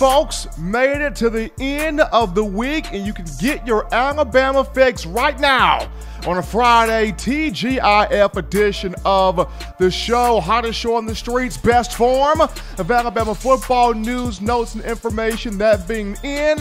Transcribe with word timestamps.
folks. 0.00 0.48
Made 0.56 1.02
it 1.02 1.14
to 1.16 1.28
the 1.28 1.52
end 1.60 2.00
of 2.00 2.34
the 2.34 2.42
week, 2.42 2.86
and 2.90 3.04
you 3.04 3.12
can 3.12 3.26
get 3.38 3.66
your 3.66 3.86
Alabama 3.92 4.64
fix 4.64 5.04
right 5.04 5.38
now 5.38 5.92
on 6.26 6.38
a 6.38 6.42
Friday 6.42 7.12
TGIF 7.12 8.34
edition 8.34 8.94
of 9.04 9.52
the 9.78 9.90
show. 9.90 10.40
Hottest 10.40 10.78
show 10.78 10.94
on 10.94 11.04
the 11.04 11.14
streets, 11.14 11.58
best 11.58 11.92
form 11.96 12.40
of 12.40 12.90
Alabama 12.90 13.34
football 13.34 13.92
news, 13.92 14.40
notes, 14.40 14.74
and 14.74 14.82
information. 14.86 15.58
That 15.58 15.86
being 15.86 16.16
in 16.24 16.56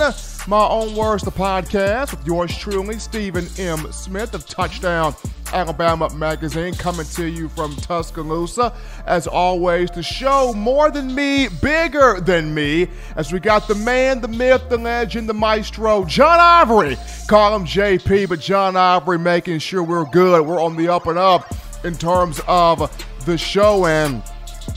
my 0.48 0.68
own 0.68 0.96
words, 0.96 1.24
the 1.24 1.32
podcast 1.32 2.12
with 2.12 2.26
yours 2.26 2.58
truly, 2.58 3.00
Stephen 3.00 3.48
M. 3.58 3.92
Smith 3.92 4.34
of 4.34 4.46
Touchdown 4.48 5.14
Alabama 5.52 6.14
Magazine, 6.16 6.74
coming 6.74 7.06
to 7.08 7.26
you 7.26 7.50
from 7.50 7.76
Tuscaloosa. 7.76 8.74
As 9.06 9.28
always, 9.28 9.90
the 9.92 10.04
show 10.04 10.54
more 10.54 10.92
than 10.92 11.14
me, 11.14 11.48
bigger 11.62 12.20
than 12.22 12.54
me, 12.54 12.88
as 13.16 13.34
we 13.34 13.40
got 13.40 13.68
the 13.68 13.76
man, 13.76 14.22
the 14.22 14.28
myth, 14.28 14.70
the 14.70 14.78
legend, 14.78 15.28
the 15.28 15.34
maestro, 15.34 16.06
John 16.06 16.40
Ivory. 16.40 16.98
Call 17.28 17.56
him 17.56 17.66
JP, 17.66 18.30
but 18.30 18.40
John 18.40 18.76
Ivory 18.76 19.20
making 19.20 19.60
sure 19.60 19.84
we're 19.84 20.06
good. 20.06 20.46
We're 20.46 20.62
on 20.62 20.76
the 20.76 20.88
up 20.88 21.08
and 21.08 21.18
up 21.18 21.54
in 21.84 21.96
terms 21.96 22.42
of 22.48 22.80
the 23.26 23.38
show 23.38 23.86
and 23.86 24.24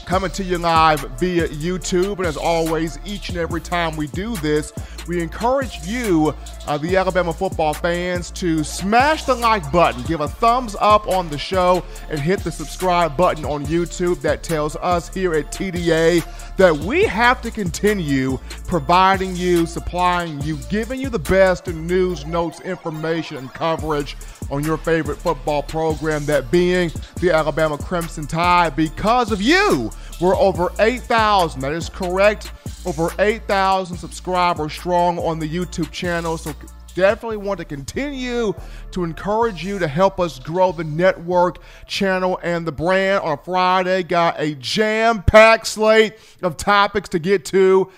coming 0.06 0.30
to 0.30 0.44
you 0.44 0.58
live 0.58 1.00
via 1.18 1.48
YouTube. 1.48 2.18
And 2.18 2.26
as 2.26 2.36
always, 2.36 2.98
each 3.04 3.28
and 3.28 3.38
every 3.38 3.60
time 3.60 3.96
we 3.96 4.06
do 4.08 4.36
this, 4.36 4.72
we 5.06 5.20
encourage 5.20 5.86
you, 5.86 6.34
uh, 6.66 6.78
the 6.78 6.96
Alabama 6.96 7.32
football 7.32 7.74
fans, 7.74 8.30
to 8.32 8.62
smash 8.62 9.24
the 9.24 9.34
like 9.34 9.70
button, 9.72 10.02
give 10.02 10.20
a 10.20 10.28
thumbs 10.28 10.76
up 10.80 11.08
on 11.08 11.28
the 11.28 11.38
show, 11.38 11.82
and 12.10 12.20
hit 12.20 12.40
the 12.40 12.52
subscribe 12.52 13.16
button 13.16 13.44
on 13.44 13.66
YouTube. 13.66 14.20
That 14.20 14.42
tells 14.42 14.76
us 14.76 15.12
here 15.12 15.34
at 15.34 15.52
TDA 15.52 16.24
that 16.56 16.76
we 16.76 17.04
have 17.04 17.40
to 17.42 17.50
continue 17.50 18.38
providing 18.66 19.34
you, 19.36 19.66
supplying 19.66 20.40
you, 20.42 20.56
giving 20.68 21.00
you 21.00 21.08
the 21.08 21.18
best 21.18 21.68
in 21.68 21.86
news, 21.86 22.24
notes, 22.26 22.60
information, 22.60 23.36
and 23.38 23.52
coverage 23.52 24.16
on 24.50 24.62
your 24.62 24.76
favorite 24.76 25.16
football 25.16 25.62
program, 25.62 26.24
that 26.26 26.50
being 26.50 26.90
the 27.20 27.30
Alabama 27.30 27.78
Crimson 27.78 28.26
Tide, 28.26 28.76
because 28.76 29.32
of 29.32 29.40
you. 29.40 29.90
We're 30.20 30.36
over 30.36 30.70
8,000. 30.78 31.60
That 31.60 31.72
is 31.72 31.88
correct. 31.88 32.52
Over 32.84 33.10
8,000 33.18 33.96
subscribers 33.96 34.72
strong 34.72 35.18
on 35.18 35.38
the 35.38 35.48
YouTube 35.48 35.92
channel. 35.92 36.36
So 36.36 36.52
definitely 36.94 37.36
want 37.36 37.58
to 37.58 37.64
continue 37.64 38.52
to 38.90 39.04
encourage 39.04 39.64
you 39.64 39.78
to 39.78 39.86
help 39.86 40.18
us 40.18 40.38
grow 40.38 40.72
the 40.72 40.84
network 40.84 41.58
channel 41.86 42.40
and 42.42 42.66
the 42.66 42.72
brand 42.72 43.22
on 43.22 43.38
a 43.38 43.42
Friday. 43.42 44.02
Got 44.02 44.40
a 44.40 44.54
jam 44.56 45.22
packed 45.22 45.68
slate 45.68 46.14
of 46.42 46.56
topics 46.56 47.08
to 47.10 47.18
get 47.18 47.44
to. 47.46 47.90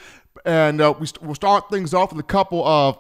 And 0.45 0.81
uh, 0.81 0.95
we, 0.99 1.07
we'll 1.23 1.35
start 1.35 1.71
things 1.71 1.95
off 1.95 2.13
with 2.13 2.21
a 2.21 2.29
couple 2.29 2.67
of 2.67 2.99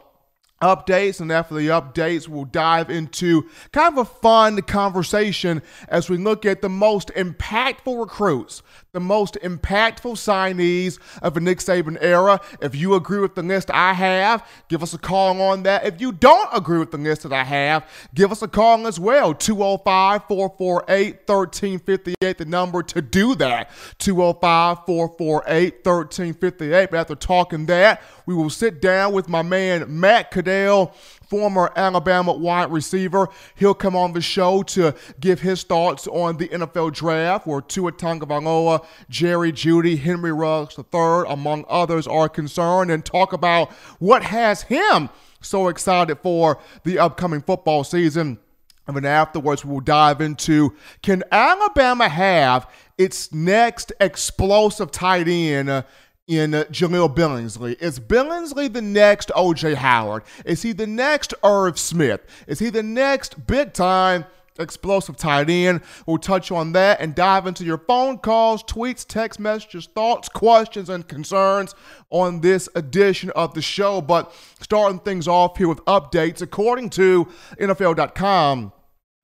updates 0.62 1.20
and 1.20 1.30
after 1.30 1.54
the 1.54 1.68
updates 1.68 2.26
we'll 2.26 2.46
dive 2.46 2.88
into 2.88 3.42
kind 3.72 3.98
of 3.98 3.98
a 3.98 4.10
fun 4.10 4.62
conversation 4.62 5.60
as 5.88 6.08
we 6.08 6.16
look 6.16 6.46
at 6.46 6.62
the 6.62 6.68
most 6.68 7.08
impactful 7.08 8.00
recruits 8.00 8.62
the 8.94 9.00
most 9.00 9.36
impactful 9.42 10.14
signees 10.14 10.98
of 11.20 11.34
the 11.34 11.40
Nick 11.40 11.58
Saban 11.58 11.98
era. 12.00 12.40
If 12.62 12.74
you 12.74 12.94
agree 12.94 13.18
with 13.18 13.34
the 13.34 13.42
list 13.42 13.70
I 13.70 13.92
have, 13.92 14.48
give 14.68 14.82
us 14.82 14.94
a 14.94 14.98
call 14.98 15.42
on 15.42 15.64
that. 15.64 15.84
If 15.84 16.00
you 16.00 16.12
don't 16.12 16.48
agree 16.52 16.78
with 16.78 16.92
the 16.92 16.98
list 16.98 17.24
that 17.24 17.32
I 17.32 17.44
have, 17.44 17.86
give 18.14 18.32
us 18.32 18.40
a 18.40 18.48
call 18.48 18.86
as 18.86 18.98
well. 18.98 19.34
205 19.34 20.22
448 20.28 21.28
1358, 21.28 22.38
the 22.38 22.44
number 22.44 22.82
to 22.82 23.02
do 23.02 23.34
that. 23.34 23.70
205 23.98 24.86
448 24.86 25.74
1358. 25.84 26.90
But 26.90 26.98
after 26.98 27.14
talking 27.16 27.66
that, 27.66 28.00
we 28.26 28.34
will 28.34 28.50
sit 28.50 28.80
down 28.80 29.12
with 29.12 29.28
my 29.28 29.42
man 29.42 30.00
Matt 30.00 30.30
Caddell 30.30 30.94
former 31.34 31.72
Alabama 31.74 32.32
wide 32.32 32.70
receiver. 32.70 33.28
He'll 33.56 33.74
come 33.74 33.96
on 33.96 34.12
the 34.12 34.20
show 34.20 34.62
to 34.62 34.94
give 35.18 35.40
his 35.40 35.64
thoughts 35.64 36.06
on 36.06 36.36
the 36.36 36.46
NFL 36.46 36.92
draft, 36.92 37.44
where 37.44 37.60
Tua 37.60 37.90
Tagovailoa, 37.90 38.86
Jerry 39.10 39.50
Jeudy, 39.50 39.98
Henry 39.98 40.30
Ruggs 40.30 40.78
III, 40.78 41.24
among 41.26 41.64
others, 41.68 42.06
are 42.06 42.28
concerned, 42.28 42.92
and 42.92 43.04
talk 43.04 43.32
about 43.32 43.72
what 43.98 44.22
has 44.22 44.62
him 44.62 45.10
so 45.40 45.66
excited 45.66 46.20
for 46.20 46.60
the 46.84 47.00
upcoming 47.00 47.42
football 47.42 47.82
season. 47.82 48.38
And 48.86 48.94
then 48.94 49.04
afterwards, 49.04 49.64
we'll 49.64 49.80
dive 49.80 50.20
into 50.20 50.76
can 51.02 51.24
Alabama 51.32 52.08
have 52.08 52.70
its 52.96 53.32
next 53.32 53.92
explosive 53.98 54.92
tight 54.92 55.26
end 55.26 55.84
in 56.26 56.54
uh, 56.54 56.64
Jahleel 56.64 57.14
Billingsley. 57.14 57.80
Is 57.80 58.00
Billingsley 58.00 58.72
the 58.72 58.82
next 58.82 59.30
OJ 59.30 59.74
Howard? 59.74 60.22
Is 60.44 60.62
he 60.62 60.72
the 60.72 60.86
next 60.86 61.34
Irv 61.42 61.78
Smith? 61.78 62.20
Is 62.46 62.58
he 62.58 62.70
the 62.70 62.82
next 62.82 63.46
big 63.46 63.72
time 63.72 64.24
explosive 64.58 65.16
tight 65.16 65.50
end? 65.50 65.82
We'll 66.06 66.18
touch 66.18 66.50
on 66.50 66.72
that 66.72 67.00
and 67.00 67.14
dive 67.14 67.46
into 67.46 67.64
your 67.64 67.78
phone 67.78 68.18
calls, 68.18 68.62
tweets, 68.62 69.06
text 69.06 69.38
messages, 69.38 69.86
thoughts, 69.86 70.28
questions, 70.28 70.88
and 70.88 71.06
concerns 71.06 71.74
on 72.10 72.40
this 72.40 72.68
edition 72.74 73.30
of 73.30 73.52
the 73.54 73.62
show. 73.62 74.00
But 74.00 74.34
starting 74.60 75.00
things 75.00 75.28
off 75.28 75.58
here 75.58 75.68
with 75.68 75.84
updates, 75.84 76.40
according 76.40 76.90
to 76.90 77.26
NFL.com. 77.60 78.72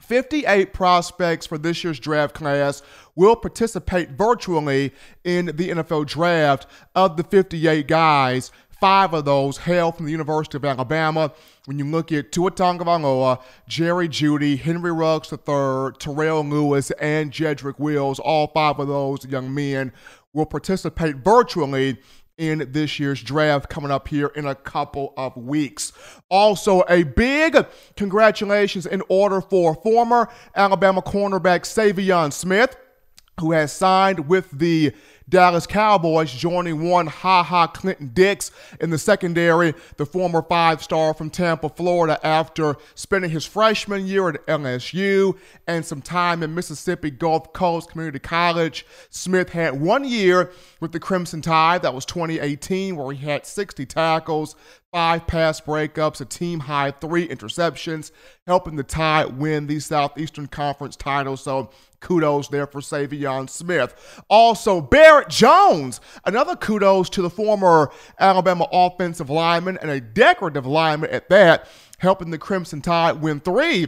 58 0.00 0.72
prospects 0.72 1.47
for 1.47 1.59
this 1.59 1.84
year's 1.84 2.00
draft 2.00 2.34
class 2.34 2.83
will 3.15 3.37
participate 3.37 4.11
virtually 4.11 4.93
in 5.25 5.47
the 5.47 5.71
NFL 5.71 6.06
draft. 6.06 6.66
Of 6.94 7.16
the 7.16 7.25
58 7.25 7.87
guys, 7.87 8.50
five 8.81 9.12
of 9.12 9.27
those 9.27 9.59
hail 9.59 9.93
from 9.93 10.06
the 10.06 10.12
University 10.12 10.56
of 10.56 10.65
Alabama. 10.65 11.33
When 11.66 11.78
you 11.78 11.84
look 11.84 12.11
at 12.11 12.33
Tua 12.33 12.50
Tagovailoa, 12.50 13.41
Jerry 13.69 14.09
Jeudy, 14.09 14.59
Henry 14.59 14.91
Ruggs 14.91 15.31
III, 15.33 15.93
Terrell 15.99 16.44
Lewis, 16.44 16.91
and 16.93 17.31
Jedrick 17.31 17.78
Wills, 17.78 18.19
all 18.19 18.49
five 18.49 18.78
of 18.78 18.88
those 18.88 19.27
young 19.27 19.55
men 19.55 19.93
will 20.32 20.47
participate 20.47 21.17
virtually 21.17 21.99
in 22.41 22.73
this 22.73 22.99
year's 22.99 23.23
draft 23.23 23.69
coming 23.69 23.91
up 23.91 24.09
here 24.09 24.28
in 24.34 24.47
a 24.47 24.55
couple 24.55 25.12
of 25.19 25.37
weeks. 25.37 25.93
Also, 26.31 26.83
a 26.89 27.03
big 27.03 27.67
congratulations 27.97 28.87
in 28.87 29.03
order 29.11 29.43
for 29.43 29.75
former 29.75 30.28
Alabama 30.56 31.03
cornerback 31.03 31.61
Saivion 31.61 32.33
Smith, 32.33 32.77
who 33.39 33.53
has 33.53 33.73
signed 33.73 34.27
with 34.27 34.50
the 34.53 34.93
Dallas 35.31 35.65
Cowboys, 35.65 36.33
joining 36.33 36.89
one 36.91 37.07
Ha 37.07 37.45
Ha 37.45 37.69
Clinton 37.69 38.11
Dix 38.13 38.51
in 38.81 38.91
the 38.91 38.99
secondary, 38.99 39.75
the 39.97 40.05
former 40.05 40.43
five 40.43 40.83
star 40.83 41.15
from 41.15 41.31
Tampa, 41.31 41.69
Florida, 41.69 42.19
after 42.27 42.77
spending 42.97 43.31
his 43.31 43.47
freshman 43.47 44.09
year 44.09 44.29
at 44.29 44.45
LSU 44.47 45.39
and 45.69 45.87
some 45.87 46.03
time 46.03 46.43
in 46.43 46.53
Mississippi 46.53 47.11
Gulf 47.11 47.53
Coast 47.53 47.91
Community 47.91 48.19
College. 48.19 48.85
Smith 49.09 49.51
had 49.51 49.81
one 49.81 50.05
year 50.05 50.51
with 50.81 50.91
the 50.91 50.99
Crimson 50.99 51.41
Tide, 51.41 51.83
that 51.83 51.95
was 51.95 52.05
2018, 52.07 52.97
where 52.97 53.15
he 53.15 53.25
had 53.25 53.47
60 53.47 53.87
tackles, 53.87 54.57
five 54.93 55.29
pass 55.29 55.61
breakups, 55.61 56.21
a 56.21 56.25
team 56.25 56.59
high 56.59 56.91
three 56.91 57.29
interceptions, 57.29 58.11
helping 58.49 58.75
the 58.75 58.83
Tide 58.83 59.39
win 59.39 59.69
the 59.69 59.79
Southeastern 59.79 60.49
Conference 60.49 60.97
title. 60.97 61.37
So 61.37 61.71
kudos 62.00 62.49
there 62.49 62.66
for 62.66 62.81
Saivion 62.81 63.49
Smith. 63.49 64.23
Also, 64.29 64.81
Barrett 64.81 65.29
Jones, 65.29 66.00
another 66.25 66.56
kudos 66.56 67.08
to 67.11 67.23
the 67.23 67.31
former 67.31 67.91
Alabama 68.19 68.67
offensive 68.73 69.31
lineman 69.31 69.79
and 69.81 69.91
a 69.91 70.00
decorative 70.00 70.67
lineman 70.67 71.11
at 71.11 71.29
that, 71.29 71.69
helping 71.99 72.31
the 72.31 72.38
Crimson 72.38 72.81
Tide 72.81 73.20
win 73.20 73.41
three 73.41 73.87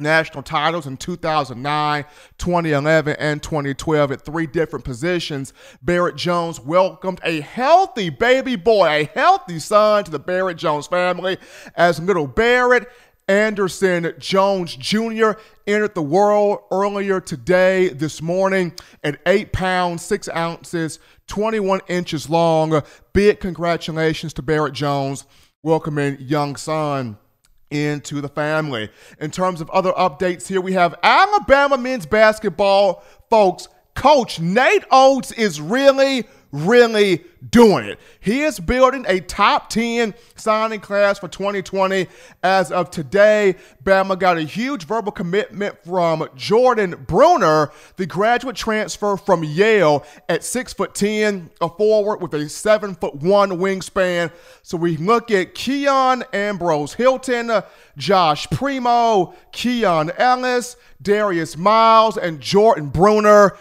national 0.00 0.42
titles 0.42 0.86
in 0.86 0.96
2009, 0.96 2.04
2011, 2.38 3.16
and 3.18 3.42
2012 3.42 4.12
at 4.12 4.24
three 4.24 4.46
different 4.46 4.84
positions. 4.84 5.52
Barrett 5.82 6.16
Jones 6.16 6.60
welcomed 6.60 7.20
a 7.24 7.40
healthy 7.40 8.10
baby 8.10 8.56
boy, 8.56 8.86
a 8.86 9.04
healthy 9.14 9.58
son 9.58 10.04
to 10.04 10.10
the 10.10 10.18
Barrett 10.18 10.56
Jones 10.56 10.86
family 10.86 11.38
as 11.74 12.00
little 12.00 12.26
Barrett 12.26 12.88
Anderson 13.28 14.14
Jones 14.18 14.74
Jr. 14.74 15.32
entered 15.66 15.94
the 15.94 16.02
world 16.02 16.60
earlier 16.70 17.20
today, 17.20 17.90
this 17.90 18.22
morning, 18.22 18.72
at 19.04 19.20
8 19.26 19.52
pounds, 19.52 20.02
6 20.02 20.28
ounces, 20.30 20.98
21 21.26 21.80
inches 21.88 22.30
long. 22.30 22.82
Big 23.12 23.38
congratulations 23.38 24.32
to 24.32 24.42
Barrett 24.42 24.72
Jones 24.72 25.26
welcoming 25.62 26.16
young 26.20 26.56
son 26.56 27.18
into 27.70 28.20
the 28.20 28.28
family. 28.28 28.88
In 29.20 29.30
terms 29.30 29.60
of 29.60 29.68
other 29.70 29.92
updates 29.92 30.46
here, 30.46 30.60
we 30.60 30.72
have 30.72 30.94
Alabama 31.02 31.76
men's 31.76 32.06
basketball. 32.06 33.04
Folks, 33.28 33.68
Coach 33.94 34.40
Nate 34.40 34.84
Oats 34.90 35.32
is 35.32 35.60
really, 35.60 36.24
really 36.52 37.24
doing 37.50 37.84
it. 37.84 37.98
He 38.20 38.42
is 38.42 38.58
building 38.58 39.04
a 39.08 39.20
top 39.20 39.70
10 39.70 40.14
signing 40.36 40.80
class 40.80 41.18
for 41.18 41.28
2020. 41.28 42.06
As 42.42 42.72
of 42.72 42.90
today, 42.90 43.56
Bama 43.84 44.18
got 44.18 44.38
a 44.38 44.42
huge 44.42 44.86
verbal 44.86 45.12
commitment 45.12 45.76
from 45.84 46.28
Jordan 46.34 47.04
Bruner, 47.06 47.70
the 47.96 48.06
graduate 48.06 48.56
transfer 48.56 49.16
from 49.16 49.44
Yale 49.44 50.04
at 50.28 50.44
6 50.44 50.72
foot 50.72 50.94
10, 50.94 51.50
a 51.60 51.68
forward 51.68 52.20
with 52.20 52.34
a 52.34 52.48
7 52.48 52.94
foot 52.94 53.14
1 53.16 53.50
wingspan. 53.50 54.32
So 54.62 54.76
we 54.76 54.96
look 54.96 55.30
at 55.30 55.54
Keon 55.54 56.24
Ambrose 56.32 56.94
Hilton, 56.94 57.62
Josh 57.96 58.48
Primo, 58.50 59.34
Keon 59.52 60.10
Ellis, 60.16 60.76
Darius 61.00 61.56
Miles, 61.56 62.16
and 62.16 62.40
Jordan 62.40 62.88
Bruner. 62.88 63.56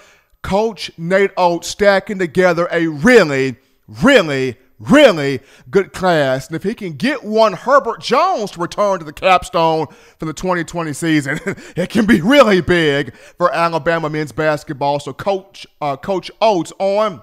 Coach 0.48 0.90
Nate 0.98 1.32
Oats 1.36 1.68
stacking 1.68 2.20
together 2.20 2.70
a 2.72 2.88
really, 2.88 3.58
really, 3.86 4.56
really 4.80 5.42
good 5.70 5.92
class. 5.92 6.48
And 6.48 6.56
if 6.56 6.64
he 6.64 6.74
can 6.74 6.94
get 6.94 7.22
one 7.22 7.52
Herbert 7.52 8.00
Jones 8.00 8.52
to 8.52 8.62
return 8.62 9.00
to 9.00 9.04
the 9.04 9.12
capstone 9.12 9.88
for 10.18 10.26
the 10.26 10.32
2020 10.32 10.94
season, 10.94 11.38
it 11.76 11.90
can 11.90 12.06
be 12.06 12.22
really 12.22 12.62
big 12.62 13.14
for 13.14 13.54
Alabama 13.54 14.10
men's 14.10 14.32
basketball. 14.32 15.02
So 15.02 15.12
Coach 15.12 15.68
uh, 15.82 15.98
Coach 15.98 16.32
Oats 16.40 16.72
on 16.80 17.22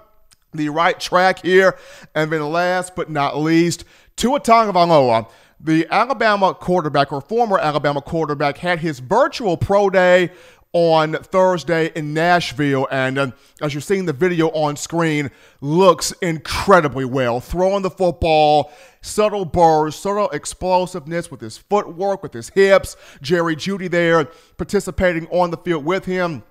the 0.53 0.69
right 0.69 1.01
track 1.01 1.43
here. 1.43 1.79
And 2.15 2.31
then 2.31 2.43
last 2.53 2.95
but 2.95 3.09
not 3.09 3.39
least, 3.39 3.87
Tua 4.17 4.39
Tagovailoa 4.39 5.31
the 5.65 5.87
Alabama 5.91 6.53
quarterback 6.53 7.11
or 7.11 7.23
former 7.23 7.59
Alabama 7.59 8.03
quarterback 8.03 8.59
had 8.59 8.81
his 8.81 8.99
virtual 8.99 9.57
pro 9.57 9.89
day 9.89 10.31
on 10.75 11.15
Thursday 11.15 11.91
in 11.95 12.13
Nashville. 12.13 12.87
And 12.91 13.17
uh, 13.17 13.31
as 13.63 13.73
you're 13.73 13.81
seeing 13.81 14.05
the 14.05 14.13
video 14.13 14.49
on 14.49 14.77
screen, 14.77 15.31
looks 15.63 16.13
incredibly 16.21 17.07
well. 17.07 17.41
Throwing 17.41 17.83
the 17.83 17.91
football, 17.91 18.73
subtle 19.01 19.47
bursts, 19.47 20.03
subtle 20.03 20.29
explosiveness 20.31 21.31
with 21.31 21.41
his 21.41 21.57
footwork, 21.57 22.23
with 22.23 22.35
his 22.35 22.51
hips. 22.51 22.97
Jerry 23.23 23.57
Jeudy 23.57 23.89
there 23.89 24.27
participating 24.59 25.27
on 25.29 25.51
the 25.51 25.57
field 25.57 25.85
with 25.85 26.05
him 26.05 26.43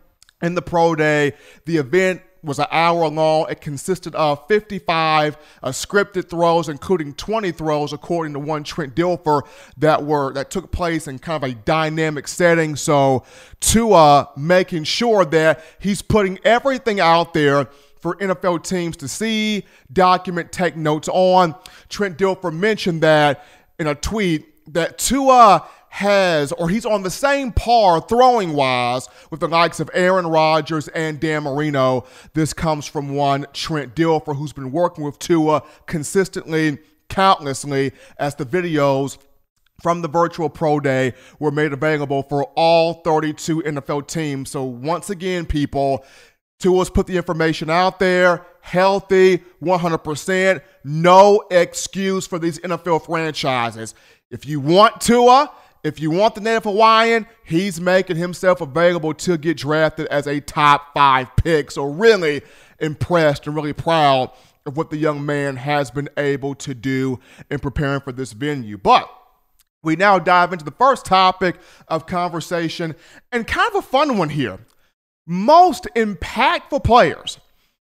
in 0.42 0.56
the 0.56 0.62
pro 0.62 0.96
day. 0.96 1.34
The 1.66 1.78
event 1.78 2.22
was 2.44 2.60
an 2.60 2.68
hour 2.72 3.08
long. 3.08 3.48
It 3.50 3.62
consisted 3.62 4.14
of 4.16 4.48
55 4.48 5.38
uh, 5.64 5.70
scripted 5.70 6.30
throws, 6.30 6.70
including 6.70 7.14
20 7.14 7.52
throws, 7.52 7.94
according 7.94 8.34
to 8.34 8.40
one 8.40 8.64
Trent 8.64 8.96
Dilfer, 8.96 9.42
that 9.78 10.04
were 10.04 10.34
that 10.34 10.52
took 10.52 10.72
place 10.72 11.08
in 11.08 11.20
kind 11.20 11.44
of 11.44 11.50
a 11.50 11.54
dynamic 11.54 12.28
setting. 12.28 12.76
So, 12.76 13.24
to 13.62 13.94
uh, 13.94 14.26
making 14.36 14.84
sure 14.84 15.26
that 15.26 15.64
he's 15.80 16.02
putting 16.02 16.40
everything 16.44 17.00
out 17.00 17.34
there 17.34 17.70
for 18.00 18.16
NFL 18.18 18.64
teams 18.64 18.98
to 18.98 19.08
see, 19.08 19.66
document, 19.92 20.52
take 20.52 20.76
notes 20.76 21.08
on. 21.08 21.56
Trent 21.88 22.18
Dilfer 22.18 22.54
mentioned 22.54 23.02
that 23.02 23.46
in 23.80 23.88
a 23.88 23.96
tweet 23.96 24.74
that 24.74 24.98
Tua 24.98 25.68
has, 25.94 26.52
or 26.54 26.70
he's 26.70 26.88
on 26.88 27.04
the 27.04 27.10
same 27.12 27.52
par 27.52 28.02
throwing 28.02 28.54
wise 28.54 29.08
with 29.30 29.40
the 29.40 29.48
likes 29.48 29.80
of 29.80 29.92
Aaron 29.94 30.26
Rodgers 30.26 30.88
and 30.88 31.20
Dan 31.20 31.44
Marino. 31.44 32.06
This 32.34 32.52
comes 32.52 32.88
from 32.88 33.14
one 33.14 33.46
Trent 33.54 33.94
Dilfer, 33.94 34.36
who's 34.36 34.54
been 34.54 34.72
working 34.72 35.04
with 35.04 35.20
Tua 35.20 35.62
consistently, 35.86 36.80
countlessly, 37.10 37.92
as 38.18 38.34
the 38.34 38.44
videos 38.46 39.20
from 39.84 40.02
the 40.02 40.08
virtual 40.08 40.50
pro 40.50 40.80
day 40.80 41.14
were 41.38 41.52
made 41.52 41.74
available 41.74 42.24
for 42.24 42.46
all 42.56 42.96
32 43.04 43.62
NFL 43.62 44.08
teams. 44.08 44.50
So 44.50 44.64
once 44.64 45.12
again, 45.12 45.46
people, 45.46 46.04
Tua's 46.58 46.90
put 46.90 47.06
the 47.06 47.18
information 47.18 47.70
out 47.70 48.00
there, 48.00 48.44
healthy, 48.62 49.44
100%. 49.62 50.62
No 50.84 51.44
excuse 51.52 52.26
for 52.26 52.40
these 52.40 52.58
NFL 52.62 53.06
franchises. 53.06 53.94
If 54.32 54.48
you 54.48 54.60
want 54.60 55.00
Tua, 55.00 55.52
if 55.84 56.00
you 56.00 56.12
want 56.12 56.36
the 56.36 56.42
native 56.42 56.64
Hawaiian, 56.64 57.28
he's 57.44 57.82
making 57.82 58.16
himself 58.16 58.62
available 58.62 59.14
to 59.16 59.38
get 59.38 59.58
drafted 59.58 60.08
as 60.08 60.28
a 60.28 60.40
top 60.40 60.94
five 60.94 61.36
pick. 61.36 61.72
So, 61.72 61.86
really 61.86 62.42
impressed 62.80 63.48
and 63.48 63.56
really 63.56 63.74
proud 63.74 64.32
of 64.66 64.78
what 64.78 64.90
the 64.90 64.98
young 64.98 65.26
man 65.26 65.58
has 65.58 65.92
been 65.92 66.10
able 66.18 66.56
to 66.56 66.74
do 66.74 67.20
in 67.52 67.60
preparing 67.60 68.00
for 68.00 68.14
this 68.14 68.32
venue. 68.32 68.78
But 68.78 69.10
we 69.84 69.98
now 69.98 70.20
dive 70.20 70.54
into 70.54 70.64
the 70.64 70.72
first 70.72 71.06
topic 71.06 71.58
of 71.90 72.06
conversation 72.06 72.96
and 73.32 73.46
kind 73.46 73.70
of 73.76 73.84
a 73.84 73.88
fun 73.88 74.18
one 74.18 74.30
here. 74.30 74.60
Most 75.28 75.88
impactful 75.96 76.84
players 76.84 77.40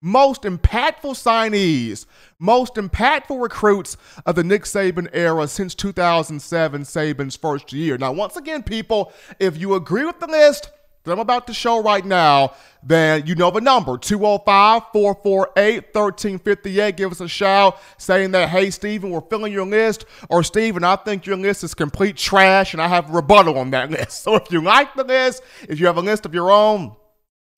most 0.04 0.42
impactful 0.42 1.14
signees, 1.14 2.04
most 2.38 2.74
impactful 2.74 3.40
recruits 3.40 3.96
of 4.26 4.34
the 4.34 4.44
Nick 4.44 4.64
Saban 4.64 5.08
era 5.14 5.48
since 5.48 5.74
2007, 5.74 6.82
Saban's 6.82 7.36
first 7.36 7.72
year. 7.72 7.96
Now, 7.96 8.12
once 8.12 8.36
again, 8.36 8.62
people, 8.62 9.14
if 9.38 9.56
you 9.56 9.74
agree 9.74 10.04
with 10.04 10.20
the 10.20 10.26
list 10.26 10.70
that 11.04 11.12
I'm 11.12 11.20
about 11.20 11.46
to 11.46 11.54
show 11.54 11.82
right 11.82 12.04
now, 12.04 12.52
then 12.82 13.26
you 13.26 13.34
know 13.34 13.50
the 13.50 13.62
number 13.62 13.96
205 13.96 14.82
448 14.92 15.94
1358. 15.94 16.96
Give 16.98 17.10
us 17.10 17.22
a 17.22 17.28
shout 17.28 17.80
saying 17.96 18.32
that, 18.32 18.50
hey, 18.50 18.70
Steven, 18.70 19.08
we're 19.08 19.22
filling 19.22 19.54
your 19.54 19.66
list, 19.66 20.04
or 20.28 20.42
Steven, 20.42 20.84
I 20.84 20.96
think 20.96 21.24
your 21.24 21.38
list 21.38 21.64
is 21.64 21.72
complete 21.72 22.18
trash 22.18 22.74
and 22.74 22.82
I 22.82 22.88
have 22.88 23.08
a 23.08 23.12
rebuttal 23.14 23.56
on 23.56 23.70
that 23.70 23.90
list. 23.90 24.22
So 24.22 24.36
if 24.36 24.52
you 24.52 24.60
like 24.60 24.94
the 24.94 25.04
list, 25.04 25.42
if 25.66 25.80
you 25.80 25.86
have 25.86 25.96
a 25.96 26.02
list 26.02 26.26
of 26.26 26.34
your 26.34 26.50
own, 26.50 26.94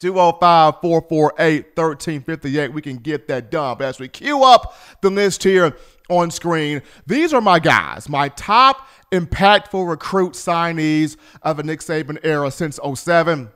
205 0.00 0.80
448 0.82 1.64
1358. 1.74 2.72
We 2.72 2.82
can 2.82 2.96
get 2.96 3.28
that 3.28 3.50
done. 3.50 3.78
But 3.78 3.86
as 3.86 3.98
we 3.98 4.08
queue 4.08 4.44
up 4.44 4.76
the 5.00 5.10
list 5.10 5.42
here 5.42 5.76
on 6.08 6.30
screen, 6.30 6.82
these 7.06 7.32
are 7.32 7.40
my 7.40 7.58
guys, 7.58 8.08
my 8.08 8.28
top 8.30 8.88
impactful 9.12 9.88
recruit 9.88 10.34
signees 10.34 11.16
of 11.42 11.58
a 11.58 11.62
Nick 11.62 11.80
Saban 11.80 12.18
era 12.22 12.50
since 12.50 12.78
07. 12.94 13.48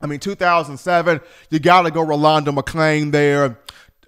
I 0.00 0.06
mean, 0.06 0.18
2007, 0.18 1.20
you 1.50 1.60
got 1.60 1.82
to 1.82 1.90
go 1.90 2.02
Rolando 2.02 2.52
McClain 2.52 3.12
there. 3.12 3.58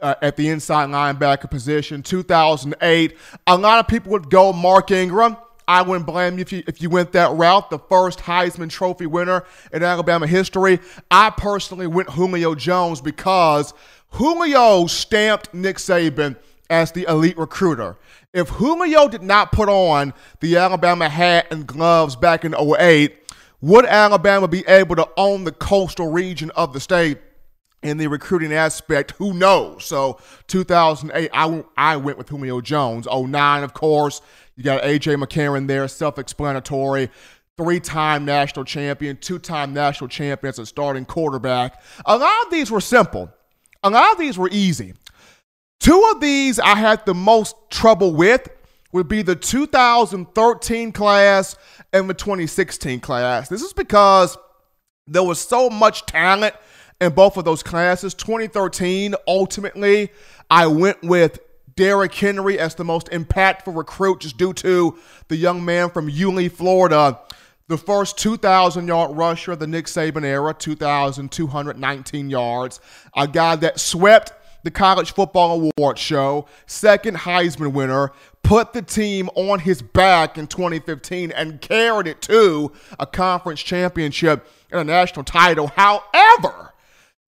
Uh, 0.01 0.15
at 0.21 0.37
the 0.37 0.49
inside 0.51 0.91
linebacker 0.91 1.51
position. 1.51 2.03
2008, 2.03 3.17
a 3.47 3.57
lot 3.57 3.79
of 3.79 3.89
people 3.89 4.13
would 4.13 4.29
go 4.29 4.53
Mark 4.53 4.91
Ingram. 4.91 5.35
I 5.67 5.83
wouldn't 5.83 6.07
blame 6.07 6.35
you 6.35 6.43
if 6.43 6.53
you 6.53 6.63
if 6.67 6.83
you 6.83 6.91
went 6.91 7.13
that 7.13 7.33
route. 7.33 7.71
The 7.71 7.79
first 7.79 8.21
Heisman 8.21 8.71
Trophy 8.71 9.07
winner 9.07 9.45
in 9.73 9.83
Alabama 9.83 10.27
history. 10.27 10.81
I 11.11 11.31
personally 11.31 11.87
went 11.87 12.11
Julio 12.11 12.55
Jones 12.55 13.01
because 13.01 13.75
Julio 14.11 14.87
stamped 14.87 15.53
Nick 15.55 15.77
Saban 15.77 16.37
as 16.71 16.93
the 16.93 17.05
elite 17.09 17.39
recruiter. 17.39 17.97
If 18.33 18.49
Julio 18.49 19.09
did 19.09 19.23
not 19.23 19.53
put 19.53 19.69
on 19.69 20.13
the 20.41 20.57
Alabama 20.57 21.09
hat 21.09 21.47
and 21.51 21.67
gloves 21.67 22.17
back 22.17 22.45
in 22.45 22.55
08, 22.55 23.17
would 23.61 23.87
Alabama 23.87 24.49
be 24.49 24.67
able 24.67 24.97
to 24.97 25.09
own 25.17 25.45
the 25.45 25.53
coastal 25.53 26.11
region 26.11 26.51
of 26.51 26.73
the 26.73 26.81
state? 26.81 27.19
in 27.85 27.99
the 27.99 28.07
recruiting 28.07 28.53
aspect, 28.53 29.13
who 29.13 29.35
knows? 29.35 29.85
So 29.85 30.19
2008, 30.47 31.31
I, 31.33 31.65
I 31.77 31.97
went 31.99 32.17
with 32.17 32.31
Julio 32.31 32.61
Jones. 32.63 33.07
09, 33.07 33.63
of 33.63 33.75
course, 33.75 34.23
you 34.57 34.65
got 34.65 34.83
AJ 34.83 35.23
McCarron 35.23 35.67
there, 35.67 35.87
self 35.89 36.19
explanatory. 36.19 37.11
Three 37.57 37.79
time 37.79 38.25
national 38.25 38.65
champion, 38.65 39.17
two 39.17 39.39
time 39.39 39.73
national 39.73 40.09
champion 40.09 40.49
as 40.49 40.59
a 40.59 40.67
starting 40.67 41.05
quarterback. 41.05 41.81
A 42.05 42.19
lot 42.19 42.45
of 42.47 42.51
these 42.51 42.71
were 42.71 42.81
simple, 42.81 43.33
a 43.83 43.91
lot 43.91 44.13
of 44.13 44.19
these 44.19 44.37
were 44.37 44.49
easy. 44.51 44.95
Two 45.79 46.11
of 46.13 46.21
these 46.21 46.59
I 46.59 46.77
had 46.77 47.05
the 47.07 47.15
most 47.15 47.55
trouble 47.71 48.15
with 48.15 48.49
would 48.93 49.09
be 49.09 49.23
the 49.23 49.37
2013 49.37 50.93
class 50.93 51.57
and 51.93 52.09
the 52.09 52.15
2016 52.15 53.01
class. 53.01 53.49
This 53.49 53.63
is 53.63 53.73
because 53.73 54.37
there 55.07 55.23
was 55.23 55.41
so 55.41 55.69
much 55.69 56.07
talent 56.07 56.55
in 57.01 57.13
both 57.13 57.37
of 57.37 57.45
those 57.45 57.63
classes. 57.63 58.15
2013, 58.15 59.15
ultimately, 59.27 60.11
I 60.51 60.67
went 60.67 61.03
with 61.03 61.39
Derrick 61.77 62.15
Henry 62.15 62.59
as 62.59 62.75
the 62.75 62.85
most 62.85 63.09
impactful 63.11 63.77
recruit 63.77 64.21
just 64.21 64.37
due 64.37 64.53
to 64.55 64.99
the 65.29 65.37
young 65.37 65.65
man 65.65 65.91
from 65.91 66.09
Yulee, 66.09 66.49
Florida. 66.49 67.21
The 67.67 67.79
first 67.79 68.19
2,000 68.19 68.87
yard 68.87 69.17
rusher 69.17 69.53
of 69.53 69.59
the 69.59 69.67
Nick 69.67 69.87
Saban 69.87 70.25
era, 70.25 70.55
2,219 70.55 72.31
yards. 72.31 72.81
A 73.17 73.27
guy 73.27 73.57
that 73.57 73.81
swept 73.81 74.35
the 74.65 74.71
College 74.71 75.13
Football 75.13 75.71
Award 75.77 75.99
show, 75.99 76.47
second 76.67 77.17
Heisman 77.19 77.73
winner, 77.73 78.13
put 78.43 78.73
the 78.73 78.83
team 78.83 79.31
on 79.35 79.61
his 79.61 79.81
back 79.81 80.37
in 80.37 80.47
2015 80.47 81.33
and 81.33 81.61
carried 81.61 82.07
it 82.07 82.21
to 82.23 82.73
a 82.99 83.07
conference 83.07 83.63
championship 83.63 84.47
and 84.71 84.81
a 84.81 84.85
national 84.85 85.25
title. 85.25 85.69
However, 85.69 86.74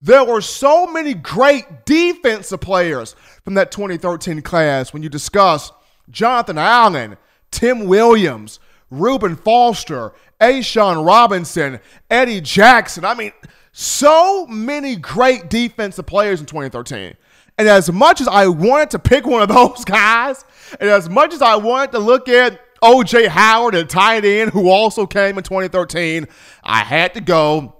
there 0.01 0.23
were 0.23 0.41
so 0.41 0.85
many 0.85 1.13
great 1.13 1.85
defensive 1.85 2.61
players 2.61 3.15
from 3.43 3.55
that 3.55 3.71
2013 3.71 4.41
class 4.41 4.93
when 4.93 5.01
you 5.01 5.09
discuss 5.09 5.71
Jonathan 6.09 6.57
Allen, 6.57 7.17
Tim 7.51 7.85
Williams, 7.87 8.59
Reuben 8.91 9.35
Foster, 9.35 10.13
A'Shawn 10.39 11.05
Robinson, 11.05 11.79
Eddie 12.09 12.41
Jackson. 12.41 13.05
I 13.05 13.15
mean, 13.15 13.31
so 13.71 14.45
many 14.47 14.95
great 14.95 15.49
defensive 15.49 16.05
players 16.05 16.39
in 16.39 16.45
2013. 16.45 17.15
And 17.57 17.67
as 17.67 17.91
much 17.91 18.21
as 18.21 18.27
I 18.27 18.47
wanted 18.47 18.91
to 18.91 18.99
pick 18.99 19.25
one 19.25 19.41
of 19.41 19.47
those 19.55 19.83
guys, 19.83 20.45
and 20.79 20.89
as 20.89 21.09
much 21.09 21.33
as 21.33 21.41
I 21.41 21.55
wanted 21.55 21.91
to 21.93 21.99
look 21.99 22.29
at 22.29 22.59
OJ 22.81 23.27
Howard, 23.27 23.73
a 23.73 23.83
tight 23.83 24.25
end 24.25 24.51
who 24.51 24.69
also 24.69 25.07
came 25.07 25.37
in 25.37 25.43
2013, 25.43 26.27
I 26.63 26.83
had 26.83 27.15
to 27.15 27.21
go 27.21 27.76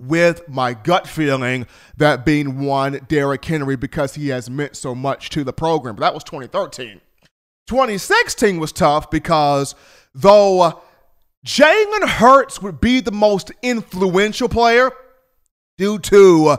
with 0.00 0.48
my 0.48 0.74
gut 0.74 1.06
feeling 1.06 1.66
that 1.96 2.24
being 2.24 2.60
one 2.60 3.00
Derrick 3.08 3.44
Henry 3.44 3.76
because 3.76 4.14
he 4.14 4.28
has 4.28 4.48
meant 4.48 4.76
so 4.76 4.94
much 4.94 5.30
to 5.30 5.44
the 5.44 5.52
program. 5.52 5.96
But 5.96 6.00
that 6.00 6.14
was 6.14 6.24
2013. 6.24 7.00
2016 7.66 8.58
was 8.58 8.72
tough 8.72 9.10
because 9.10 9.74
though 10.14 10.80
Jalen 11.46 12.08
Hurts 12.08 12.60
would 12.60 12.80
be 12.80 13.00
the 13.00 13.12
most 13.12 13.52
influential 13.62 14.48
player 14.48 14.90
due 15.78 15.98
to 15.98 16.56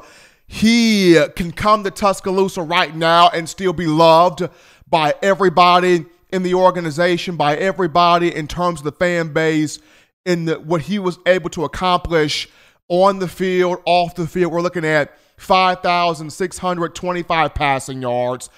he 0.48 1.22
can 1.36 1.52
come 1.52 1.84
to 1.84 1.92
Tuscaloosa 1.92 2.62
right 2.62 2.96
now 2.96 3.30
and 3.30 3.48
still 3.48 3.74
be 3.74 3.88
loved 3.88 4.48
by 4.90 5.14
everybody 5.22 6.06
in 6.32 6.44
the 6.44 6.54
organization, 6.56 7.36
by 7.36 7.56
everybody 7.56 8.34
in 8.34 8.48
terms 8.48 8.82
of 8.82 8.84
the 8.86 8.92
fan 8.92 9.34
base, 9.34 9.80
in 10.26 10.48
what 10.48 10.82
he 10.82 11.00
was 11.00 11.20
able 11.26 11.50
to 11.52 11.64
accomplish 11.64 12.48
on 12.92 13.18
the 13.20 13.28
field, 13.28 13.82
off 13.86 14.16
the 14.16 14.28
field. 14.28 14.52
We're 14.52 14.62
looking 14.62 14.84
at 14.84 15.18
5,625 15.38 17.54
passing 17.54 18.02
yards, 18.02 18.50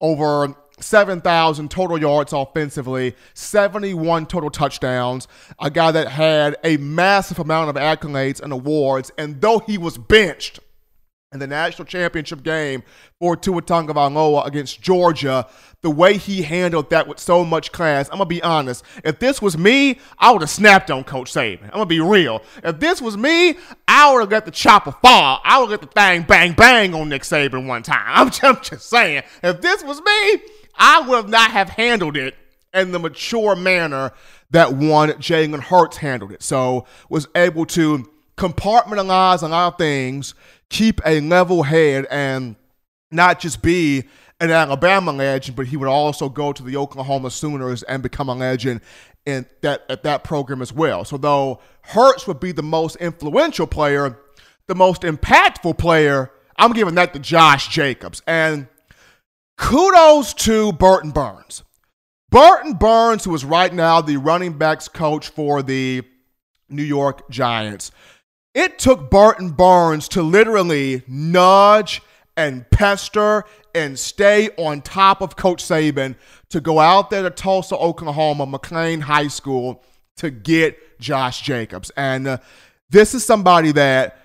over 0.00 0.54
7,000 0.78 1.70
total 1.70 2.00
yards 2.00 2.32
offensively, 2.32 3.16
71 3.34 4.26
total 4.26 4.48
touchdowns. 4.48 5.26
A 5.58 5.70
guy 5.70 5.90
that 5.90 6.06
had 6.06 6.56
a 6.62 6.76
massive 6.76 7.40
amount 7.40 7.68
of 7.68 7.76
accolades 7.76 8.40
and 8.40 8.52
awards. 8.52 9.10
And 9.18 9.40
though 9.40 9.58
he 9.58 9.76
was 9.76 9.98
benched 9.98 10.60
in 11.32 11.38
the 11.38 11.46
national 11.46 11.86
championship 11.86 12.42
game 12.42 12.82
for 13.20 13.36
Tua 13.36 13.62
Tagovailoa 13.62 14.44
against 14.46 14.82
Georgia, 14.82 15.46
the 15.80 15.90
way 15.90 16.16
he 16.16 16.42
handled 16.42 16.90
that 16.90 17.06
with 17.06 17.20
so 17.20 17.44
much 17.44 17.70
class, 17.70 18.08
I'm 18.08 18.18
gonna 18.18 18.26
be 18.26 18.42
honest. 18.42 18.84
If 19.04 19.20
this 19.20 19.40
was 19.40 19.56
me, 19.56 20.00
I 20.18 20.32
would 20.32 20.40
have 20.40 20.50
snapped 20.50 20.90
on 20.90 21.04
Coach 21.04 21.32
Saban. 21.32 21.62
I'm 21.64 21.70
gonna 21.70 21.86
be 21.86 22.00
real. 22.00 22.42
If 22.64 22.80
this 22.80 23.00
was 23.00 23.16
me, 23.16 23.56
I 23.86 24.12
would 24.12 24.20
have 24.20 24.28
got 24.28 24.44
the 24.44 24.50
chopper 24.50 24.90
fall. 24.90 25.40
I 25.44 25.60
would 25.60 25.70
have 25.70 25.80
got 25.80 25.94
the 25.94 26.00
thing 26.00 26.22
bang 26.22 26.52
bang 26.52 26.94
on 26.94 27.08
Nick 27.08 27.22
Saban 27.22 27.68
one 27.68 27.84
time. 27.84 28.02
I'm 28.08 28.30
just, 28.30 28.44
I'm 28.44 28.60
just 28.60 28.90
saying. 28.90 29.22
If 29.44 29.60
this 29.60 29.84
was 29.84 30.00
me, 30.00 30.42
I 30.74 31.04
would 31.06 31.28
not 31.28 31.52
have 31.52 31.68
handled 31.68 32.16
it 32.16 32.34
in 32.74 32.90
the 32.90 32.98
mature 32.98 33.54
manner 33.54 34.12
that 34.50 34.72
one 34.72 35.10
Jalen 35.10 35.60
Hurts 35.60 35.98
handled 35.98 36.32
it. 36.32 36.42
So 36.42 36.86
was 37.08 37.28
able 37.36 37.66
to 37.66 38.10
compartmentalize 38.40 39.42
a 39.42 39.48
lot 39.48 39.74
of 39.74 39.78
things, 39.78 40.34
keep 40.70 41.00
a 41.04 41.20
level 41.20 41.62
head, 41.62 42.06
and 42.10 42.56
not 43.10 43.38
just 43.38 43.60
be 43.60 44.04
an 44.40 44.50
Alabama 44.50 45.12
legend, 45.12 45.56
but 45.56 45.66
he 45.66 45.76
would 45.76 45.88
also 45.88 46.30
go 46.30 46.50
to 46.50 46.62
the 46.62 46.76
Oklahoma 46.78 47.30
Sooners 47.30 47.82
and 47.82 48.02
become 48.02 48.30
a 48.30 48.34
legend 48.34 48.80
in 49.26 49.44
that 49.60 49.84
at 49.90 50.02
that 50.04 50.24
program 50.24 50.62
as 50.62 50.72
well. 50.72 51.04
So 51.04 51.18
though 51.18 51.60
Hurts 51.82 52.26
would 52.26 52.40
be 52.40 52.52
the 52.52 52.62
most 52.62 52.96
influential 52.96 53.66
player, 53.66 54.18
the 54.66 54.74
most 54.74 55.02
impactful 55.02 55.76
player, 55.76 56.30
I'm 56.56 56.72
giving 56.72 56.94
that 56.94 57.12
to 57.12 57.18
Josh 57.18 57.68
Jacobs. 57.68 58.22
And 58.26 58.68
kudos 59.58 60.32
to 60.34 60.72
Burton 60.72 61.10
Burns. 61.10 61.62
Burton 62.30 62.74
Burns, 62.74 63.24
who 63.24 63.34
is 63.34 63.44
right 63.44 63.74
now 63.74 64.00
the 64.00 64.16
running 64.16 64.56
backs 64.56 64.88
coach 64.88 65.28
for 65.28 65.62
the 65.62 66.04
New 66.70 66.84
York 66.84 67.28
Giants. 67.28 67.90
It 68.54 68.78
took 68.78 69.10
Burton 69.10 69.50
Burns 69.50 70.08
to 70.08 70.22
literally 70.22 71.02
nudge 71.06 72.02
and 72.36 72.68
pester 72.70 73.44
and 73.74 73.98
stay 73.98 74.50
on 74.56 74.82
top 74.82 75.20
of 75.20 75.36
Coach 75.36 75.62
Saban 75.62 76.16
to 76.48 76.60
go 76.60 76.80
out 76.80 77.10
there 77.10 77.22
to 77.22 77.30
Tulsa, 77.30 77.76
Oklahoma, 77.76 78.46
McLain 78.46 79.02
High 79.02 79.28
School 79.28 79.82
to 80.16 80.30
get 80.30 80.98
Josh 80.98 81.42
Jacobs. 81.42 81.90
And 81.96 82.26
uh, 82.26 82.38
this 82.88 83.14
is 83.14 83.24
somebody 83.24 83.72
that, 83.72 84.18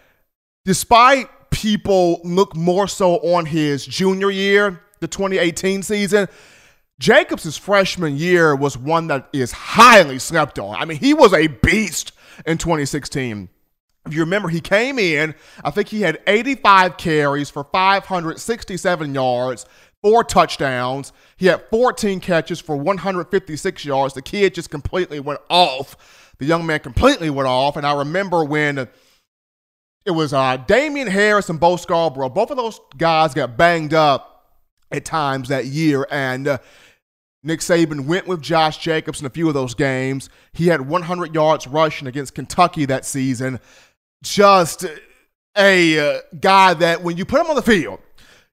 despite 0.63 1.29
people 1.51 2.19
look 2.23 2.55
more 2.55 2.87
so 2.87 3.15
on 3.17 3.45
his 3.45 3.85
junior 3.85 4.29
year 4.29 4.81
the 4.99 5.07
2018 5.07 5.83
season. 5.83 6.27
Jacobs' 6.99 7.57
freshman 7.57 8.15
year 8.15 8.55
was 8.55 8.77
one 8.77 9.07
that 9.07 9.27
is 9.33 9.51
highly 9.51 10.19
slept 10.19 10.59
on. 10.59 10.75
I 10.75 10.85
mean, 10.85 10.97
he 10.97 11.13
was 11.13 11.33
a 11.33 11.47
beast 11.47 12.13
in 12.45 12.57
2016. 12.57 13.49
If 14.05 14.13
you 14.13 14.19
remember, 14.19 14.49
he 14.49 14.61
came 14.61 14.99
in, 14.99 15.33
I 15.63 15.71
think 15.71 15.87
he 15.87 16.01
had 16.01 16.21
85 16.27 16.97
carries 16.97 17.49
for 17.49 17.63
567 17.63 19.15
yards, 19.15 19.65
four 20.03 20.23
touchdowns. 20.23 21.11
He 21.37 21.47
had 21.47 21.63
14 21.71 22.19
catches 22.19 22.59
for 22.59 22.75
156 22.75 23.83
yards. 23.85 24.13
The 24.13 24.21
kid 24.21 24.53
just 24.53 24.69
completely 24.69 25.19
went 25.19 25.39
off. 25.49 26.33
The 26.37 26.45
young 26.45 26.65
man 26.65 26.81
completely 26.81 27.31
went 27.31 27.47
off. 27.47 27.77
And 27.77 27.85
I 27.85 27.95
remember 27.95 28.43
when 28.43 28.87
it 30.05 30.11
was 30.11 30.33
uh, 30.33 30.57
Damien 30.57 31.07
Harris 31.07 31.49
and 31.49 31.59
Bo 31.59 31.75
Scarborough, 31.75 32.29
both 32.29 32.51
of 32.51 32.57
those 32.57 32.79
guys 32.97 33.33
got 33.33 33.57
banged 33.57 33.95
up 33.95 34.51
at 34.91 35.03
times 35.03 35.49
that 35.49 35.65
year. 35.65 36.07
And 36.11 36.47
uh, 36.47 36.57
Nick 37.41 37.61
Saban 37.61 38.05
went 38.05 38.27
with 38.27 38.41
Josh 38.41 38.77
Jacobs 38.77 39.19
in 39.19 39.25
a 39.25 39.31
few 39.31 39.47
of 39.47 39.55
those 39.55 39.73
games. 39.73 40.29
He 40.53 40.67
had 40.67 40.81
100 40.81 41.33
yards 41.33 41.65
rushing 41.65 42.07
against 42.07 42.35
Kentucky 42.35 42.85
that 42.85 43.05
season. 43.05 43.59
Just 44.25 44.87
a 45.55 45.99
uh, 45.99 46.21
guy 46.41 46.73
that 46.73 47.03
when 47.03 47.15
you 47.15 47.25
put 47.25 47.41
him 47.41 47.47
on 47.47 47.55
the 47.55 47.61
field, 47.61 47.99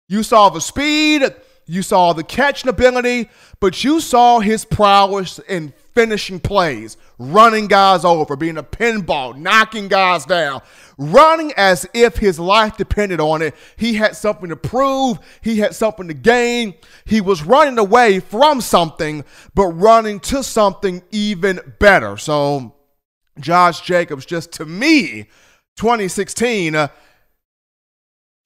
you 0.07 0.23
saw 0.23 0.50
the 0.50 0.61
speed, 0.61 1.23
you 1.64 1.81
saw 1.81 2.12
the 2.12 2.23
catching 2.23 2.69
ability, 2.69 3.31
but 3.59 3.83
you 3.83 3.99
saw 3.99 4.41
his 4.41 4.67
prowess 4.67 5.38
in 5.49 5.73
finishing 5.95 6.41
plays, 6.41 6.99
running 7.19 7.69
guys 7.69 8.05
over, 8.05 8.37
being 8.37 8.59
a 8.59 8.62
pinball, 8.62 9.35
knocking 9.35 9.88
guys 9.88 10.26
down, 10.26 10.61
running 10.99 11.55
as 11.57 11.87
if 11.95 12.19
his 12.19 12.38
life 12.38 12.76
depended 12.76 13.19
on 13.19 13.41
it. 13.41 13.55
He 13.76 13.95
had 13.95 14.14
something 14.14 14.50
to 14.50 14.57
prove, 14.57 15.21
he 15.41 15.57
had 15.57 15.75
something 15.75 16.07
to 16.09 16.14
gain. 16.14 16.75
He 17.07 17.23
was 17.23 17.43
running 17.43 17.79
away 17.79 18.21
from 18.21 18.61
something, 18.61 19.25
but 19.55 19.69
running 19.69 20.21
to 20.21 20.43
something 20.43 21.02
even 21.11 21.61
better. 21.79 22.19
So, 22.19 22.75
Josh 23.41 23.81
Jacobs, 23.81 24.26
just 24.26 24.52
to 24.52 24.67
me, 24.67 25.29
2016, 25.76 26.75
uh, 26.75 26.88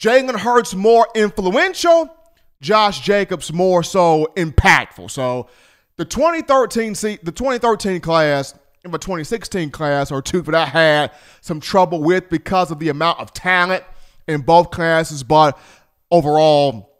Jalen 0.00 0.38
Hurts 0.38 0.74
more 0.74 1.08
influential, 1.14 2.14
Josh 2.60 3.00
Jacobs 3.00 3.52
more 3.52 3.82
so 3.82 4.32
impactful. 4.36 5.10
So, 5.10 5.48
the 5.96 6.04
2013 6.04 6.92
the 7.22 7.32
2013 7.32 8.00
class 8.00 8.54
and 8.84 8.92
the 8.92 8.98
2016 8.98 9.70
class 9.70 10.12
are 10.12 10.22
two 10.22 10.42
that 10.42 10.54
I 10.54 10.66
had 10.66 11.12
some 11.40 11.60
trouble 11.60 12.02
with 12.02 12.28
because 12.28 12.70
of 12.70 12.78
the 12.78 12.88
amount 12.88 13.18
of 13.18 13.32
talent 13.32 13.82
in 14.28 14.42
both 14.42 14.70
classes, 14.70 15.22
but 15.22 15.58
overall 16.10 16.92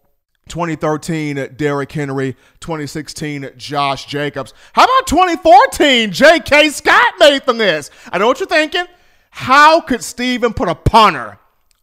2013 0.49 1.55
Derrick 1.57 1.93
Henry, 1.93 2.37
2016 2.61 3.51
Josh 3.57 4.07
Jacobs. 4.07 4.53
How 4.73 4.85
about 4.85 5.07
2014 5.07 6.13
J.K. 6.13 6.71
Scott 6.71 7.15
made 7.19 7.43
the 7.47 7.53
list? 7.53 7.93
I 8.13 8.19
know 8.19 8.29
what 8.29 8.41
you're 8.41 8.47
thinking. 8.47 8.87
How 9.37 9.83
could 9.83 10.03
Steven 10.03 10.55
put 10.55 10.71
a 10.71 10.75
punter 10.75 11.39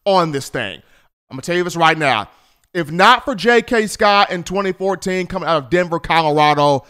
on 0.06 0.32
this 0.32 0.50
thing? 0.50 0.82
I'm 1.30 1.36
gonna 1.36 1.44
tell 1.44 1.56
you 1.56 1.64
this 1.64 1.76
right 1.76 1.96
now. 1.96 2.28
If 2.74 2.90
not 2.90 3.24
for 3.24 3.36
J.K. 3.36 3.86
Scott 3.86 4.32
in 4.32 4.42
2014 4.42 5.28
coming 5.28 5.48
out 5.48 5.64
of 5.64 5.70
Denver, 5.70 6.00
Colorado, 6.00 6.84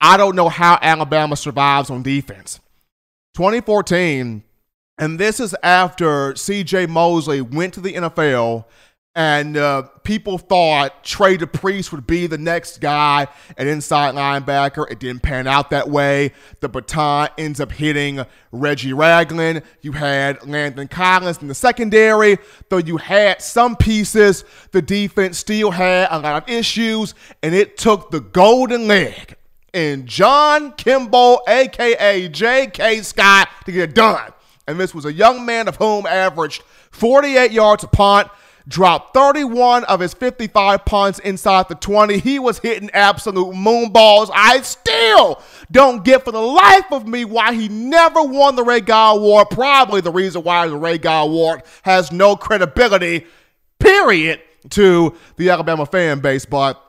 I 0.00 0.16
don't 0.16 0.34
know 0.34 0.48
how 0.48 0.80
Alabama 0.82 1.36
survives 1.36 1.90
on 1.90 2.02
defense. 2.02 2.58
2014, 3.36 4.42
and 4.98 5.18
this 5.20 5.38
is 5.38 5.54
after 5.62 6.32
CJ 6.32 6.88
Mosley 6.88 7.40
went 7.40 7.72
to 7.74 7.80
the 7.80 7.94
NFL 7.94 8.64
and 9.14 9.56
uh, 9.56 9.82
people 10.04 10.38
thought 10.38 11.02
Trey 11.02 11.36
DePriest 11.36 11.90
would 11.92 12.06
be 12.06 12.26
the 12.26 12.38
next 12.38 12.80
guy 12.80 13.26
an 13.56 13.66
inside 13.66 14.14
linebacker. 14.14 14.90
It 14.90 15.00
didn't 15.00 15.22
pan 15.22 15.46
out 15.46 15.70
that 15.70 15.88
way. 15.88 16.32
The 16.60 16.68
baton 16.68 17.28
ends 17.36 17.60
up 17.60 17.72
hitting 17.72 18.24
Reggie 18.52 18.92
Ragland. 18.92 19.62
You 19.82 19.92
had 19.92 20.46
Landon 20.46 20.88
Collins 20.88 21.42
in 21.42 21.48
the 21.48 21.54
secondary, 21.54 22.38
though 22.68 22.78
you 22.78 22.98
had 22.98 23.42
some 23.42 23.76
pieces. 23.76 24.44
The 24.70 24.82
defense 24.82 25.38
still 25.38 25.72
had 25.72 26.08
a 26.10 26.18
lot 26.18 26.42
of 26.42 26.48
issues, 26.48 27.14
and 27.42 27.54
it 27.54 27.76
took 27.76 28.10
the 28.10 28.20
golden 28.20 28.86
leg 28.86 29.36
and 29.72 30.06
John 30.06 30.72
Kimball, 30.72 31.42
aka 31.48 32.28
J.K. 32.28 33.02
Scott, 33.02 33.48
to 33.66 33.72
get 33.72 33.90
it 33.90 33.94
done. 33.94 34.32
And 34.66 34.78
this 34.78 34.94
was 34.94 35.04
a 35.04 35.12
young 35.12 35.44
man 35.44 35.68
of 35.68 35.76
whom 35.76 36.06
averaged 36.06 36.62
48 36.90 37.52
yards 37.52 37.84
a 37.84 37.88
punt, 37.88 38.28
dropped 38.70 39.12
31 39.12 39.84
of 39.84 40.00
his 40.00 40.14
55 40.14 40.84
punts 40.84 41.18
inside 41.18 41.68
the 41.68 41.74
20. 41.74 42.18
He 42.18 42.38
was 42.38 42.60
hitting 42.60 42.88
absolute 42.94 43.54
moonballs. 43.54 44.30
I 44.32 44.62
still 44.62 45.42
don't 45.70 46.04
get 46.04 46.24
for 46.24 46.32
the 46.32 46.40
life 46.40 46.90
of 46.92 47.06
me 47.06 47.24
why 47.26 47.52
he 47.52 47.68
never 47.68 48.22
won 48.22 48.56
the 48.56 48.62
Ray 48.62 48.80
Guy 48.80 49.10
Award. 49.10 49.50
Probably 49.50 50.00
the 50.00 50.12
reason 50.12 50.42
why 50.44 50.68
the 50.68 50.76
Ray 50.76 50.98
Guy 50.98 51.20
Award 51.20 51.64
has 51.82 52.10
no 52.12 52.36
credibility 52.36 53.26
period, 53.80 54.40
to 54.68 55.14
the 55.36 55.50
Alabama 55.50 55.86
fan 55.86 56.20
base. 56.20 56.44
But 56.44 56.80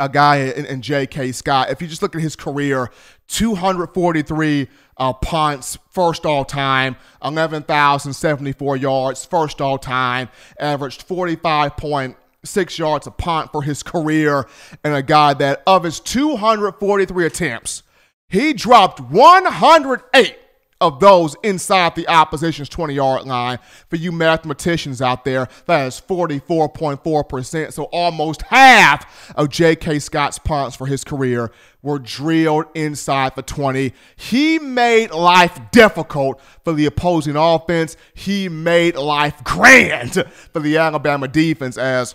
a 0.00 0.08
guy 0.08 0.36
in, 0.36 0.66
in 0.66 0.82
J.K. 0.82 1.32
Scott, 1.32 1.70
if 1.70 1.80
you 1.80 1.88
just 1.88 2.02
look 2.02 2.14
at 2.14 2.22
his 2.22 2.36
career, 2.36 2.90
243 3.28 4.68
uh, 4.96 5.12
punts, 5.12 5.78
first 5.90 6.24
all 6.24 6.44
time, 6.44 6.96
11,074 7.24 8.76
yards, 8.76 9.24
first 9.24 9.60
all 9.60 9.78
time, 9.78 10.28
averaged 10.58 11.06
45.6 11.06 12.78
yards 12.78 13.06
a 13.06 13.10
punt 13.10 13.52
for 13.52 13.62
his 13.62 13.82
career, 13.82 14.46
and 14.82 14.94
a 14.94 15.02
guy 15.02 15.34
that 15.34 15.62
of 15.66 15.84
his 15.84 16.00
243 16.00 17.26
attempts, 17.26 17.82
he 18.28 18.52
dropped 18.52 19.00
108 19.00 20.36
of 20.80 21.00
those 21.00 21.36
inside 21.42 21.94
the 21.94 22.06
opposition's 22.08 22.68
20 22.68 22.94
yard 22.94 23.26
line. 23.26 23.58
For 23.88 23.96
you 23.96 24.12
mathematicians 24.12 25.00
out 25.00 25.24
there, 25.24 25.48
that 25.66 25.86
is 25.86 26.00
44.4%. 26.00 27.72
So 27.72 27.84
almost 27.84 28.42
half 28.42 29.32
of 29.36 29.48
J.K. 29.48 29.98
Scott's 30.00 30.38
punts 30.38 30.76
for 30.76 30.86
his 30.86 31.04
career 31.04 31.50
were 31.82 31.98
drilled 31.98 32.66
inside 32.74 33.36
the 33.36 33.42
20. 33.42 33.92
He 34.16 34.58
made 34.58 35.12
life 35.12 35.58
difficult 35.70 36.40
for 36.64 36.72
the 36.72 36.86
opposing 36.86 37.36
offense. 37.36 37.96
He 38.14 38.48
made 38.48 38.96
life 38.96 39.42
grand 39.44 40.24
for 40.52 40.60
the 40.60 40.76
Alabama 40.76 41.28
defense 41.28 41.78
as 41.78 42.14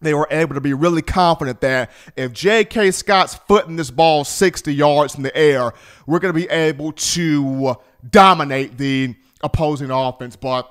they 0.00 0.14
were 0.14 0.28
able 0.30 0.54
to 0.54 0.60
be 0.60 0.74
really 0.74 1.02
confident 1.02 1.60
that 1.62 1.90
if 2.16 2.32
J.K. 2.32 2.90
Scott's 2.90 3.34
footing 3.34 3.76
this 3.76 3.90
ball 3.90 4.24
60 4.24 4.72
yards 4.74 5.14
in 5.14 5.22
the 5.22 5.34
air, 5.36 5.72
we're 6.06 6.18
going 6.18 6.34
to 6.34 6.38
be 6.38 6.48
able 6.48 6.92
to 6.92 7.76
dominate 8.08 8.76
the 8.76 9.14
opposing 9.42 9.90
offense. 9.90 10.36
But 10.36 10.70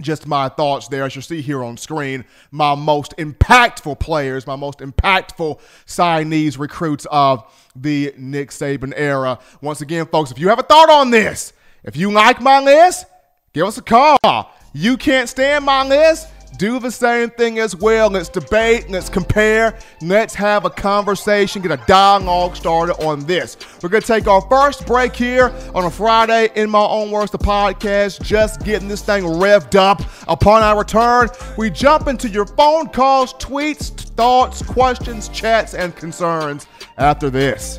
just 0.00 0.26
my 0.26 0.48
thoughts 0.48 0.88
there, 0.88 1.04
as 1.04 1.16
you 1.16 1.22
see 1.22 1.40
here 1.40 1.62
on 1.62 1.76
screen, 1.76 2.24
my 2.50 2.74
most 2.74 3.14
impactful 3.16 3.98
players, 4.00 4.46
my 4.46 4.56
most 4.56 4.80
impactful 4.80 5.60
signees, 5.86 6.58
recruits 6.58 7.06
of 7.10 7.44
the 7.76 8.14
Nick 8.16 8.50
Saban 8.50 8.92
era. 8.96 9.38
Once 9.60 9.80
again, 9.80 10.06
folks, 10.06 10.30
if 10.30 10.38
you 10.38 10.48
have 10.48 10.58
a 10.58 10.64
thought 10.64 10.90
on 10.90 11.10
this, 11.10 11.52
if 11.82 11.96
you 11.96 12.12
like 12.12 12.40
my 12.40 12.60
list, 12.60 13.06
give 13.52 13.66
us 13.66 13.78
a 13.78 13.82
call. 13.82 14.50
You 14.72 14.96
can't 14.96 15.28
stand 15.28 15.64
my 15.64 15.86
list? 15.86 16.28
Do 16.60 16.78
the 16.78 16.90
same 16.90 17.30
thing 17.30 17.58
as 17.58 17.74
well. 17.74 18.10
Let's 18.10 18.28
debate, 18.28 18.90
let's 18.90 19.08
compare, 19.08 19.78
let's 20.02 20.34
have 20.34 20.66
a 20.66 20.70
conversation, 20.70 21.62
get 21.62 21.70
a 21.70 21.82
dialogue 21.86 22.54
started 22.54 23.02
on 23.02 23.20
this. 23.20 23.56
We're 23.82 23.88
going 23.88 24.02
to 24.02 24.06
take 24.06 24.26
our 24.26 24.42
first 24.42 24.86
break 24.86 25.16
here 25.16 25.54
on 25.74 25.86
a 25.86 25.90
Friday 25.90 26.50
in 26.56 26.68
my 26.68 26.84
own 26.84 27.10
words, 27.10 27.30
the 27.30 27.38
podcast, 27.38 28.22
just 28.22 28.62
getting 28.62 28.88
this 28.88 29.00
thing 29.00 29.24
revved 29.24 29.74
up. 29.74 30.02
Upon 30.28 30.62
our 30.62 30.78
return, 30.78 31.30
we 31.56 31.70
jump 31.70 32.08
into 32.08 32.28
your 32.28 32.44
phone 32.44 32.90
calls, 32.90 33.32
tweets, 33.34 33.88
thoughts, 34.10 34.60
questions, 34.60 35.30
chats, 35.30 35.72
and 35.72 35.96
concerns 35.96 36.66
after 36.98 37.30
this. 37.30 37.78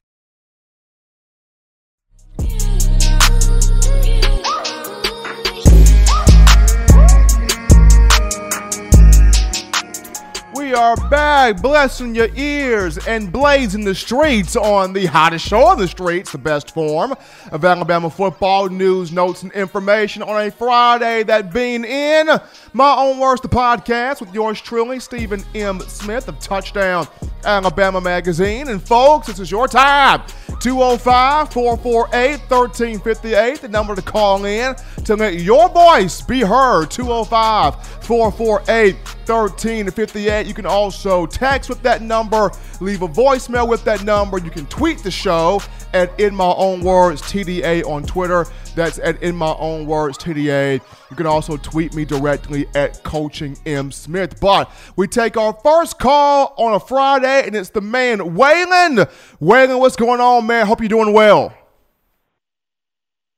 We 10.71 10.77
are 10.77 10.95
back, 11.09 11.61
blessing 11.61 12.15
your 12.15 12.29
ears 12.33 12.97
and 13.05 13.29
blazing 13.29 13.83
the 13.83 13.93
streets 13.93 14.55
on 14.55 14.93
the 14.93 15.05
hottest 15.05 15.45
show 15.45 15.65
on 15.65 15.77
the 15.77 15.85
streets, 15.85 16.31
the 16.31 16.37
best 16.37 16.73
form 16.73 17.13
of 17.51 17.65
Alabama 17.65 18.09
football 18.09 18.69
news, 18.69 19.11
notes, 19.11 19.43
and 19.43 19.51
information 19.51 20.23
on 20.23 20.47
a 20.47 20.49
Friday. 20.49 21.23
That 21.23 21.51
being 21.53 21.83
in 21.83 22.29
my 22.71 22.95
own 22.95 23.19
worst 23.19 23.43
podcast 23.43 24.21
with 24.21 24.33
yours 24.33 24.61
truly, 24.61 25.01
Stephen 25.01 25.43
M. 25.53 25.81
Smith 25.81 26.29
of 26.29 26.39
Touchdown 26.39 27.05
Alabama 27.43 27.99
Magazine. 27.99 28.69
And 28.69 28.81
folks, 28.81 29.27
this 29.27 29.39
is 29.39 29.51
your 29.51 29.67
time. 29.67 30.21
205 30.61 31.51
448 31.51 32.39
1358, 32.41 33.61
the 33.61 33.67
number 33.67 33.95
to 33.95 34.01
call 34.03 34.45
in 34.45 34.75
to 35.05 35.15
let 35.15 35.39
your 35.39 35.67
voice 35.69 36.21
be 36.21 36.41
heard. 36.41 36.91
205 36.91 37.83
448 38.03 38.95
1358. 39.25 40.45
You 40.45 40.53
can 40.53 40.67
also 40.67 41.25
text 41.25 41.67
with 41.67 41.81
that 41.81 42.03
number, 42.03 42.51
leave 42.79 43.01
a 43.01 43.07
voicemail 43.07 43.67
with 43.67 43.83
that 43.85 44.03
number. 44.03 44.37
You 44.37 44.51
can 44.51 44.67
tweet 44.67 44.99
the 44.99 45.09
show 45.09 45.63
at 45.93 46.17
In 46.19 46.35
My 46.35 46.53
Own 46.55 46.81
Words 46.81 47.23
TDA 47.23 47.83
on 47.85 48.03
Twitter. 48.03 48.45
That's 48.75 48.99
at 48.99 49.21
In 49.23 49.35
My 49.35 49.55
Own 49.57 49.87
Words 49.87 50.17
TDA. 50.17 50.79
You 51.09 51.15
can 51.17 51.25
also 51.25 51.57
tweet 51.57 51.93
me 51.93 52.05
directly 52.05 52.67
at 52.73 53.03
Coaching 53.03 53.57
M 53.65 53.91
Smith. 53.91 54.39
But 54.39 54.71
we 54.95 55.07
take 55.07 55.35
our 55.35 55.53
first 55.61 55.99
call 55.99 56.53
on 56.57 56.73
a 56.73 56.79
Friday, 56.79 57.47
and 57.47 57.55
it's 57.55 57.69
the 57.69 57.81
man 57.81 58.19
Waylon. 58.19 59.09
Waylon, 59.41 59.79
what's 59.79 59.97
going 59.97 60.21
on, 60.21 60.47
man? 60.47 60.50
Hope 60.59 60.81
you're 60.81 60.89
doing 60.89 61.13
well. 61.13 61.53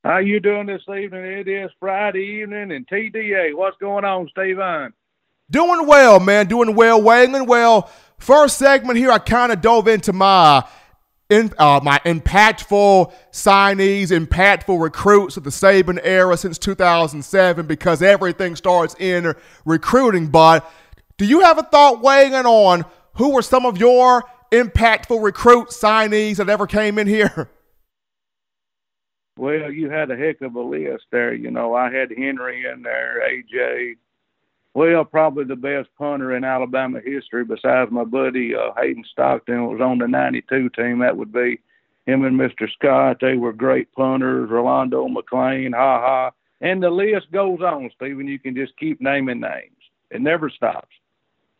How 0.02 0.18
you 0.18 0.40
doing 0.40 0.66
this 0.66 0.82
evening? 0.88 1.24
It 1.24 1.48
is 1.48 1.70
Friday 1.80 2.40
evening 2.42 2.72
and 2.72 2.86
TDA. 2.86 3.56
What's 3.56 3.76
going 3.78 4.04
on, 4.04 4.28
Steven? 4.28 4.92
Doing 5.50 5.86
well, 5.86 6.20
man. 6.20 6.46
Doing 6.46 6.74
well, 6.74 7.00
Waylon. 7.00 7.46
Well, 7.46 7.90
first 8.18 8.58
segment 8.58 8.98
here, 8.98 9.10
I 9.10 9.18
kind 9.18 9.52
of 9.52 9.60
dove 9.60 9.88
into 9.88 10.12
my 10.12 10.66
in, 11.30 11.52
uh, 11.58 11.80
my 11.82 12.00
impactful 12.04 13.14
signees, 13.32 14.08
impactful 14.08 14.82
recruits 14.82 15.36
of 15.36 15.44
the 15.44 15.50
Saban 15.50 15.98
era 16.02 16.36
since 16.36 16.58
2007 16.58 17.66
because 17.66 18.02
everything 18.02 18.56
starts 18.56 18.94
in 18.98 19.34
recruiting. 19.64 20.26
But 20.26 20.70
do 21.16 21.24
you 21.24 21.40
have 21.40 21.58
a 21.58 21.62
thought 21.62 22.02
weighing 22.02 22.34
on 22.34 22.84
who 23.14 23.30
were 23.30 23.42
some 23.42 23.64
of 23.64 23.78
your 23.78 24.24
impactful 24.50 25.22
recruit 25.22 25.68
signees 25.68 26.36
that 26.36 26.48
ever 26.48 26.66
came 26.66 26.98
in 26.98 27.06
here? 27.06 27.50
Well, 29.36 29.72
you 29.72 29.90
had 29.90 30.10
a 30.12 30.16
heck 30.16 30.40
of 30.42 30.54
a 30.54 30.60
list 30.60 31.06
there. 31.10 31.34
You 31.34 31.50
know, 31.50 31.74
I 31.74 31.92
had 31.92 32.12
Henry 32.16 32.64
in 32.72 32.82
there, 32.82 33.20
AJ, 33.28 33.96
well, 34.74 35.04
probably 35.04 35.44
the 35.44 35.54
best 35.54 35.88
punter 35.96 36.34
in 36.36 36.42
Alabama 36.42 37.00
history, 37.00 37.44
besides 37.44 37.92
my 37.92 38.02
buddy 38.02 38.54
uh, 38.56 38.72
Hayden 38.76 39.04
Stockton, 39.10 39.66
was 39.66 39.80
on 39.80 39.98
the 39.98 40.08
'92 40.08 40.68
team. 40.70 40.98
That 40.98 41.16
would 41.16 41.32
be 41.32 41.60
him 42.06 42.24
and 42.24 42.38
Mr. 42.38 42.68
Scott. 42.72 43.18
They 43.20 43.36
were 43.36 43.52
great 43.52 43.92
punters. 43.92 44.50
Rolando 44.50 45.06
McClain, 45.06 45.72
ha 45.74 46.00
ha, 46.00 46.30
and 46.60 46.82
the 46.82 46.90
list 46.90 47.30
goes 47.30 47.60
on. 47.60 47.88
Stephen, 47.94 48.26
you 48.26 48.40
can 48.40 48.56
just 48.56 48.76
keep 48.76 49.00
naming 49.00 49.40
names. 49.40 49.70
It 50.10 50.20
never 50.20 50.50
stops. 50.50 50.94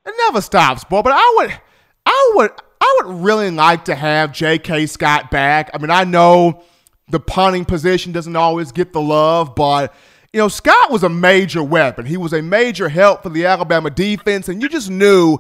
It 0.05 0.15
never 0.27 0.41
stops, 0.41 0.83
boy. 0.83 1.03
But 1.03 1.13
I 1.15 1.35
would, 1.37 1.61
I 2.07 2.33
would, 2.35 2.51
I 2.85 3.01
would 3.03 3.23
really 3.23 3.51
like 3.51 3.87
to 3.87 3.95
have 3.95 4.31
J.K. 4.33 4.85
Scott 4.87 5.31
back. 5.31 5.71
I 5.73 5.79
mean, 5.79 5.91
I 5.91 6.05
know 6.05 6.63
the 7.09 7.19
punting 7.19 7.65
position 7.65 8.13
doesn't 8.13 8.37
always 8.37 8.73
get 8.73 8.93
the 8.93 9.01
love, 9.01 9.55
but 9.55 9.95
you 10.35 10.39
know, 10.39 10.49
Scott 10.49 10.91
was 10.91 11.03
a 11.03 11.09
major 11.09 11.63
weapon. 11.63 12.05
He 12.05 12.19
was 12.19 12.35
a 12.35 12.43
major 12.43 12.91
help 12.91 13.23
for 13.23 13.31
the 13.31 13.47
Alabama 13.47 13.89
defense, 13.89 14.51
and 14.51 14.61
you 14.61 14.69
just 14.69 14.91
knew 14.91 15.39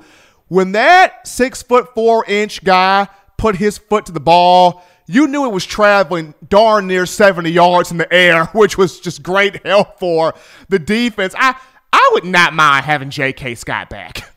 when 0.48 0.72
that 0.72 1.26
six 1.28 1.62
foot 1.62 1.92
four 1.94 2.24
inch 2.26 2.64
guy 2.64 3.09
put 3.37 3.57
his 3.57 3.76
foot 3.76 4.07
to 4.07 4.12
the 4.12 4.20
ball, 4.20 4.83
you 5.07 5.26
knew 5.26 5.44
it 5.44 5.52
was 5.52 5.66
traveling 5.66 6.33
darn 6.48 6.87
near 6.87 7.04
70 7.04 7.50
yards 7.50 7.90
in 7.90 7.98
the 7.98 8.11
air, 8.11 8.46
which 8.54 8.78
was 8.78 9.00
just 9.00 9.22
great 9.22 9.66
help 9.66 9.98
for 9.98 10.33
the 10.70 10.78
defense. 10.78 11.35
I 11.37 11.57
I 11.92 12.11
would 12.14 12.24
not 12.24 12.54
mind 12.54 12.87
having 12.87 13.11
J.K. 13.11 13.54
Scott 13.57 13.90
back. 13.90 14.30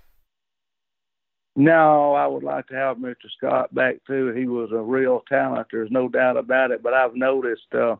No, 1.60 2.13
I 2.13 2.28
would 2.28 2.43
like 2.43 2.67
to 2.67 2.76
have 2.76 2.98
Mr. 2.98 3.15
Scott 3.36 3.74
back 3.74 3.96
too. 4.06 4.32
He 4.32 4.46
was 4.46 4.70
a 4.72 4.78
real 4.78 5.24
talent. 5.28 5.65
There's 5.72 5.89
no 5.89 6.08
doubt 6.08 6.38
about 6.38 6.70
it. 6.70 6.84
But 6.84 6.93
I've 6.93 7.15
noticed 7.15 7.74
uh, 7.74 7.96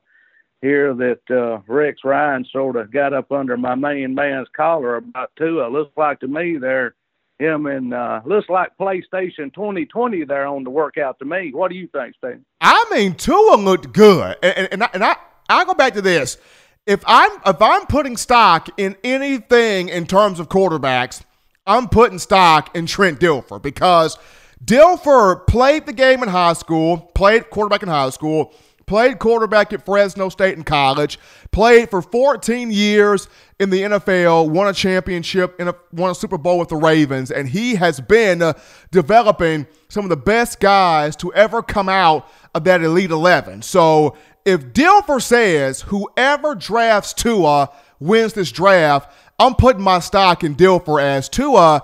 here 0.62 0.94
that 0.94 1.22
uh, 1.32 1.62
Rex 1.68 2.02
Ryan 2.04 2.46
sort 2.52 2.76
of 2.76 2.92
got 2.92 3.14
up 3.14 3.32
under 3.32 3.58
my 3.58 3.74
main 3.74 4.14
man's 4.14 4.48
collar 4.56 4.98
about 4.98 5.32
Tua. 5.40 5.70
Looks 5.70 5.98
like 5.98 6.20
to 6.20 6.28
me 6.28 6.58
there, 6.58 6.94
him 7.40 7.66
and 7.66 7.96
uh, 7.96 8.22
looks 8.26 8.48
like 8.48 8.78
PlayStation 8.80 9.52
2020 9.52 10.24
there 10.26 10.46
on 10.46 10.64
the 10.64 10.70
workout 10.70 11.18
to 11.18 11.26
me. 11.26 11.50
What 11.52 11.72
do 11.72 11.78
you 11.78 11.88
think, 11.88 12.14
Steve? 12.16 12.42
I 12.62 12.86
mean, 12.92 13.16
Tua 13.16 13.56
looked 13.56 13.92
good, 13.92 14.38
and, 14.44 14.58
and, 14.58 14.68
and 14.74 14.84
I, 14.84 14.90
and 14.94 15.04
I 15.04 15.16
I 15.50 15.66
go 15.66 15.74
back 15.74 15.94
to 15.94 16.02
this. 16.04 16.38
If 16.86 17.04
I'm 17.08 17.32
if 17.44 17.60
I'm 17.60 17.88
putting 17.88 18.18
stock 18.18 18.70
in 18.78 18.96
anything 19.04 19.90
in 19.90 20.06
terms 20.06 20.40
of 20.40 20.48
quarterbacks, 20.48 21.24
I'm 21.68 21.90
putting 21.90 22.18
stock 22.18 22.76
in 22.76 22.86
Trent 22.86 23.20
Dilfer 23.20 23.62
because 23.62 24.18
Dilfer 24.64 25.46
played 25.46 25.86
the 25.86 25.94
game 25.94 26.24
in 26.24 26.30
high 26.30 26.54
school, 26.54 26.98
played 27.14 27.50
quarterback 27.50 27.84
in 27.84 27.90
high 27.90 28.10
school, 28.10 28.54
played 28.88 29.20
quarterback 29.20 29.74
at 29.74 29.86
Fresno 29.86 30.30
State 30.30 30.58
in 30.58 30.64
college, 30.64 31.20
played 31.52 31.90
for 31.90 32.02
14 32.02 32.72
years 32.72 33.28
in 33.60 33.70
the 33.70 33.82
NFL, 33.82 34.50
won 34.50 34.68
a 34.68 34.74
championship, 34.74 35.56
and 35.60 35.74
won 35.92 36.12
a 36.12 36.16
Super 36.16 36.38
Bowl 36.38 36.58
with 36.58 36.70
the 36.70 36.78
Ravens, 36.78 37.30
and 37.30 37.50
he 37.50 37.76
has 37.76 38.00
been 38.00 38.42
uh, 38.42 38.54
developing 38.92 39.68
some 39.90 40.06
of 40.06 40.10
the 40.10 40.18
best 40.18 40.60
guys 40.60 41.16
to 41.18 41.34
ever 41.34 41.62
come 41.62 41.90
out 41.90 42.30
of 42.56 42.64
that 42.64 42.82
Elite 42.82 43.12
11. 43.12 43.62
So 43.62 44.16
if 44.46 44.68
Dilfer 44.68 45.22
says 45.22 45.82
whoever 45.82 46.56
drafts 46.56 47.14
Tua 47.14 47.70
wins 48.00 48.34
this 48.34 48.52
draft, 48.52 49.12
I'm 49.40 49.54
putting 49.54 49.84
my 49.84 50.00
stock 50.00 50.44
in 50.44 50.56
Dilfer 50.56 51.02
as 51.02 51.30
Tua 51.30 51.84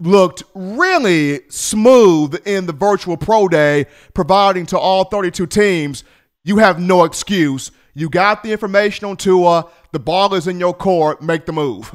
looked 0.00 0.42
really 0.54 1.40
smooth 1.50 2.40
in 2.46 2.64
the 2.64 2.72
virtual 2.72 3.18
pro 3.18 3.48
day, 3.48 3.86
providing 4.14 4.64
to 4.66 4.78
all 4.78 5.04
32 5.04 5.46
teams, 5.46 6.04
you 6.44 6.58
have 6.58 6.80
no 6.80 7.04
excuse. 7.04 7.70
You 7.92 8.08
got 8.08 8.42
the 8.42 8.52
information 8.52 9.06
on 9.06 9.16
Tua. 9.16 9.66
The 9.92 9.98
ball 9.98 10.34
is 10.34 10.46
in 10.46 10.60
your 10.60 10.72
court. 10.72 11.20
Make 11.20 11.44
the 11.44 11.52
move. 11.52 11.94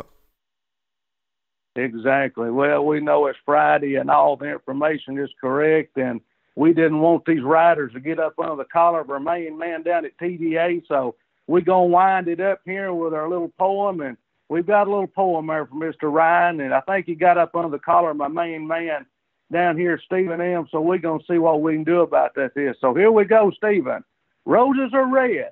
Exactly. 1.76 2.52
Well, 2.52 2.86
we 2.86 3.00
know 3.00 3.28
it's 3.28 3.40
Friday 3.46 3.96
and 3.96 4.12
all 4.12 4.36
the 4.36 4.52
information 4.52 5.18
is 5.18 5.30
correct, 5.40 5.98
and 5.98 6.20
we 6.56 6.74
didn't 6.74 7.00
want 7.00 7.24
these 7.26 7.42
riders 7.42 7.94
to 7.94 8.02
get 8.02 8.20
up 8.20 8.34
under 8.38 8.58
the 8.58 8.66
collar 8.66 9.00
of 9.00 9.10
our 9.10 9.22
main 9.22 9.58
man 9.58 9.84
down 9.84 10.04
at 10.04 10.18
TDA, 10.18 10.84
so 10.88 11.16
we're 11.48 11.62
going 11.62 11.90
to 11.90 11.94
wind 11.94 12.28
it 12.28 12.42
up 12.42 12.60
here 12.66 12.94
with 12.94 13.14
our 13.14 13.30
little 13.30 13.54
poem 13.58 14.02
and 14.02 14.18
we've 14.52 14.68
got 14.68 14.88
a 14.88 14.92
little 14.92 15.08
poem 15.08 15.48
there 15.48 15.66
from 15.66 15.80
Mr. 15.80 16.12
Ryan, 16.12 16.60
and 16.60 16.74
I 16.74 16.82
think 16.82 17.06
he 17.06 17.16
got 17.16 17.38
up 17.38 17.56
under 17.56 17.70
the 17.70 17.80
collar 17.80 18.12
of 18.12 18.18
my 18.18 18.28
main 18.28 18.68
man 18.68 19.06
down 19.50 19.78
here, 19.78 20.00
Stephen 20.06 20.42
M. 20.42 20.68
So 20.70 20.82
we're 20.82 20.98
gonna 20.98 21.24
see 21.26 21.38
what 21.38 21.62
we 21.62 21.74
can 21.74 21.86
do 21.86 22.02
about 22.02 22.36
that. 22.36 22.54
This. 22.54 22.76
So 22.82 22.94
here 22.94 23.12
we 23.12 23.24
go, 23.24 23.52
Stephen. 23.56 24.04
Roses 24.46 24.94
are 24.94 25.08
red, 25.08 25.52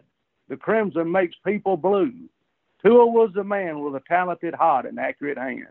the 0.49 0.57
crimson 0.57 1.09
makes 1.09 1.35
people 1.45 1.77
blue. 1.77 2.11
Tua 2.83 3.05
was 3.05 3.33
a 3.37 3.43
man 3.43 3.79
with 3.79 3.95
a 3.95 4.01
talented 4.05 4.53
heart 4.53 4.85
and 4.85 4.99
accurate 4.99 5.37
hand. 5.37 5.67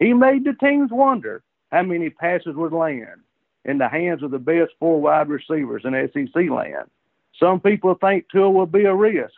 He 0.00 0.12
made 0.12 0.44
the 0.44 0.54
teams 0.54 0.90
wonder 0.90 1.42
how 1.70 1.82
many 1.82 2.10
passes 2.10 2.56
would 2.56 2.72
land 2.72 3.20
in 3.64 3.78
the 3.78 3.88
hands 3.88 4.24
of 4.24 4.32
the 4.32 4.38
best 4.38 4.72
four 4.80 5.00
wide 5.00 5.28
receivers 5.28 5.82
in 5.84 5.92
SEC 6.12 6.50
land. 6.50 6.90
Some 7.38 7.60
people 7.60 7.94
think 7.94 8.26
Tua 8.30 8.50
will 8.50 8.66
be 8.66 8.84
a 8.86 8.94
risk. 8.94 9.34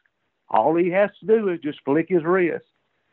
All 0.49 0.77
he 0.77 0.89
has 0.91 1.11
to 1.21 1.27
do 1.27 1.49
is 1.49 1.61
just 1.61 1.85
flick 1.85 2.09
his 2.09 2.25
wrist. 2.25 2.65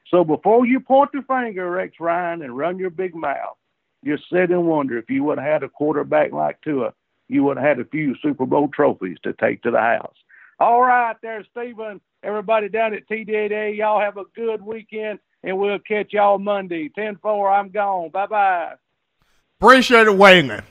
So 0.07 0.23
before 0.23 0.65
you 0.65 0.79
point 0.79 1.11
the 1.13 1.23
finger, 1.27 1.69
Rex 1.69 1.95
Ryan, 1.99 2.41
and 2.41 2.55
run 2.55 2.77
your 2.77 2.89
big 2.89 3.15
mouth, 3.15 3.57
just 4.05 4.23
sit 4.31 4.51
and 4.51 4.67
wonder 4.67 4.97
if 4.97 5.09
you 5.09 5.23
would 5.23 5.39
have 5.39 5.47
had 5.47 5.63
a 5.63 5.69
quarterback 5.69 6.31
like 6.31 6.61
Tua, 6.61 6.93
you 7.27 7.43
would 7.43 7.57
have 7.57 7.65
had 7.65 7.79
a 7.79 7.85
few 7.85 8.15
Super 8.21 8.45
Bowl 8.45 8.67
trophies 8.67 9.17
to 9.23 9.33
take 9.33 9.63
to 9.63 9.71
the 9.71 9.79
house. 9.79 10.15
All 10.59 10.81
right, 10.81 11.15
there, 11.21 11.43
Stephen. 11.51 11.99
Everybody 12.23 12.69
down 12.69 12.93
at 12.93 13.07
TDA, 13.09 13.75
y'all 13.77 13.99
have 13.99 14.17
a 14.17 14.23
good 14.35 14.61
weekend, 14.61 15.19
and 15.43 15.57
we'll 15.57 15.79
catch 15.79 16.13
y'all 16.13 16.39
Monday. 16.39 16.89
10 16.89 17.17
4, 17.21 17.51
I'm 17.51 17.69
gone. 17.69 18.09
Bye 18.09 18.27
bye. 18.27 18.73
Appreciate 19.59 20.07
it, 20.07 20.13
Waylon. 20.13 20.63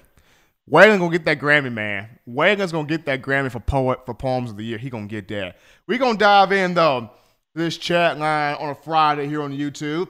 Waylon 0.70 0.99
gonna 0.99 1.11
get 1.11 1.25
that 1.27 1.40
Grammy, 1.40 1.73
man. 1.73 2.09
Waylon's 2.27 2.73
gonna 2.73 2.88
get 2.88 3.05
that 3.07 3.20
Grammy 3.20 3.51
for 3.51 3.61
poet 3.61 4.07
for 4.07 4.14
poems 4.14 4.51
of 4.51 4.57
the 4.57 4.64
year. 4.64 4.79
He 4.79 4.90
gonna 4.90 5.07
get 5.07 5.29
that. 5.29 5.59
We 5.87 5.99
gonna 5.99 6.16
dive 6.16 6.53
in 6.53 6.75
though 6.75 7.11
this 7.54 7.76
chat 7.76 8.18
line 8.18 8.56
on 8.56 8.70
a 8.70 8.74
Friday 8.74 9.28
here 9.28 9.42
on 9.42 9.52
YouTube. 9.52 10.08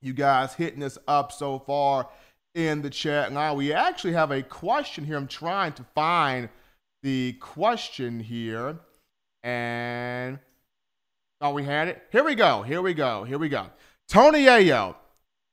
You 0.00 0.12
guys 0.12 0.54
hitting 0.54 0.82
us 0.82 0.96
up 1.08 1.32
so 1.32 1.58
far 1.58 2.08
in 2.54 2.82
the 2.82 2.90
chat 2.90 3.32
line. 3.32 3.56
We 3.56 3.72
actually 3.72 4.12
have 4.12 4.30
a 4.30 4.42
question 4.42 5.04
here. 5.04 5.16
I'm 5.16 5.26
trying 5.26 5.72
to 5.74 5.84
find 5.94 6.48
the 7.02 7.34
question 7.40 8.20
here. 8.20 8.78
And 9.42 10.38
oh, 11.40 11.52
we 11.52 11.64
had 11.64 11.88
it. 11.88 12.02
Here 12.12 12.24
we 12.24 12.34
go. 12.34 12.62
Here 12.62 12.82
we 12.82 12.94
go. 12.94 13.24
Here 13.24 13.38
we 13.38 13.48
go. 13.48 13.66
Tony 14.08 14.44
Ayo. 14.44 14.94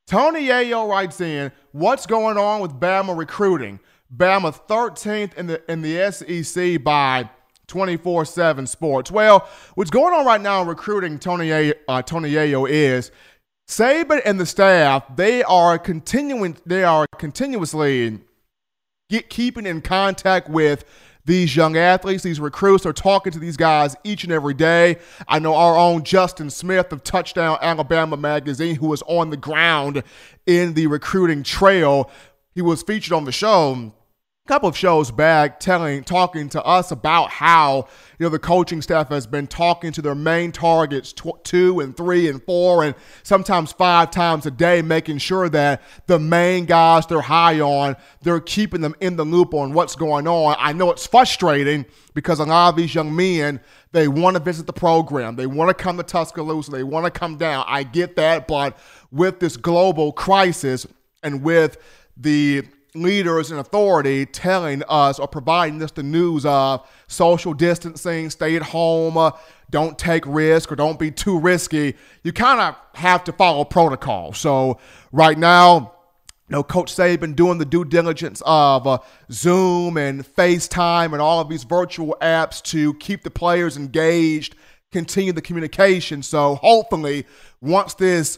Tony 0.07 0.47
Ayo 0.47 0.87
writes 0.87 1.19
in, 1.21 1.51
what's 1.71 2.05
going 2.05 2.37
on 2.37 2.61
with 2.61 2.79
Bama 2.79 3.17
recruiting? 3.17 3.79
Bama 4.15 4.55
13th 4.67 5.33
in 5.35 5.47
the 5.47 5.71
in 5.71 5.81
the 5.81 6.11
SEC 6.11 6.83
by 6.83 7.29
24 7.67 8.25
7 8.25 8.67
sports. 8.67 9.11
Well, 9.11 9.47
what's 9.75 9.91
going 9.91 10.13
on 10.13 10.25
right 10.25 10.41
now 10.41 10.61
in 10.61 10.67
recruiting 10.67 11.19
Tony, 11.19 11.51
A, 11.51 11.73
uh, 11.87 12.01
Tony 12.01 12.31
Ayo 12.31 12.69
is 12.69 13.11
Saban 13.67 14.21
and 14.25 14.39
the 14.39 14.45
staff, 14.45 15.03
they 15.15 15.43
are 15.43 15.79
continuing, 15.79 16.57
they 16.65 16.83
are 16.83 17.07
continuously 17.17 18.19
get, 19.09 19.29
keeping 19.29 19.65
in 19.65 19.81
contact 19.81 20.49
with 20.49 20.85
these 21.25 21.55
young 21.55 21.75
athletes, 21.75 22.21
these 22.21 22.39
recruits 22.39 22.85
are 22.85 22.93
talking 22.93 23.31
to 23.31 23.39
these 23.39 23.57
guys 23.57 23.95
each 24.03 24.23
and 24.23 24.31
every 24.31 24.53
day. 24.53 24.97
I 25.27 25.39
know 25.39 25.55
our 25.55 25.75
own 25.75 26.03
Justin 26.03 26.51
Smith 26.51 26.91
of 26.91 27.03
Touchdown 27.03 27.57
Alabama 27.61 28.15
Magazine, 28.15 28.75
who 28.75 28.87
was 28.87 29.01
on 29.07 29.31
the 29.31 29.37
ground 29.37 30.03
in 30.45 30.75
the 30.75 30.85
recruiting 30.85 31.41
trail. 31.41 32.11
He 32.53 32.61
was 32.61 32.83
featured 32.83 33.13
on 33.13 33.25
the 33.25 33.31
show 33.31 33.91
couple 34.47 34.69
of 34.69 34.77
shows 34.77 35.09
back 35.09 35.59
telling 35.59 36.03
talking 36.03 36.47
to 36.47 36.63
us 36.63 36.91
about 36.91 37.31
how 37.31 37.87
you 38.19 38.23
know 38.23 38.29
the 38.29 38.37
coaching 38.37 38.79
staff 38.79 39.09
has 39.09 39.25
been 39.25 39.47
talking 39.47 39.91
to 39.91 40.03
their 40.03 40.13
main 40.13 40.51
targets 40.51 41.11
tw- 41.11 41.43
two 41.43 41.79
and 41.79 41.97
three 41.97 42.29
and 42.29 42.43
four 42.43 42.83
and 42.83 42.93
sometimes 43.23 43.71
five 43.71 44.11
times 44.11 44.45
a 44.45 44.51
day 44.51 44.83
making 44.83 45.17
sure 45.17 45.49
that 45.49 45.81
the 46.05 46.19
main 46.19 46.65
guys 46.65 47.07
they're 47.07 47.21
high 47.21 47.59
on 47.59 47.95
they're 48.21 48.39
keeping 48.39 48.81
them 48.81 48.93
in 48.99 49.15
the 49.15 49.25
loop 49.25 49.55
on 49.55 49.73
what's 49.73 49.95
going 49.95 50.27
on. 50.27 50.55
I 50.59 50.73
know 50.73 50.91
it's 50.91 51.07
frustrating 51.07 51.83
because 52.13 52.37
a 52.39 52.45
lot 52.45 52.69
of 52.69 52.75
these 52.75 52.93
young 52.93 53.15
men 53.15 53.59
they 53.93 54.07
want 54.07 54.37
to 54.37 54.43
visit 54.43 54.67
the 54.67 54.73
program. 54.73 55.37
They 55.37 55.47
want 55.47 55.69
to 55.69 55.73
come 55.73 55.97
to 55.97 56.03
tuscaloosa. 56.03 56.69
They 56.69 56.83
want 56.83 57.05
to 57.05 57.11
come 57.11 57.37
down. 57.37 57.65
I 57.67 57.81
get 57.81 58.15
that 58.17 58.47
but 58.47 58.77
with 59.11 59.39
this 59.39 59.57
global 59.57 60.11
crisis 60.11 60.85
and 61.23 61.41
with 61.41 61.77
the 62.15 62.63
leaders 62.95 63.51
and 63.51 63.59
authority 63.59 64.25
telling 64.25 64.83
us 64.87 65.19
or 65.19 65.27
providing 65.27 65.81
us 65.81 65.91
the 65.91 66.03
news 66.03 66.45
of 66.45 66.87
social 67.07 67.53
distancing, 67.53 68.29
stay 68.29 68.55
at 68.55 68.61
home, 68.61 69.17
uh, 69.17 69.31
don't 69.69 69.97
take 69.97 70.25
risk 70.25 70.71
or 70.71 70.75
don't 70.75 70.99
be 70.99 71.11
too 71.11 71.39
risky, 71.39 71.95
you 72.23 72.31
kind 72.31 72.61
of 72.61 72.75
have 72.93 73.23
to 73.25 73.31
follow 73.31 73.65
protocol. 73.65 74.33
So 74.33 74.79
right 75.11 75.37
now, 75.37 75.93
you 76.47 76.53
know, 76.53 76.63
Coach 76.63 76.93
Saban 76.93 77.35
doing 77.35 77.57
the 77.57 77.65
due 77.65 77.85
diligence 77.85 78.41
of 78.45 78.85
uh, 78.85 78.99
Zoom 79.31 79.97
and 79.97 80.23
FaceTime 80.23 81.13
and 81.13 81.21
all 81.21 81.39
of 81.39 81.49
these 81.49 81.63
virtual 81.63 82.15
apps 82.21 82.61
to 82.63 82.93
keep 82.95 83.23
the 83.23 83.31
players 83.31 83.77
engaged, 83.77 84.55
continue 84.91 85.33
the 85.33 85.41
communication. 85.41 86.21
So 86.21 86.55
hopefully, 86.55 87.25
once 87.61 87.95
this 87.95 88.37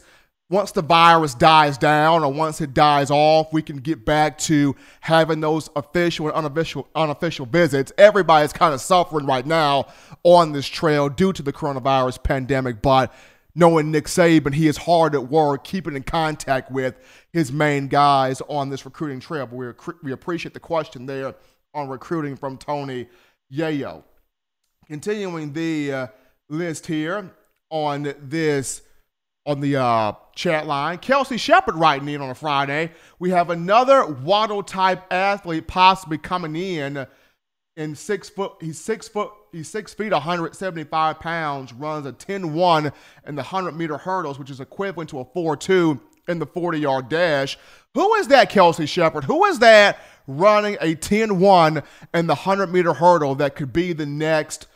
once 0.50 0.72
the 0.72 0.82
virus 0.82 1.34
dies 1.34 1.76
down 1.76 2.24
or 2.24 2.32
once 2.32 2.60
it 2.60 2.72
dies 2.72 3.10
off, 3.10 3.52
we 3.52 3.60
can 3.60 3.76
get 3.76 4.04
back 4.06 4.38
to 4.38 4.74
having 5.00 5.40
those 5.40 5.68
official 5.76 6.26
and 6.26 6.34
unofficial 6.34 6.88
unofficial 6.94 7.44
visits. 7.44 7.92
Everybody's 7.98 8.52
kind 8.52 8.72
of 8.72 8.80
suffering 8.80 9.26
right 9.26 9.44
now 9.46 9.88
on 10.22 10.52
this 10.52 10.66
trail 10.66 11.08
due 11.10 11.32
to 11.34 11.42
the 11.42 11.52
coronavirus 11.52 12.22
pandemic, 12.22 12.80
but 12.80 13.12
knowing 13.54 13.90
Nick 13.90 14.06
Saban, 14.06 14.54
he 14.54 14.68
is 14.68 14.78
hard 14.78 15.14
at 15.14 15.28
work 15.28 15.64
keeping 15.64 15.96
in 15.96 16.02
contact 16.02 16.70
with 16.70 16.96
his 17.32 17.52
main 17.52 17.88
guys 17.88 18.40
on 18.48 18.70
this 18.70 18.86
recruiting 18.86 19.20
trail. 19.20 19.46
But 19.46 19.56
we, 19.56 19.66
we 20.02 20.12
appreciate 20.12 20.54
the 20.54 20.60
question 20.60 21.04
there 21.04 21.34
on 21.74 21.88
recruiting 21.88 22.36
from 22.36 22.56
Tony 22.56 23.08
Yayo. 23.52 24.02
Continuing 24.86 25.52
the 25.52 25.92
uh, 25.92 26.06
list 26.48 26.86
here 26.86 27.30
on 27.68 28.14
this 28.22 28.80
on 29.48 29.60
the 29.60 29.76
uh, 29.76 30.12
chat 30.36 30.66
line. 30.66 30.98
Kelsey 30.98 31.38
Shepard 31.38 31.74
writing 31.74 32.06
in 32.08 32.20
on 32.20 32.28
a 32.28 32.34
Friday. 32.34 32.92
We 33.18 33.30
have 33.30 33.48
another 33.48 34.04
Waddle 34.04 34.62
type 34.62 35.10
athlete 35.10 35.66
possibly 35.66 36.18
coming 36.18 36.54
in 36.54 37.06
in 37.74 37.96
six 37.96 38.28
foot. 38.28 38.52
He's 38.60 38.78
six 38.78 39.08
foot. 39.08 39.30
He's 39.50 39.66
six 39.66 39.94
feet, 39.94 40.12
175 40.12 41.18
pounds. 41.20 41.72
Runs 41.72 42.04
a 42.04 42.12
10-1 42.12 42.92
in 43.26 43.36
the 43.36 43.42
100 43.42 43.72
meter 43.72 43.96
hurdles, 43.96 44.38
which 44.38 44.50
is 44.50 44.60
equivalent 44.60 45.08
to 45.10 45.20
a 45.20 45.24
4-2 45.24 45.98
in 46.28 46.38
the 46.38 46.46
40 46.46 46.78
yard 46.78 47.08
dash. 47.08 47.58
Who 47.94 48.16
is 48.16 48.28
that, 48.28 48.50
Kelsey 48.50 48.84
Shepard? 48.84 49.24
Who 49.24 49.46
is 49.46 49.60
that 49.60 49.98
running 50.26 50.76
a 50.82 50.94
10-1 50.94 51.82
in 52.12 52.26
the 52.26 52.34
100 52.34 52.66
meter 52.66 52.92
hurdle 52.92 53.36
that 53.36 53.56
could 53.56 53.72
be 53.72 53.94
the 53.94 54.04
next? 54.04 54.66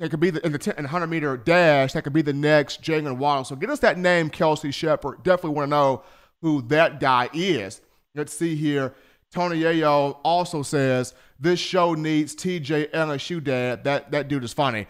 That 0.00 0.10
could 0.10 0.20
be 0.20 0.30
the, 0.30 0.44
in 0.46 0.52
the 0.52 0.58
10 0.58 0.74
and 0.76 0.84
100 0.84 1.06
meter 1.08 1.36
dash. 1.36 1.92
That 1.92 2.02
could 2.02 2.12
be 2.12 2.22
the 2.22 2.32
next 2.32 2.82
Jaylen 2.82 3.16
Waddle. 3.16 3.44
So 3.44 3.56
get 3.56 3.70
us 3.70 3.80
that 3.80 3.98
name, 3.98 4.30
Kelsey 4.30 4.70
Shepard. 4.70 5.24
Definitely 5.24 5.56
want 5.56 5.66
to 5.66 5.70
know 5.70 6.02
who 6.40 6.62
that 6.62 7.00
guy 7.00 7.28
is. 7.32 7.80
Let's 8.14 8.32
see 8.32 8.54
here. 8.54 8.94
Tony 9.32 9.60
Yayo 9.60 10.18
also 10.22 10.62
says 10.62 11.14
this 11.38 11.60
show 11.60 11.94
needs 11.94 12.34
TJ 12.34 12.90
LSU 12.92 13.42
dad. 13.42 13.84
That 13.84 14.10
that 14.12 14.28
dude 14.28 14.44
is 14.44 14.52
funny. 14.52 14.86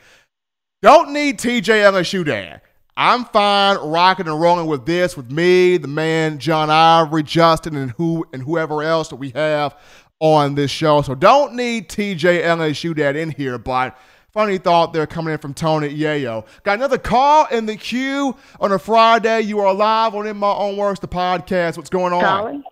Don't 0.82 1.12
need 1.12 1.38
TJ 1.38 1.62
LSU 1.62 2.24
dad. 2.24 2.60
I'm 2.96 3.24
fine 3.26 3.76
rocking 3.78 4.26
and 4.26 4.40
rolling 4.40 4.66
with 4.66 4.84
this 4.84 5.16
with 5.16 5.30
me, 5.30 5.76
the 5.76 5.88
man 5.88 6.38
John 6.38 6.68
Ivory, 6.68 7.22
Justin, 7.22 7.76
and 7.76 7.90
who 7.92 8.26
and 8.32 8.42
whoever 8.42 8.82
else 8.82 9.08
that 9.08 9.16
we 9.16 9.30
have 9.30 9.76
on 10.20 10.54
this 10.54 10.70
show. 10.70 11.02
So 11.02 11.14
don't 11.14 11.54
need 11.54 11.88
TJ 11.88 12.42
LSU 12.42 12.96
dad 12.96 13.16
in 13.16 13.30
here, 13.30 13.58
but 13.58 13.96
Funny 14.32 14.58
thought 14.58 14.92
there 14.92 15.06
coming 15.06 15.32
in 15.32 15.38
from 15.38 15.54
Tony 15.54 15.88
Yayo. 15.88 16.44
Got 16.62 16.74
another 16.76 16.98
call 16.98 17.46
in 17.46 17.64
the 17.66 17.76
queue 17.76 18.36
on 18.60 18.72
a 18.72 18.78
Friday. 18.78 19.40
You 19.40 19.60
are 19.60 19.72
live 19.72 20.14
on 20.14 20.26
In 20.26 20.36
My 20.36 20.52
Own 20.52 20.76
Words, 20.76 21.00
the 21.00 21.08
podcast. 21.08 21.76
What's 21.78 21.88
going 21.88 22.12
on? 22.12 22.22
Colin. 22.22 22.64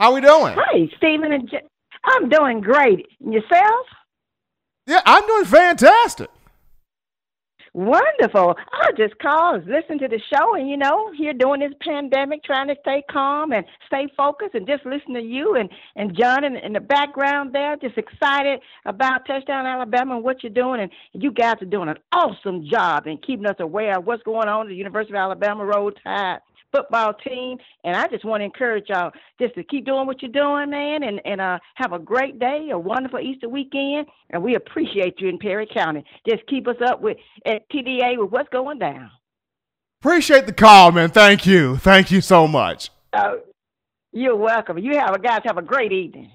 How 0.00 0.12
we 0.12 0.20
doing? 0.20 0.56
Hi, 0.58 0.88
Stephen 0.96 1.32
and 1.32 1.48
J- 1.48 1.62
I'm 2.04 2.28
doing 2.28 2.60
great. 2.60 3.06
And 3.24 3.32
yourself? 3.32 3.86
Yeah, 4.86 5.02
I'm 5.06 5.24
doing 5.26 5.44
fantastic. 5.44 6.30
Wonderful. 7.72 8.56
I 8.72 8.90
just 8.96 9.16
called, 9.20 9.66
listen 9.68 9.98
to 10.00 10.08
the 10.08 10.20
show, 10.32 10.56
and 10.56 10.68
you 10.68 10.76
know, 10.76 11.12
here 11.16 11.32
during 11.32 11.60
this 11.60 11.72
pandemic, 11.80 12.42
trying 12.42 12.66
to 12.66 12.74
stay 12.80 13.04
calm 13.08 13.52
and 13.52 13.64
stay 13.86 14.08
focused, 14.16 14.56
and 14.56 14.66
just 14.66 14.84
listen 14.84 15.14
to 15.14 15.20
you 15.20 15.54
and 15.54 15.70
and 15.94 16.16
John 16.18 16.42
in, 16.42 16.56
in 16.56 16.72
the 16.72 16.80
background 16.80 17.54
there, 17.54 17.76
just 17.76 17.96
excited 17.96 18.58
about 18.86 19.24
Touchdown 19.24 19.66
Alabama 19.66 20.16
and 20.16 20.24
what 20.24 20.42
you're 20.42 20.52
doing, 20.52 20.80
and 20.80 20.90
you 21.12 21.30
guys 21.30 21.56
are 21.62 21.66
doing 21.66 21.88
an 21.88 21.98
awesome 22.12 22.66
job 22.68 23.06
in 23.06 23.18
keeping 23.18 23.46
us 23.46 23.56
aware 23.60 23.98
of 23.98 24.04
what's 24.04 24.24
going 24.24 24.48
on 24.48 24.66
at 24.66 24.68
the 24.68 24.74
University 24.74 25.12
of 25.12 25.18
Alabama 25.18 25.64
Roll 25.64 25.92
Tide 25.92 26.40
football 26.72 27.14
team. 27.14 27.58
And 27.84 27.96
I 27.96 28.06
just 28.08 28.24
want 28.24 28.40
to 28.40 28.44
encourage 28.44 28.88
y'all 28.88 29.12
just 29.40 29.54
to 29.54 29.64
keep 29.64 29.86
doing 29.86 30.06
what 30.06 30.22
you're 30.22 30.30
doing, 30.30 30.70
man, 30.70 31.02
and, 31.02 31.20
and 31.24 31.40
uh, 31.40 31.58
have 31.74 31.92
a 31.92 31.98
great 31.98 32.38
day, 32.38 32.68
a 32.72 32.78
wonderful 32.78 33.20
Easter 33.20 33.48
weekend. 33.48 34.06
And 34.30 34.42
we 34.42 34.54
appreciate 34.54 35.14
you 35.18 35.28
in 35.28 35.38
Perry 35.38 35.68
County. 35.72 36.04
Just 36.28 36.46
keep 36.46 36.68
us 36.68 36.76
up 36.86 37.00
with 37.00 37.16
at 37.44 37.68
TDA 37.70 38.18
with 38.18 38.30
what's 38.30 38.48
going 38.50 38.78
down. 38.78 39.10
Appreciate 40.00 40.46
the 40.46 40.52
call, 40.52 40.92
man. 40.92 41.10
Thank 41.10 41.46
you. 41.46 41.76
Thank 41.76 42.10
you 42.10 42.20
so 42.20 42.46
much. 42.46 42.90
Uh, 43.12 43.34
you're 44.12 44.36
welcome. 44.36 44.78
You 44.78 44.98
have 44.98 45.14
a 45.14 45.18
guys 45.18 45.42
have 45.44 45.58
a 45.58 45.62
great 45.62 45.92
evening. 45.92 46.30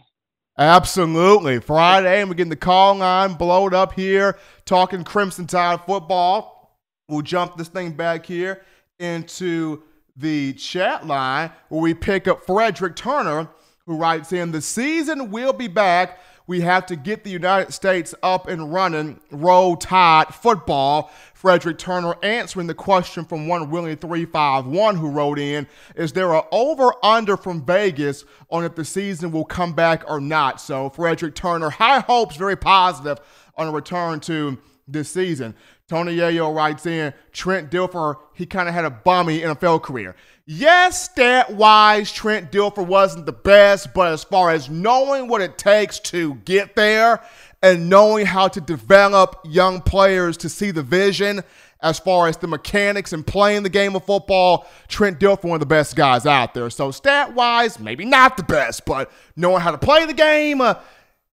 Absolutely. 0.58 1.60
Friday, 1.60 2.21
and 2.21 2.30
we're 2.30 2.36
getting 2.36 2.50
the 2.50 2.56
call 2.56 2.95
line 2.95 3.34
blowed 3.34 3.74
up 3.74 3.91
here, 3.91 4.38
talking 4.63 5.04
Crimson 5.04 5.48
Tide 5.48 5.82
football. 5.82 6.80
We'll 7.10 7.21
jump 7.21 7.58
this 7.58 7.67
thing 7.67 7.91
back 7.91 8.26
here 8.26 8.62
into 9.00 9.84
the 10.15 10.54
chat 10.54 11.06
line 11.06 11.51
where 11.69 11.82
we 11.82 11.93
pick 11.93 12.28
up 12.28 12.45
Frederick 12.45 12.95
Turner, 12.95 13.49
who 13.86 13.97
writes 13.97 14.32
in 14.32 14.51
The 14.51 14.62
season 14.62 15.32
will 15.32 15.54
be 15.54 15.67
back. 15.67 16.19
We 16.47 16.62
have 16.62 16.86
to 16.88 16.95
get 16.95 17.23
the 17.23 17.32
United 17.32 17.73
States 17.73 18.13
up 18.21 18.47
and 18.47 18.71
running. 18.71 19.19
Roll 19.32 19.75
Tide 19.75 20.34
football. 20.34 21.12
Frederick 21.34 21.80
Turner 21.80 22.15
answering 22.21 22.67
the 22.67 22.75
question 22.75 23.25
from 23.25 23.47
one 23.47 23.71
Willie 23.71 23.95
351 23.95 24.95
who 24.95 25.10
wrote 25.10 25.39
in 25.39 25.67
Is 25.95 26.13
there 26.13 26.34
a 26.34 26.43
over 26.51 26.93
under 27.04 27.36
from 27.36 27.65
Vegas 27.65 28.25
on 28.49 28.63
if 28.63 28.75
the 28.75 28.86
season 28.86 29.32
will 29.32 29.45
come 29.45 29.73
back 29.73 30.04
or 30.08 30.19
not? 30.19 30.62
So, 30.62 30.89
Frederick 30.89 31.36
Turner, 31.36 31.71
high 31.71 31.99
hopes, 31.99 32.36
very 32.36 32.56
positive 32.56 33.19
on 33.58 33.67
a 33.67 33.71
return 33.71 34.19
to 34.21 34.60
this 34.88 35.10
season. 35.10 35.56
Tony 35.88 36.15
Yayo 36.15 36.54
writes 36.56 36.88
in 36.88 37.13
Trent 37.32 37.69
Dilfer, 37.69 38.15
he 38.34 38.48
kind 38.48 38.67
of 38.67 38.74
had 38.74 38.86
a 38.86 38.89
bummy 38.89 39.41
NFL 39.41 39.84
career. 39.84 40.15
Yes, 40.48 41.12
stat 41.12 41.54
wise, 41.54 42.12
Trent 42.12 42.52
Dilfer 42.52 42.86
wasn't 42.86 43.28
the 43.28 43.34
best, 43.34 43.93
but 43.93 44.12
as 44.12 44.24
far 44.24 44.52
as 44.52 44.69
knowing 44.69 45.28
what 45.28 45.41
it 45.41 45.60
takes 45.60 46.00
to 46.00 46.36
get 46.45 46.76
there 46.76 47.21
and 47.62 47.89
knowing 47.89 48.26
how 48.26 48.48
to 48.48 48.62
develop 48.62 49.39
young 49.43 49.82
players 49.82 50.38
to 50.38 50.50
see 50.50 50.71
the 50.71 50.84
vision 50.84 51.41
as 51.82 52.00
far 52.00 52.28
as 52.28 52.38
the 52.38 52.48
mechanics 52.48 53.13
and 53.13 53.26
playing 53.26 53.62
the 53.62 53.69
game 53.69 53.95
of 53.95 54.04
football, 54.04 54.67
Trent 54.88 55.19
Dilfer, 55.19 55.43
one 55.43 55.56
of 55.56 55.60
the 55.60 55.67
best 55.67 55.95
guys 55.95 56.26
out 56.26 56.56
there. 56.56 56.71
So, 56.71 56.89
stat 56.89 57.36
wise, 57.36 57.80
maybe 57.80 58.06
not 58.06 58.38
the 58.38 58.43
best, 58.43 58.86
but 58.86 59.12
knowing 59.36 59.62
how 59.62 59.69
to 59.69 59.78
play 59.78 60.06
the 60.06 60.13
game, 60.13 60.62
uh, 60.62 60.76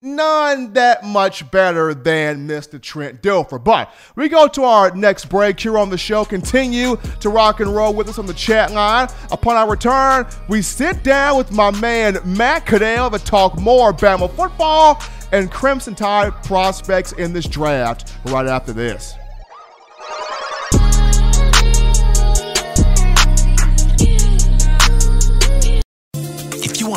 none 0.00 0.72
that 0.74 1.04
much 1.04 1.50
better 1.50 1.92
than 1.92 2.46
Mr. 2.46 2.80
Trent 2.80 3.20
Dilfer. 3.20 3.62
But 3.62 3.92
we 4.14 4.28
go 4.28 4.46
to 4.48 4.62
our 4.62 4.94
next 4.94 5.24
break 5.26 5.58
here 5.58 5.76
on 5.76 5.90
the 5.90 5.98
show. 5.98 6.24
Continue 6.24 6.96
to 7.20 7.28
rock 7.28 7.60
and 7.60 7.74
roll 7.74 7.92
with 7.92 8.08
us 8.08 8.18
on 8.18 8.26
the 8.26 8.34
chat 8.34 8.70
line. 8.72 9.08
Upon 9.32 9.56
our 9.56 9.68
return, 9.68 10.26
we 10.48 10.62
sit 10.62 11.02
down 11.02 11.36
with 11.36 11.50
my 11.50 11.70
man 11.80 12.18
Matt 12.24 12.66
Caddell 12.66 13.10
to 13.10 13.18
talk 13.18 13.58
more 13.60 13.92
Bama 13.92 14.30
football 14.34 15.02
and 15.32 15.50
Crimson 15.50 15.94
Tide 15.94 16.32
prospects 16.44 17.12
in 17.12 17.32
this 17.32 17.46
draft 17.46 18.14
right 18.26 18.46
after 18.46 18.72
this. 18.72 19.14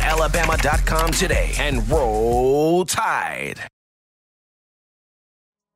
alabama.com 0.00 1.10
today 1.12 1.52
and 1.58 1.88
roll 1.88 2.84
tide. 2.84 3.60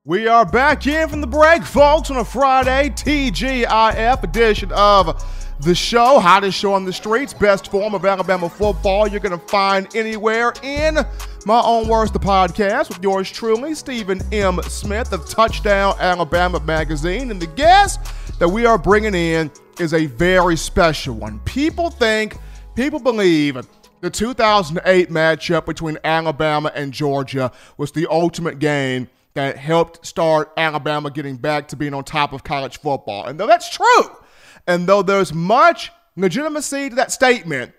We 0.05 0.29
are 0.29 0.47
back 0.47 0.87
in 0.87 1.09
from 1.09 1.21
the 1.21 1.27
break, 1.27 1.65
folks, 1.65 2.13
on 2.13 2.19
a 2.19 2.25
Friday 2.25 2.91
TGIF 2.91 4.23
edition 4.23 4.71
of 4.71 5.25
the 5.61 5.75
show, 5.75 6.21
hottest 6.21 6.59
show 6.59 6.75
on 6.75 6.85
the 6.85 6.93
streets, 6.93 7.35
best 7.35 7.71
form 7.71 7.95
of 7.95 8.05
Alabama 8.05 8.49
football 8.49 9.09
you're 9.09 9.21
going 9.21 9.37
to 9.37 9.47
find 9.49 9.89
anywhere 9.97 10.53
in 10.63 10.99
my 11.45 11.61
own 11.61 11.89
words, 11.89 12.13
the 12.13 12.21
podcast 12.21 12.89
with 12.91 13.03
yours 13.03 13.31
truly, 13.31 13.75
Stephen 13.75 14.21
M. 14.33 14.61
Smith 14.69 15.13
of 15.13 15.29
Touchdown 15.29 15.97
Alabama 15.99 16.61
Magazine. 16.61 17.31
And 17.31 17.41
the 17.41 17.47
guest 17.49 18.01
that 18.39 18.49
we 18.49 18.67
are 18.67 18.79
bringing 18.79 19.15
in 19.15 19.51
is 19.81 19.95
a 19.95 20.07
very 20.07 20.57
special 20.57 21.15
one. 21.15 21.41
People 21.41 21.91
think, 21.91 22.37
people 22.75 23.01
believe 23.01 23.57
the 24.07 24.11
2008 24.11 25.11
matchup 25.11 25.67
between 25.67 25.99
Alabama 26.05 26.71
and 26.77 26.93
Georgia 26.93 27.51
was 27.77 27.91
the 27.91 28.07
ultimate 28.09 28.61
game 28.61 29.09
that 29.35 29.57
helped 29.57 30.07
start 30.07 30.53
Alabama 30.57 31.11
getting 31.11 31.37
back 31.37 31.67
to 31.67 31.77
being 31.77 31.93
on 31.93 32.05
top 32.05 32.33
of 32.33 32.45
college 32.45 32.79
football. 32.79 33.27
And 33.27 33.39
though 33.41 33.49
that's 33.49 33.69
true, 33.69 34.05
and 34.69 34.87
though 34.89 35.03
there's 35.03 35.35
much 35.35 35.91
legitimacy 36.15 36.91
to 36.91 36.95
that 36.95 37.11
statement, 37.11 37.73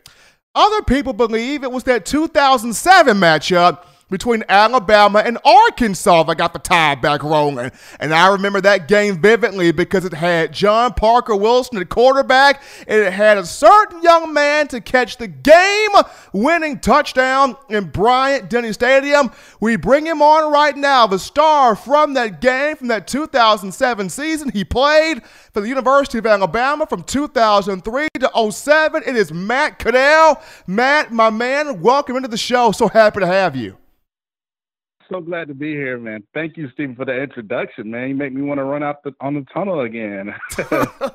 other 0.53 0.81
people 0.81 1.13
believe 1.13 1.63
it 1.63 1.71
was 1.71 1.85
that 1.85 2.05
2007 2.05 3.15
matchup 3.15 3.85
between 4.10 4.43
Alabama 4.48 5.20
and 5.20 5.38
Arkansas 5.43 6.24
that 6.24 6.38
got 6.38 6.54
the 6.54 6.60
tie 6.60 6.96
back 6.96 7.24
rolling. 7.24 7.72
And 8.00 8.13
I 8.13 8.32
remember 8.32 8.62
that 8.62 8.88
game 8.88 9.22
vividly 9.22 9.72
because 9.72 10.06
it 10.06 10.13
had 10.13 10.54
John 10.54 10.93
Parker 10.93 11.36
Wilson 11.36 11.78
at 11.78 11.89
quarterback, 11.89 12.62
and 12.88 13.02
it 13.02 13.13
had 13.13 13.38
a 13.38 13.46
certain 13.46 14.02
young 14.02 14.34
man 14.34 14.67
to 14.70 14.82
catch 14.82 15.17
the 15.17 15.28
game 15.28 15.89
winning 16.32 16.80
touchdown 16.80 17.58
in 17.70 17.86
Bryant 17.86 18.50
Denny 18.50 18.74
Stadium. 18.74 19.32
We 19.60 19.76
bring 19.76 20.06
him 20.06 20.22
on 20.22 20.52
right 20.52 20.76
now, 20.76 21.08
the 21.08 21.20
star 21.20 21.76
from 21.76 22.13
that 22.13 22.41
game, 22.41 22.76
from 22.78 22.88
that 22.88 23.08
2007 23.08 24.10
season. 24.10 24.50
He 24.52 24.63
played 24.63 25.24
for 25.54 25.62
the 25.62 25.67
University 25.67 26.17
of 26.20 26.26
Alabama 26.26 26.86
from 26.86 27.04
2003 27.04 28.08
to 28.20 28.52
07. 28.52 29.04
It 29.06 29.15
is 29.15 29.34
Matt 29.34 29.80
Caddell. 29.80 30.41
Matt, 30.65 31.12
my 31.12 31.30
man, 31.30 31.82
welcome 31.82 32.15
into 32.15 32.28
the 32.28 32.38
show. 32.38 32.72
So 32.72 32.88
happy 32.88 33.20
to 33.20 33.28
have 33.28 33.56
you 33.56 33.78
so 35.10 35.22
glad 35.22 35.48
to 35.48 35.54
be 35.54 35.72
here, 35.72 35.98
man. 35.98 36.24
Thank 36.34 36.58
you, 36.58 36.70
Stephen, 36.74 36.96
for 36.96 37.06
the 37.06 37.13
introduction, 37.13 37.91
man. 37.91 38.10
You 38.10 38.15
make 38.15 38.34
me 38.34 38.41
want 38.41 38.60
to 38.60 38.63
run 38.63 38.84
out 38.84 39.04
the, 39.04 39.13
on 39.20 39.34
the 39.34 39.46
tunnel 39.54 39.82
again. 39.82 40.34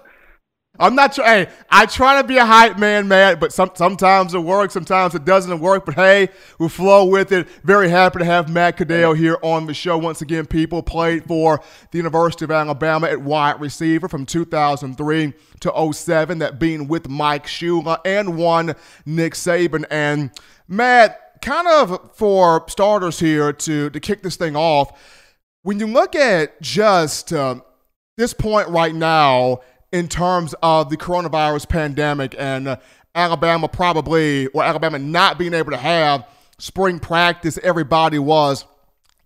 I'm 0.79 0.95
not 0.95 1.15
sure. 1.15 1.25
Hey, 1.27 1.49
I 1.71 1.85
try 1.85 2.21
to 2.21 2.27
be 2.27 2.39
a 2.39 2.47
hype 2.47 2.79
man, 2.79 3.07
man, 3.07 3.39
but 3.39 3.53
some, 3.53 3.73
sometimes 3.75 4.33
it 4.33 4.39
works, 4.39 4.73
sometimes 4.73 5.15
it 5.15 5.27
doesn't 5.27 5.61
work. 5.61 5.85
But 5.85 5.97
hey, 5.97 6.31
we'll 6.59 6.71
flow 6.71 7.05
with 7.05 7.31
it. 7.31 7.47
Very 7.63 7.91
happy 7.91 8.21
to 8.21 8.25
have 8.25 8.49
Matt 8.49 8.79
Caddell 8.79 9.13
here 9.13 9.37
on 9.43 9.67
the 9.67 9.75
show 9.75 9.99
once 9.99 10.23
again. 10.23 10.47
People 10.47 10.83
played 10.83 11.25
for 11.27 11.61
the 11.91 11.99
University 11.99 12.47
of 12.47 12.51
Alabama 12.51 13.07
at 13.09 13.21
wide 13.21 13.61
receiver 13.61 14.09
from 14.09 14.25
2003 14.25 15.35
to 15.61 15.93
07, 15.93 16.39
that 16.39 16.59
being 16.59 16.89
with 16.89 17.07
Mike 17.07 17.47
Shula 17.47 17.99
and 18.07 18.39
one 18.39 18.75
Nick 19.05 19.35
Saban. 19.35 19.85
And 19.91 20.31
Matt, 20.69 21.22
kind 21.43 21.69
of 21.69 22.11
for 22.15 22.65
starters 22.69 23.19
here 23.19 23.53
to 23.53 23.91
to 23.91 24.01
kick 24.01 24.23
this 24.23 24.37
thing 24.37 24.57
off, 24.57 24.99
when 25.63 25.79
you 25.79 25.87
look 25.87 26.15
at 26.17 26.61
just 26.63 27.33
uh, 27.33 27.57
this 28.17 28.33
point 28.33 28.69
right 28.69 28.95
now 28.95 29.61
in 29.93 30.09
terms 30.09 30.55
of 30.63 30.89
the 30.89 30.97
coronavirus 30.97 31.69
pandemic 31.69 32.35
and 32.39 32.69
uh, 32.69 32.77
Alabama 33.15 33.69
probably 33.69 34.47
or 34.49 34.65
Alabama 34.65 34.99
not 34.99 35.39
being 35.39 35.53
able 35.53 35.71
to 35.73 35.77
have 35.77 36.27
spring 36.59 36.99
practice, 36.99 37.59
everybody 37.63 38.19
was 38.19 38.65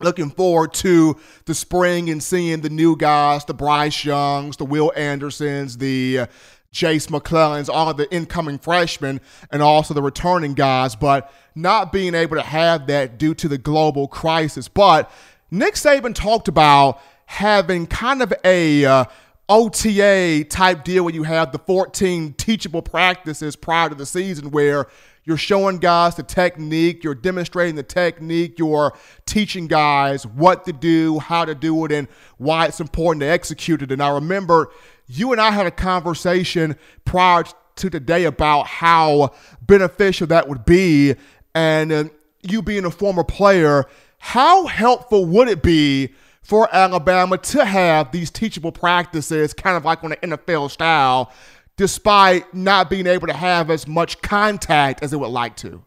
looking 0.00 0.30
forward 0.30 0.74
to 0.74 1.16
the 1.46 1.54
spring 1.54 2.10
and 2.10 2.22
seeing 2.22 2.60
the 2.60 2.70
new 2.70 2.96
guys, 2.96 3.44
the 3.44 3.54
Bryce 3.54 4.04
Youngs, 4.04 4.56
the 4.56 4.64
Will 4.64 4.92
Andersons, 4.96 5.78
the 5.78 6.18
uh, 6.20 6.26
Jase 6.70 7.06
McClellans, 7.06 7.70
all 7.72 7.88
of 7.88 7.96
the 7.96 8.12
incoming 8.12 8.58
freshmen, 8.58 9.20
and 9.50 9.62
also 9.62 9.94
the 9.94 10.02
returning 10.02 10.52
guys. 10.52 10.94
But 10.94 11.32
not 11.56 11.90
being 11.90 12.14
able 12.14 12.36
to 12.36 12.42
have 12.42 12.86
that 12.86 13.18
due 13.18 13.34
to 13.34 13.48
the 13.48 13.58
global 13.58 14.06
crisis. 14.06 14.68
But 14.68 15.10
Nick 15.50 15.74
Saban 15.74 16.14
talked 16.14 16.48
about 16.48 17.00
having 17.24 17.86
kind 17.86 18.22
of 18.22 18.32
a 18.44 18.84
uh, 18.84 19.04
OTA 19.48 20.44
type 20.44 20.84
deal 20.84 21.04
where 21.04 21.14
you 21.14 21.22
have 21.22 21.52
the 21.52 21.58
14 21.58 22.34
teachable 22.34 22.82
practices 22.82 23.56
prior 23.56 23.88
to 23.88 23.94
the 23.94 24.06
season 24.06 24.50
where 24.50 24.86
you're 25.24 25.36
showing 25.36 25.78
guys 25.78 26.14
the 26.14 26.22
technique, 26.22 27.02
you're 27.02 27.14
demonstrating 27.14 27.74
the 27.74 27.82
technique, 27.82 28.58
you're 28.58 28.96
teaching 29.24 29.66
guys 29.66 30.24
what 30.24 30.64
to 30.66 30.72
do, 30.72 31.18
how 31.18 31.44
to 31.44 31.54
do 31.54 31.84
it, 31.84 31.90
and 31.90 32.06
why 32.36 32.66
it's 32.66 32.80
important 32.80 33.22
to 33.22 33.26
execute 33.26 33.82
it. 33.82 33.90
And 33.90 34.02
I 34.02 34.10
remember 34.10 34.70
you 35.08 35.32
and 35.32 35.40
I 35.40 35.50
had 35.50 35.66
a 35.66 35.72
conversation 35.72 36.76
prior 37.04 37.44
to 37.76 37.90
today 37.90 38.24
about 38.24 38.66
how 38.66 39.34
beneficial 39.62 40.26
that 40.28 40.48
would 40.48 40.64
be 40.64 41.14
and 41.56 41.90
uh, 41.90 42.04
you 42.42 42.60
being 42.60 42.84
a 42.84 42.90
former 42.90 43.24
player, 43.24 43.86
how 44.18 44.66
helpful 44.66 45.24
would 45.24 45.48
it 45.48 45.62
be 45.62 46.12
for 46.42 46.68
Alabama 46.72 47.38
to 47.38 47.64
have 47.64 48.12
these 48.12 48.30
teachable 48.30 48.72
practices, 48.72 49.54
kind 49.54 49.74
of 49.74 49.84
like 49.84 50.04
on 50.04 50.12
an 50.12 50.30
NFL 50.30 50.70
style, 50.70 51.32
despite 51.78 52.52
not 52.54 52.90
being 52.90 53.06
able 53.06 53.26
to 53.26 53.32
have 53.32 53.70
as 53.70 53.88
much 53.88 54.20
contact 54.20 55.02
as 55.02 55.14
it 55.14 55.16
would 55.18 55.28
like 55.30 55.56
to? 55.56 55.82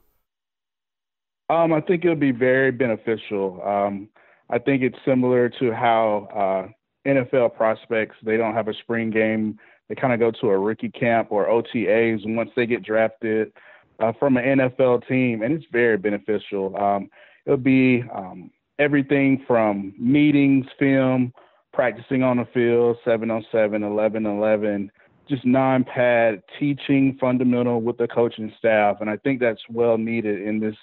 Um, 1.51 1.71
I 1.71 1.81
think 1.81 2.03
it 2.03 2.09
would 2.09 2.19
be 2.19 2.31
very 2.31 2.71
beneficial. 2.71 3.61
Um, 3.63 4.09
I 4.49 4.57
think 4.57 4.81
it's 4.81 4.97
similar 5.05 5.49
to 5.59 5.71
how 5.71 6.27
uh, 6.67 7.07
NFL 7.07 7.55
prospects 7.55 8.15
they 8.23 8.37
don't 8.37 8.55
have 8.55 8.67
a 8.67 8.73
spring 8.73 9.11
game; 9.11 9.59
they 9.87 9.93
kind 9.93 10.13
of 10.13 10.19
go 10.19 10.31
to 10.41 10.49
a 10.49 10.57
rookie 10.57 10.89
camp 10.89 11.31
or 11.31 11.47
OTAs 11.47 12.21
once 12.25 12.49
they 12.55 12.65
get 12.65 12.81
drafted 12.81 13.53
uh, 13.99 14.13
from 14.19 14.37
an 14.37 14.59
NFL 14.59 15.07
team, 15.07 15.41
and 15.41 15.53
it's 15.53 15.65
very 15.71 15.97
beneficial. 15.97 16.75
Um, 16.77 17.09
it'll 17.45 17.57
be 17.57 18.03
um, 18.13 18.51
everything 18.77 19.43
from 19.47 19.93
meetings, 19.97 20.65
film, 20.77 21.33
practicing 21.73 22.23
on 22.23 22.37
the 22.37 22.47
field, 22.53 22.97
7 23.05 23.29
on 23.29 23.45
7, 23.51 23.83
11 23.83 24.25
11, 24.25 24.91
just 25.29 25.45
non 25.45 25.83
pad 25.83 26.41
teaching 26.59 27.17
fundamental 27.19 27.81
with 27.81 27.97
the 27.97 28.07
coaching 28.07 28.51
staff. 28.57 28.97
And 29.01 29.09
I 29.09 29.17
think 29.17 29.39
that's 29.39 29.61
well 29.69 29.97
needed 29.97 30.41
in 30.41 30.59
this 30.59 30.75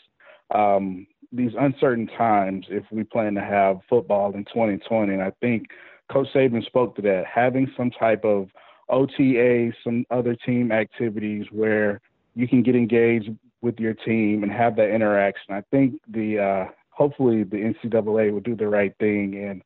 um, 0.55 1.07
these 1.33 1.53
uncertain 1.59 2.07
times 2.07 2.67
if 2.71 2.85
we 2.93 3.03
plan 3.03 3.35
to 3.35 3.41
have 3.41 3.81
football 3.89 4.33
in 4.35 4.45
2020. 4.45 5.13
And 5.13 5.23
I 5.23 5.33
think 5.41 5.67
Coach 6.11 6.29
Saban 6.35 6.65
spoke 6.65 6.95
to 6.97 7.03
that, 7.03 7.25
having 7.27 7.71
some 7.77 7.91
type 7.91 8.25
of 8.25 8.49
OTA, 8.89 9.73
some 9.83 10.05
other 10.11 10.37
team 10.37 10.71
activities 10.71 11.47
where 11.51 12.01
you 12.37 12.47
can 12.47 12.63
get 12.63 12.77
engaged 12.77 13.31
with 13.63 13.81
your 13.81 13.95
team 13.95 14.45
and 14.45 14.53
have 14.53 14.77
that 14.77 14.91
interaction. 14.91 15.55
I 15.55 15.63
think 15.73 16.01
the 16.07 16.39
uh, 16.39 16.73
hopefully 16.91 17.43
the 17.43 17.57
NCAA 17.57 18.33
will 18.33 18.41
do 18.41 18.55
the 18.55 18.69
right 18.69 18.95
thing 19.01 19.35
and 19.35 19.63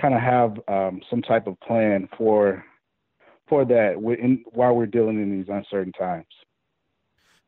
kind 0.00 0.14
of 0.14 0.20
have 0.20 0.58
um, 0.68 1.02
some 1.10 1.20
type 1.20 1.46
of 1.46 1.60
plan 1.60 2.08
for 2.16 2.64
for 3.48 3.64
that 3.66 3.94
in, 4.18 4.44
while 4.52 4.74
we're 4.74 4.86
dealing 4.86 5.20
in 5.20 5.36
these 5.36 5.48
uncertain 5.48 5.92
times. 5.92 6.24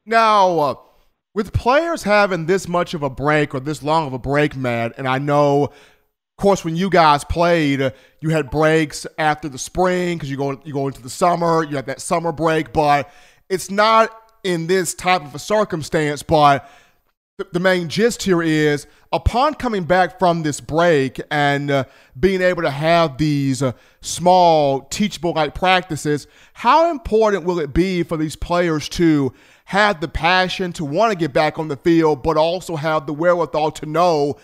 Now, 0.05 0.59
uh, 0.59 0.75
with 1.33 1.53
players 1.53 2.03
having 2.03 2.47
this 2.47 2.69
much 2.69 2.93
of 2.93 3.03
a 3.03 3.09
break 3.09 3.55
or 3.55 3.61
this 3.61 3.83
long 3.83 4.09
of 4.09 4.13
a 4.13 4.19
break, 4.19 4.55
Matt, 4.57 4.93
and 4.99 5.09
I 5.09 5.19
know, 5.19 5.65
of 5.65 6.37
course, 6.37 6.65
when 6.65 6.77
you 6.77 6.91
guys 6.91 7.25
played, 7.25 7.81
uh, 7.81 7.91
you 8.21 8.31
had 8.31 8.51
breaks 8.51 9.07
after 9.19 9.49
the 9.49 9.57
spring 9.57 10.17
because 10.17 10.31
you 10.31 10.37
go 10.37 10.61
you 10.65 10.73
go 10.73 10.89
into 10.89 11.01
the 11.01 11.11
summer, 11.11 11.63
you 11.63 11.77
have 11.77 11.87
that 11.87 12.01
summer 12.01 12.33
break, 12.33 12.73
but 12.73 13.09
it's 13.49 13.71
not 13.71 14.11
in 14.45 14.67
this 14.67 14.95
type 14.95 15.23
of 15.23 15.35
a 15.35 15.39
circumstance, 15.39 16.23
but 16.23 16.71
the 17.53 17.59
main 17.59 17.89
gist 17.89 18.23
here 18.23 18.43
is 18.43 18.87
upon 19.13 19.55
coming 19.55 19.83
back 19.83 20.21
from 20.21 20.45
this 20.45 20.61
break 20.61 21.21
and 21.33 21.69
uh, 21.69 21.85
being 22.19 22.41
able 22.41 22.63
to 22.63 22.71
have 22.71 23.19
these 23.19 23.61
uh, 23.61 23.73
small 24.03 24.83
teachable 24.83 25.33
like 25.33 25.53
practices 25.53 26.29
how 26.53 26.93
important 26.93 27.43
will 27.43 27.59
it 27.59 27.75
be 27.75 28.05
for 28.05 28.17
these 28.17 28.37
players 28.37 28.89
to 28.89 29.33
have 29.65 30.01
the 30.01 30.07
passion 30.07 30.73
to 30.73 30.85
want 30.85 31.11
to 31.11 31.19
get 31.19 31.33
back 31.33 31.59
on 31.59 31.67
the 31.67 31.77
field 31.77 32.23
but 32.23 32.37
also 32.37 32.77
have 32.77 33.05
the 33.05 33.13
wherewithal 33.13 33.73
to 33.73 33.85
know 33.85 34.37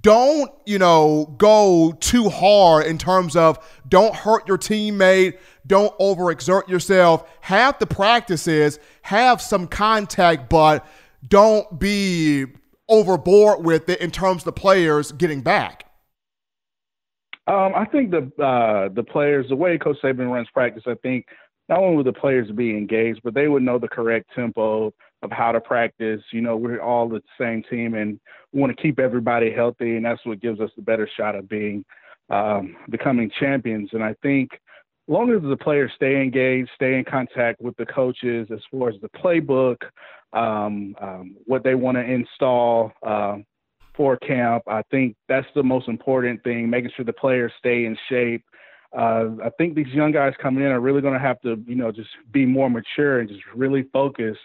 don't 0.00 0.50
you 0.64 0.78
know 0.78 1.34
go 1.36 1.94
too 2.00 2.30
hard 2.30 2.86
in 2.86 2.96
terms 2.96 3.36
of 3.36 3.58
don't 3.90 4.14
hurt 4.14 4.48
your 4.48 4.56
teammate 4.56 5.36
don't 5.68 5.96
overexert 5.98 6.66
yourself. 6.66 7.30
Have 7.42 7.78
the 7.78 7.86
practices, 7.86 8.80
have 9.08 9.40
some 9.40 9.66
contact, 9.66 10.50
but 10.50 10.86
don't 11.26 11.78
be 11.78 12.44
overboard 12.90 13.64
with 13.64 13.88
it 13.88 14.00
in 14.00 14.10
terms 14.10 14.42
of 14.42 14.44
the 14.44 14.52
players 14.52 15.12
getting 15.12 15.40
back. 15.40 15.84
Um, 17.46 17.72
I 17.74 17.86
think 17.86 18.10
the 18.10 18.30
uh, 18.42 18.90
the 18.92 19.02
players, 19.02 19.46
the 19.48 19.56
way 19.56 19.78
Coach 19.78 19.96
Saban 20.04 20.30
runs 20.30 20.48
practice, 20.52 20.82
I 20.86 20.94
think 21.02 21.24
not 21.70 21.78
only 21.78 21.96
would 21.96 22.06
the 22.06 22.12
players 22.12 22.50
be 22.50 22.76
engaged, 22.76 23.20
but 23.24 23.32
they 23.32 23.48
would 23.48 23.62
know 23.62 23.78
the 23.78 23.88
correct 23.88 24.30
tempo 24.34 24.92
of 25.22 25.32
how 25.32 25.52
to 25.52 25.60
practice. 25.60 26.20
You 26.30 26.42
know, 26.42 26.58
we're 26.58 26.82
all 26.82 27.08
the 27.08 27.22
same 27.40 27.62
team, 27.70 27.94
and 27.94 28.20
we 28.52 28.60
want 28.60 28.76
to 28.76 28.82
keep 28.82 28.98
everybody 28.98 29.50
healthy, 29.50 29.96
and 29.96 30.04
that's 30.04 30.24
what 30.26 30.42
gives 30.42 30.60
us 30.60 30.70
the 30.76 30.82
better 30.82 31.08
shot 31.16 31.34
of 31.34 31.48
being 31.48 31.82
um, 32.28 32.76
becoming 32.90 33.30
champions. 33.40 33.88
And 33.94 34.04
I 34.04 34.14
think 34.22 34.50
long 35.08 35.32
as 35.32 35.42
the 35.42 35.56
players 35.56 35.90
stay 35.96 36.20
engaged, 36.20 36.70
stay 36.74 36.98
in 36.98 37.04
contact 37.04 37.60
with 37.60 37.76
the 37.76 37.86
coaches 37.86 38.48
as 38.52 38.60
far 38.70 38.88
as 38.88 38.96
the 39.00 39.08
playbook, 39.08 39.76
um, 40.32 40.94
um, 41.00 41.36
what 41.46 41.64
they 41.64 41.74
want 41.74 41.96
to 41.96 42.02
install 42.04 42.92
uh, 43.06 43.38
for 43.98 44.16
camp, 44.18 44.62
I 44.68 44.82
think 44.90 45.16
that's 45.28 45.46
the 45.54 45.62
most 45.62 45.88
important 45.88 46.42
thing. 46.44 46.70
Making 46.70 46.92
sure 46.94 47.04
the 47.04 47.12
players 47.12 47.52
stay 47.58 47.84
in 47.84 47.98
shape. 48.08 48.44
Uh, 48.96 49.30
I 49.44 49.50
think 49.58 49.74
these 49.74 49.88
young 49.88 50.12
guys 50.12 50.32
coming 50.40 50.64
in 50.64 50.70
are 50.70 50.80
really 50.80 51.02
going 51.02 51.14
to 51.14 51.20
have 51.20 51.40
to, 51.40 51.62
you 51.66 51.74
know, 51.74 51.90
just 51.90 52.08
be 52.32 52.46
more 52.46 52.70
mature 52.70 53.18
and 53.18 53.28
just 53.28 53.42
really 53.54 53.82
focus 53.92 54.36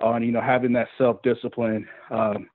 on, 0.00 0.22
you 0.22 0.30
know, 0.30 0.40
having 0.40 0.72
that 0.74 0.88
self 0.98 1.22
discipline. 1.22 1.88
Um, 2.10 2.48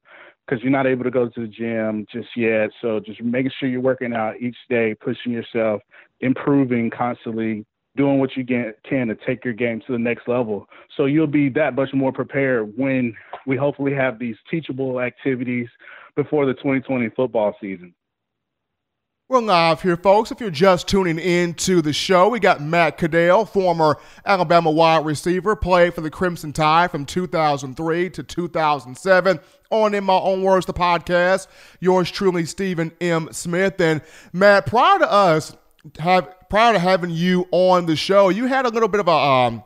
because 0.46 0.62
you're 0.64 0.72
not 0.72 0.88
able 0.88 1.04
to 1.04 1.12
go 1.12 1.28
to 1.28 1.42
the 1.42 1.48
gym 1.48 2.06
just 2.12 2.30
yet. 2.36 2.70
So 2.82 3.00
just 3.00 3.22
making 3.22 3.52
sure 3.60 3.68
you're 3.70 3.82
working 3.82 4.14
out 4.14 4.40
each 4.40 4.58
day, 4.70 4.96
pushing 4.96 5.32
yourself, 5.32 5.82
improving 6.22 6.90
constantly, 6.90 7.66
doing 7.96 8.20
what 8.20 8.36
you 8.36 8.46
can 8.46 9.08
to 9.08 9.16
take 9.26 9.44
your 9.46 9.54
game 9.54 9.82
to 9.88 9.94
the 9.94 10.00
next 10.00 10.28
level. 10.28 10.68
So 10.98 11.06
you'll 11.06 11.28
be 11.28 11.50
that 11.50 11.76
much 11.76 11.94
more 11.94 12.12
prepared 12.12 12.78
when 12.78 13.16
we 13.48 13.56
hopefully 13.58 13.94
have 13.94 14.20
these 14.20 14.36
teachable 14.52 15.00
activities, 15.00 15.68
before 16.16 16.46
the 16.46 16.54
2020 16.54 17.10
football 17.10 17.56
season. 17.62 17.94
We're 19.28 19.42
live 19.42 19.82
here, 19.82 19.98
folks. 19.98 20.32
If 20.32 20.40
you're 20.40 20.52
just 20.52 20.88
tuning 20.88 21.18
in 21.18 21.56
to 21.56 21.82
the 21.82 21.94
show, 21.94 22.30
we 22.30 22.40
got 22.40 22.62
Matt 22.62 23.00
Caddell, 23.00 23.46
former 23.46 23.98
Alabama 24.24 24.70
wide 24.70 25.04
receiver, 25.04 25.56
played 25.56 25.96
for 25.96 26.02
the 26.02 26.12
Crimson 26.12 26.54
Tide 26.54 26.92
from 26.92 27.06
2003 27.06 28.12
to 28.12 28.24
2007. 28.24 29.40
On 29.84 29.94
In 29.94 30.04
My 30.06 30.18
Own 30.18 30.42
Words, 30.42 30.66
the 30.66 30.74
podcast. 30.74 31.48
Yours 31.80 32.10
truly, 32.10 32.46
Stephen 32.46 32.92
M. 33.02 33.30
Smith. 33.32 33.80
And 33.82 34.02
Matt, 34.32 34.66
prior 34.66 35.00
to 35.00 35.12
us 35.12 35.56
have 36.00 36.34
prior 36.50 36.74
to 36.74 36.80
having 36.80 37.10
you 37.10 37.48
on 37.52 37.86
the 37.86 37.96
show, 37.96 38.30
you 38.30 38.46
had 38.46 38.66
a 38.66 38.70
little 38.70 38.88
bit 38.88 39.02
of 39.02 39.08
a 39.08 39.12
um, 39.12 39.64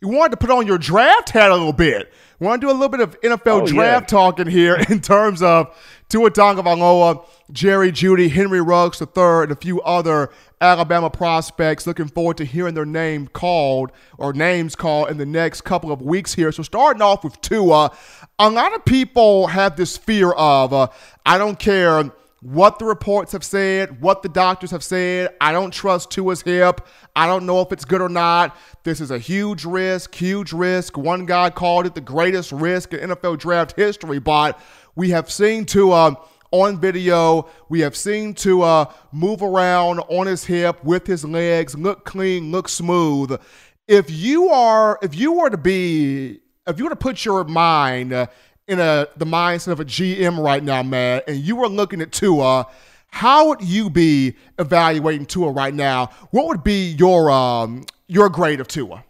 you 0.00 0.08
wanted 0.08 0.32
to 0.32 0.36
put 0.36 0.50
on 0.50 0.66
your 0.66 0.78
draft 0.78 1.30
hat 1.30 1.50
a 1.50 1.54
little 1.54 1.72
bit. 1.72 2.12
We 2.40 2.46
want 2.48 2.60
to 2.60 2.66
do 2.66 2.72
a 2.72 2.74
little 2.74 2.88
bit 2.88 3.00
of 3.00 3.20
NFL 3.20 3.62
oh, 3.62 3.66
draft 3.66 4.10
yeah. 4.10 4.18
talking 4.18 4.46
here 4.48 4.74
in 4.88 5.00
terms 5.00 5.42
of 5.42 5.72
Tua 6.08 6.30
Tagovailoa, 6.32 7.24
Jerry 7.52 7.92
Jeudy, 7.92 8.28
Henry 8.28 8.60
Ruggs 8.60 9.00
III, 9.00 9.44
and 9.44 9.52
a 9.52 9.56
few 9.56 9.80
other 9.82 10.30
Alabama 10.62 11.10
prospects. 11.10 11.86
Looking 11.86 12.08
forward 12.08 12.36
to 12.38 12.44
hearing 12.44 12.74
their 12.74 12.86
name 12.86 13.26
called 13.26 13.92
or 14.16 14.32
names 14.32 14.76
called 14.76 15.10
in 15.10 15.18
the 15.18 15.26
next 15.26 15.62
couple 15.62 15.90
of 15.90 16.00
weeks 16.00 16.32
here. 16.32 16.52
So 16.52 16.62
starting 16.62 17.02
off 17.02 17.24
with 17.24 17.40
Tua, 17.40 17.90
a 18.38 18.48
lot 18.48 18.74
of 18.74 18.84
people 18.84 19.48
have 19.48 19.76
this 19.76 19.96
fear 19.96 20.30
of 20.32 20.72
uh, 20.72 20.88
I 21.26 21.36
don't 21.36 21.58
care 21.58 22.12
what 22.42 22.80
the 22.80 22.84
reports 22.84 23.32
have 23.32 23.44
said, 23.44 24.00
what 24.00 24.22
the 24.22 24.28
doctors 24.28 24.72
have 24.72 24.82
said. 24.82 25.30
I 25.40 25.52
don't 25.52 25.72
trust 25.72 26.10
Tua's 26.10 26.42
hip. 26.42 26.80
I 27.14 27.26
don't 27.26 27.46
know 27.46 27.60
if 27.60 27.72
it's 27.72 27.84
good 27.84 28.00
or 28.00 28.08
not. 28.08 28.56
This 28.82 29.00
is 29.00 29.10
a 29.12 29.18
huge 29.18 29.64
risk, 29.64 30.14
huge 30.14 30.52
risk. 30.52 30.96
One 30.96 31.24
guy 31.24 31.50
called 31.50 31.86
it 31.86 31.94
the 31.94 32.00
greatest 32.00 32.50
risk 32.50 32.94
in 32.94 33.10
NFL 33.10 33.38
draft 33.38 33.76
history, 33.76 34.18
but 34.18 34.60
we 34.96 35.10
have 35.10 35.30
seen 35.30 35.64
Tua 35.64 36.16
on 36.52 36.78
video. 36.78 37.48
We 37.68 37.80
have 37.80 37.96
seen 37.96 38.34
Tua 38.34 38.94
move 39.10 39.42
around 39.42 39.98
on 40.00 40.26
his 40.26 40.44
hip 40.44 40.84
with 40.84 41.06
his 41.06 41.24
legs, 41.24 41.74
look 41.74 42.04
clean, 42.04 42.52
look 42.52 42.68
smooth. 42.68 43.40
If 43.88 44.10
you 44.10 44.48
are, 44.50 44.98
if 45.02 45.16
you 45.16 45.32
were 45.32 45.50
to 45.50 45.58
be, 45.58 46.40
if 46.66 46.78
you 46.78 46.84
were 46.84 46.90
to 46.90 46.96
put 46.96 47.24
your 47.24 47.42
mind 47.44 48.12
in 48.12 48.78
a 48.78 49.08
the 49.16 49.26
mindset 49.26 49.72
of 49.72 49.80
a 49.80 49.84
GM 49.84 50.42
right 50.42 50.62
now, 50.62 50.82
man, 50.82 51.22
and 51.26 51.38
you 51.38 51.56
were 51.56 51.68
looking 51.68 52.00
at 52.00 52.12
Tua, 52.12 52.66
how 53.08 53.48
would 53.48 53.62
you 53.62 53.90
be 53.90 54.36
evaluating 54.58 55.26
Tua 55.26 55.50
right 55.50 55.74
now? 55.74 56.10
What 56.30 56.46
would 56.46 56.62
be 56.62 56.92
your 56.92 57.30
um 57.30 57.84
your 58.06 58.28
grade 58.28 58.60
of 58.60 58.68
Tua? 58.68 59.04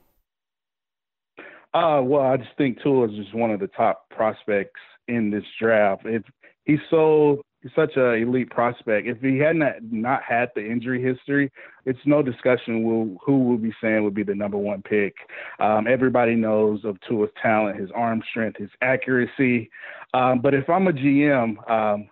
Uh, 1.74 2.03
well, 2.03 2.20
I 2.20 2.36
just 2.36 2.51
think 2.59 2.82
Tua 2.82 3.09
is 3.09 3.16
just 3.16 3.34
one 3.34 3.51
of 3.51 3.61
the 3.61 3.68
top 3.68 4.11
prospects 4.11 4.80
in 5.09 5.30
this 5.30 5.45
draft. 5.59 6.03
If 6.05 6.22
he's 6.65 6.81
so 6.91 7.43
he's 7.63 7.73
such 7.75 7.97
a 7.97 8.13
elite 8.13 8.51
prospect. 8.51 9.07
If 9.07 9.21
he 9.21 9.39
hadn't 9.39 9.63
not 9.91 10.23
had 10.23 10.51
the 10.55 10.65
injury 10.65 11.03
history, 11.03 11.51
it's 11.87 11.99
no 12.05 12.23
discussion 12.23 12.83
who 12.83 13.19
who 13.25 13.45
will 13.45 13.59
be 13.59 13.73
saying 13.81 14.05
would 14.05 14.15
be 14.15 14.25
the 14.25 14.35
number 14.35 14.59
one 14.59 14.83
pick. 14.83 15.15
Um, 15.61 15.87
everybody 15.89 16.35
knows 16.35 16.85
of 16.85 16.99
Tua's 17.09 17.31
talent, 17.41 17.81
his 17.81 17.91
arm 17.95 18.23
strength, 18.31 18.59
his 18.59 18.71
accuracy. 18.81 19.71
Um, 20.15 20.41
but 20.41 20.55
if 20.55 20.69
I'm 20.69 20.89
a 20.89 20.93
GM, 20.93 21.71
um, 21.71 22.09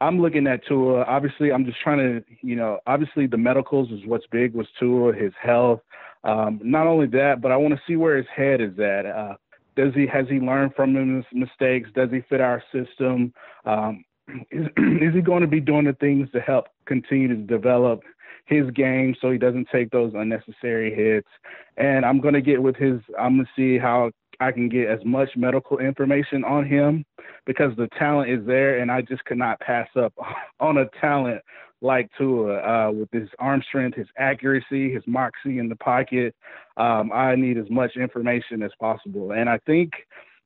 I'm 0.00 0.20
looking 0.20 0.46
at 0.46 0.66
Tua. 0.66 1.04
Obviously, 1.04 1.52
I'm 1.52 1.64
just 1.64 1.80
trying 1.80 1.98
to, 1.98 2.24
you 2.42 2.56
know, 2.56 2.78
obviously 2.86 3.26
the 3.26 3.38
medicals 3.38 3.90
is 3.90 4.00
what's 4.06 4.26
big 4.30 4.54
with 4.54 4.66
Tua, 4.78 5.14
his 5.14 5.32
health. 5.40 5.80
Um, 6.24 6.58
not 6.62 6.86
only 6.86 7.06
that, 7.08 7.40
but 7.42 7.52
I 7.52 7.56
want 7.56 7.74
to 7.74 7.80
see 7.86 7.96
where 7.96 8.16
his 8.16 8.26
head 8.34 8.60
is 8.60 8.78
at. 8.78 9.06
Uh, 9.06 9.34
does 9.76 9.94
he 9.94 10.06
has 10.06 10.26
he 10.28 10.38
learned 10.38 10.74
from 10.74 10.94
his 10.94 11.24
mistakes? 11.32 11.90
Does 11.94 12.10
he 12.10 12.20
fit 12.28 12.40
our 12.40 12.62
system? 12.72 13.32
Um, 13.64 14.04
is, 14.50 14.66
is 14.76 15.14
he 15.14 15.20
going 15.20 15.42
to 15.42 15.48
be 15.48 15.60
doing 15.60 15.84
the 15.84 15.94
things 15.94 16.28
to 16.32 16.40
help 16.40 16.66
continue 16.86 17.28
to 17.28 17.36
develop 17.36 18.00
his 18.46 18.70
game 18.72 19.14
so 19.20 19.30
he 19.30 19.38
doesn't 19.38 19.68
take 19.72 19.90
those 19.90 20.12
unnecessary 20.14 20.94
hits? 20.94 21.28
And 21.76 22.04
I'm 22.04 22.20
going 22.20 22.34
to 22.34 22.42
get 22.42 22.62
with 22.62 22.76
his. 22.76 23.00
I'm 23.18 23.36
going 23.36 23.46
to 23.46 23.50
see 23.56 23.78
how 23.78 24.10
I 24.40 24.52
can 24.52 24.68
get 24.68 24.88
as 24.88 25.00
much 25.04 25.30
medical 25.36 25.78
information 25.78 26.44
on 26.44 26.66
him 26.66 27.04
because 27.46 27.72
the 27.76 27.88
talent 27.98 28.30
is 28.30 28.46
there, 28.46 28.78
and 28.78 28.90
I 28.90 29.02
just 29.02 29.24
could 29.24 29.38
not 29.38 29.60
pass 29.60 29.88
up 29.96 30.12
on 30.60 30.78
a 30.78 30.86
talent 31.00 31.42
like 31.84 32.10
Tua 32.16 32.56
uh, 32.56 32.90
with 32.90 33.10
his 33.12 33.28
arm 33.38 33.62
strength, 33.68 33.96
his 33.96 34.08
accuracy, 34.18 34.92
his 34.92 35.02
moxie 35.06 35.58
in 35.58 35.68
the 35.68 35.76
pocket. 35.76 36.34
Um, 36.78 37.12
I 37.12 37.36
need 37.36 37.58
as 37.58 37.68
much 37.70 37.96
information 37.96 38.62
as 38.62 38.72
possible, 38.80 39.32
and 39.32 39.48
I 39.48 39.58
think 39.66 39.92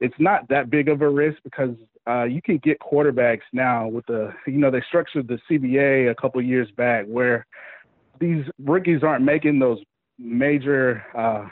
it's 0.01 0.15
not 0.19 0.49
that 0.49 0.69
big 0.69 0.89
of 0.89 1.01
a 1.01 1.09
risk 1.09 1.39
because 1.45 1.77
uh, 2.09 2.25
you 2.25 2.43
can 2.43 2.59
get 2.59 2.79
quarterbacks 2.81 3.47
now 3.53 3.87
with 3.87 4.05
the 4.07 4.33
you 4.47 4.59
know 4.59 4.71
they 4.71 4.83
structured 4.89 5.29
the 5.29 5.39
CBA 5.49 6.11
a 6.11 6.15
couple 6.15 6.43
years 6.43 6.69
back 6.77 7.07
where 7.07 7.47
these 8.21 8.45
rookies 8.59 9.03
aren't 9.05 9.25
making 9.25 9.61
those 9.61 9.79
major 10.19 11.05
uh, 11.17 11.47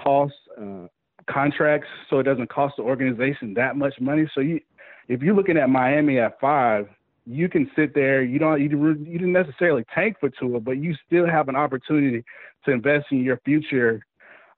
cost 0.00 0.34
uh, 0.60 0.86
contracts, 1.28 1.88
so 2.08 2.20
it 2.20 2.22
doesn't 2.22 2.50
cost 2.50 2.76
the 2.76 2.84
organization 2.84 3.52
that 3.54 3.76
much 3.76 3.94
money. 4.00 4.30
So 4.32 4.40
you, 4.40 4.60
if 5.08 5.22
you're 5.22 5.34
looking 5.34 5.56
at 5.56 5.68
Miami 5.68 6.20
at 6.20 6.38
five, 6.40 6.86
you 7.26 7.48
can 7.48 7.70
sit 7.76 7.94
there. 7.94 8.22
You 8.22 8.38
don't 8.38 8.60
you, 8.60 8.68
didn't 8.68 9.32
necessarily 9.32 9.84
tank 9.94 10.16
for 10.20 10.30
Tua, 10.30 10.60
but 10.60 10.72
you 10.72 10.94
still 11.06 11.26
have 11.26 11.48
an 11.48 11.56
opportunity 11.56 12.24
to 12.64 12.70
invest 12.70 13.06
in 13.10 13.22
your 13.22 13.40
future 13.44 14.04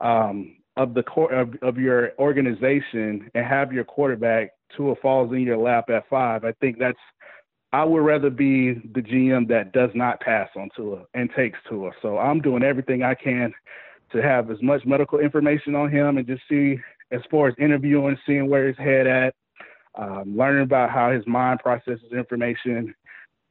um, 0.00 0.56
of 0.76 0.94
the 0.94 1.02
core 1.02 1.32
of, 1.32 1.54
of 1.62 1.78
your 1.78 2.12
organization 2.18 3.30
and 3.34 3.46
have 3.46 3.72
your 3.72 3.84
quarterback 3.84 4.50
Tua 4.76 4.94
falls 4.96 5.32
in 5.32 5.40
your 5.40 5.58
lap 5.58 5.90
at 5.90 6.08
five. 6.08 6.44
I 6.44 6.52
think 6.60 6.78
that's 6.78 6.98
I 7.72 7.84
would 7.84 8.04
rather 8.04 8.30
be 8.30 8.74
the 8.74 9.02
GM 9.02 9.48
that 9.48 9.72
does 9.72 9.90
not 9.94 10.20
pass 10.20 10.48
on 10.56 10.68
Tua 10.76 11.04
and 11.14 11.28
takes 11.36 11.58
Tua. 11.68 11.90
So 12.02 12.18
I'm 12.18 12.40
doing 12.40 12.62
everything 12.62 13.02
I 13.02 13.14
can 13.14 13.52
to 14.12 14.22
have 14.22 14.50
as 14.50 14.62
much 14.62 14.86
medical 14.86 15.18
information 15.18 15.74
on 15.74 15.90
him 15.90 16.16
and 16.16 16.26
just 16.26 16.42
see 16.48 16.78
as 17.10 17.20
far 17.30 17.48
as 17.48 17.54
interviewing, 17.58 18.16
seeing 18.26 18.48
where 18.48 18.68
his 18.68 18.78
head 18.78 19.06
at, 19.06 19.34
um, 19.96 20.36
learning 20.36 20.62
about 20.62 20.90
how 20.90 21.10
his 21.10 21.26
mind 21.26 21.60
processes 21.60 22.12
information. 22.12 22.94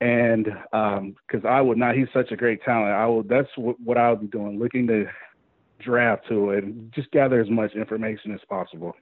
And 0.02 0.46
because 0.46 1.46
um, 1.46 1.48
I 1.48 1.62
would 1.62 1.78
not, 1.78 1.96
he's 1.96 2.08
such 2.14 2.32
a 2.32 2.36
great 2.36 2.62
talent. 2.64 2.92
I 2.92 3.06
will. 3.06 3.24
That's 3.24 3.48
what, 3.56 3.80
what 3.80 3.98
I 3.98 4.10
would 4.10 4.20
be 4.20 4.28
doing, 4.28 4.60
looking 4.60 4.88
to 4.88 5.06
draft 5.80 6.28
Tua, 6.28 6.58
and 6.58 6.92
just 6.94 7.10
gather 7.12 7.40
as 7.40 7.50
much 7.50 7.74
information 7.74 8.34
as 8.34 8.42
possible. 8.50 8.96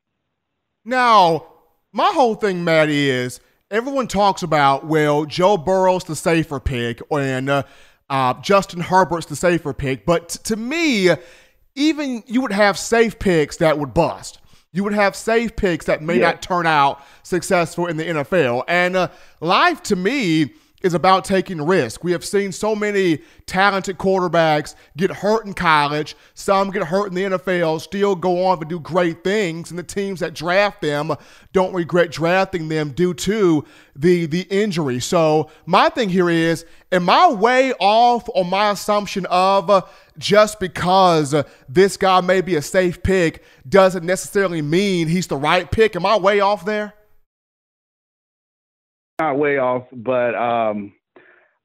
Now, 0.85 1.47
my 1.91 2.11
whole 2.13 2.35
thing, 2.35 2.63
Matt, 2.63 2.89
is 2.89 3.39
everyone 3.71 4.07
talks 4.07 4.43
about 4.43 4.85
well, 4.85 5.25
Joe 5.25 5.57
Burrow's 5.57 6.03
the 6.03 6.15
safer 6.15 6.59
pick, 6.59 7.01
and 7.11 7.49
uh, 7.49 7.63
uh, 8.09 8.35
Justin 8.41 8.81
Herbert's 8.81 9.25
the 9.25 9.35
safer 9.35 9.73
pick. 9.73 10.05
But 10.05 10.29
t- 10.29 10.39
to 10.43 10.55
me, 10.55 11.09
even 11.75 12.23
you 12.27 12.41
would 12.41 12.51
have 12.51 12.77
safe 12.77 13.17
picks 13.17 13.57
that 13.57 13.79
would 13.79 13.93
bust. 13.93 14.39
You 14.73 14.83
would 14.83 14.93
have 14.93 15.15
safe 15.15 15.55
picks 15.55 15.85
that 15.85 16.01
may 16.01 16.15
yeah. 16.15 16.31
not 16.31 16.41
turn 16.41 16.65
out 16.65 17.03
successful 17.23 17.87
in 17.87 17.97
the 17.97 18.05
NFL. 18.05 18.63
And 18.67 18.95
uh, 18.95 19.09
life 19.41 19.83
to 19.83 19.95
me 19.95 20.53
is 20.81 20.93
about 20.93 21.25
taking 21.25 21.61
risk. 21.61 22.03
We 22.03 22.11
have 22.11 22.25
seen 22.25 22.51
so 22.51 22.75
many 22.75 23.19
talented 23.45 23.97
quarterbacks 23.97 24.75
get 24.97 25.11
hurt 25.11 25.45
in 25.45 25.53
college, 25.53 26.15
some 26.33 26.71
get 26.71 26.83
hurt 26.83 27.07
in 27.07 27.13
the 27.13 27.23
NFL, 27.37 27.81
still 27.81 28.15
go 28.15 28.45
on 28.45 28.59
to 28.59 28.65
do 28.65 28.79
great 28.79 29.23
things, 29.23 29.69
and 29.69 29.79
the 29.79 29.83
teams 29.83 30.19
that 30.21 30.33
draft 30.33 30.81
them 30.81 31.15
don't 31.53 31.73
regret 31.73 32.11
drafting 32.11 32.67
them 32.67 32.91
due 32.91 33.13
to 33.13 33.65
the 33.95 34.25
the 34.25 34.41
injury. 34.43 34.99
So 34.99 35.49
my 35.65 35.89
thing 35.89 36.09
here 36.09 36.29
is, 36.29 36.65
am 36.91 37.09
I 37.09 37.31
way 37.31 37.73
off 37.73 38.27
on 38.33 38.49
my 38.49 38.71
assumption 38.71 39.25
of 39.27 39.69
uh, 39.69 39.81
just 40.17 40.59
because 40.59 41.33
uh, 41.33 41.43
this 41.67 41.97
guy 41.97 42.21
may 42.21 42.41
be 42.41 42.55
a 42.55 42.61
safe 42.61 43.03
pick 43.03 43.43
doesn't 43.67 44.05
necessarily 44.05 44.61
mean 44.61 45.07
he's 45.07 45.27
the 45.27 45.37
right 45.37 45.69
pick? 45.69 45.95
Am 45.95 46.05
I 46.05 46.17
way 46.17 46.39
off 46.39 46.65
there? 46.65 46.93
Not 49.21 49.37
way 49.37 49.57
off, 49.57 49.83
but 49.91 50.35
um, 50.35 50.93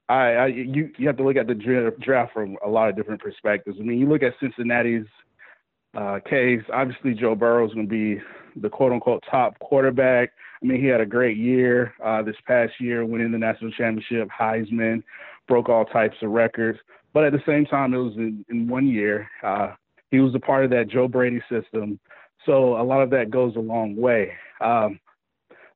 I, 0.09 0.15
I 0.15 0.45
you 0.47 0.89
you 0.97 1.07
have 1.07 1.17
to 1.17 1.23
look 1.23 1.37
at 1.37 1.47
the 1.47 1.55
draft 1.99 2.33
from 2.33 2.57
a 2.65 2.69
lot 2.69 2.89
of 2.89 2.95
different 2.95 3.21
perspectives. 3.21 3.77
I 3.79 3.83
mean, 3.83 3.99
you 3.99 4.07
look 4.07 4.23
at 4.23 4.33
Cincinnati's 4.39 5.07
uh, 5.95 6.19
case. 6.29 6.61
Obviously, 6.71 7.13
Joe 7.13 7.35
Burrow 7.35 7.65
is 7.67 7.73
going 7.73 7.87
to 7.87 7.89
be 7.89 8.21
the 8.61 8.69
quote 8.69 8.91
unquote 8.91 9.23
top 9.29 9.57
quarterback. 9.59 10.31
I 10.61 10.65
mean, 10.65 10.81
he 10.81 10.87
had 10.87 11.01
a 11.01 11.05
great 11.05 11.37
year 11.37 11.93
uh, 12.03 12.23
this 12.23 12.35
past 12.47 12.73
year, 12.79 13.05
winning 13.05 13.31
the 13.31 13.37
national 13.37 13.71
championship, 13.71 14.29
Heisman, 14.29 15.03
broke 15.47 15.69
all 15.69 15.85
types 15.85 16.17
of 16.21 16.31
records. 16.31 16.79
But 17.13 17.25
at 17.25 17.31
the 17.31 17.43
same 17.45 17.65
time, 17.65 17.93
it 17.93 17.97
was 17.97 18.15
in, 18.15 18.45
in 18.49 18.67
one 18.67 18.87
year. 18.87 19.29
Uh, 19.43 19.73
he 20.09 20.19
was 20.19 20.33
a 20.35 20.39
part 20.39 20.63
of 20.63 20.71
that 20.71 20.87
Joe 20.89 21.07
Brady 21.07 21.41
system, 21.49 21.99
so 22.45 22.79
a 22.79 22.83
lot 22.83 23.01
of 23.01 23.09
that 23.09 23.29
goes 23.29 23.55
a 23.55 23.59
long 23.59 23.95
way. 23.95 24.31
Um, 24.61 24.99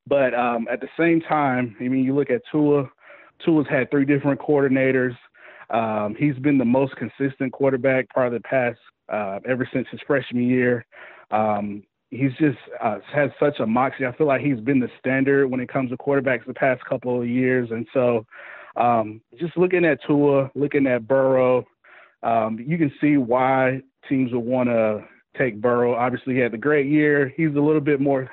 but 0.06 0.34
um, 0.34 0.66
at 0.70 0.80
the 0.80 0.88
same 0.98 1.20
time, 1.20 1.76
I 1.80 1.84
mean, 1.84 2.04
you 2.04 2.14
look 2.14 2.30
at 2.30 2.42
Tua. 2.50 2.90
Tua's 3.44 3.66
had 3.68 3.90
three 3.90 4.04
different 4.04 4.40
coordinators. 4.40 5.16
Um, 5.70 6.14
he's 6.18 6.36
been 6.36 6.58
the 6.58 6.64
most 6.64 6.94
consistent 6.96 7.52
quarterback 7.52 8.08
part 8.10 8.28
of 8.28 8.32
the 8.34 8.40
past 8.40 8.78
uh, 9.12 9.40
ever 9.48 9.68
since 9.72 9.86
his 9.90 10.00
freshman 10.06 10.48
year. 10.48 10.84
Um, 11.30 11.82
he's 12.10 12.32
just 12.38 12.58
uh, 12.82 12.98
such 13.40 13.58
a 13.58 13.66
moxie. 13.66 14.06
I 14.06 14.14
feel 14.16 14.26
like 14.26 14.42
he's 14.42 14.60
been 14.60 14.80
the 14.80 14.90
standard 14.98 15.48
when 15.48 15.60
it 15.60 15.68
comes 15.68 15.90
to 15.90 15.96
quarterbacks 15.96 16.46
the 16.46 16.54
past 16.54 16.84
couple 16.84 17.20
of 17.20 17.26
years, 17.26 17.70
and 17.70 17.86
so 17.92 18.26
um, 18.76 19.20
just 19.38 19.56
looking 19.56 19.84
at 19.84 19.98
Tua, 20.06 20.50
looking 20.54 20.86
at 20.86 21.06
Burrow, 21.06 21.64
um, 22.22 22.58
you 22.64 22.78
can 22.78 22.92
see 23.00 23.16
why 23.16 23.80
teams 24.08 24.32
would 24.32 24.40
want 24.40 24.68
to 24.68 25.04
take 25.38 25.60
Burrow. 25.60 25.94
Obviously, 25.94 26.34
he 26.34 26.40
had 26.40 26.52
the 26.52 26.58
great 26.58 26.86
year. 26.86 27.32
He's 27.36 27.54
a 27.54 27.60
little 27.60 27.80
bit 27.80 28.00
more. 28.00 28.30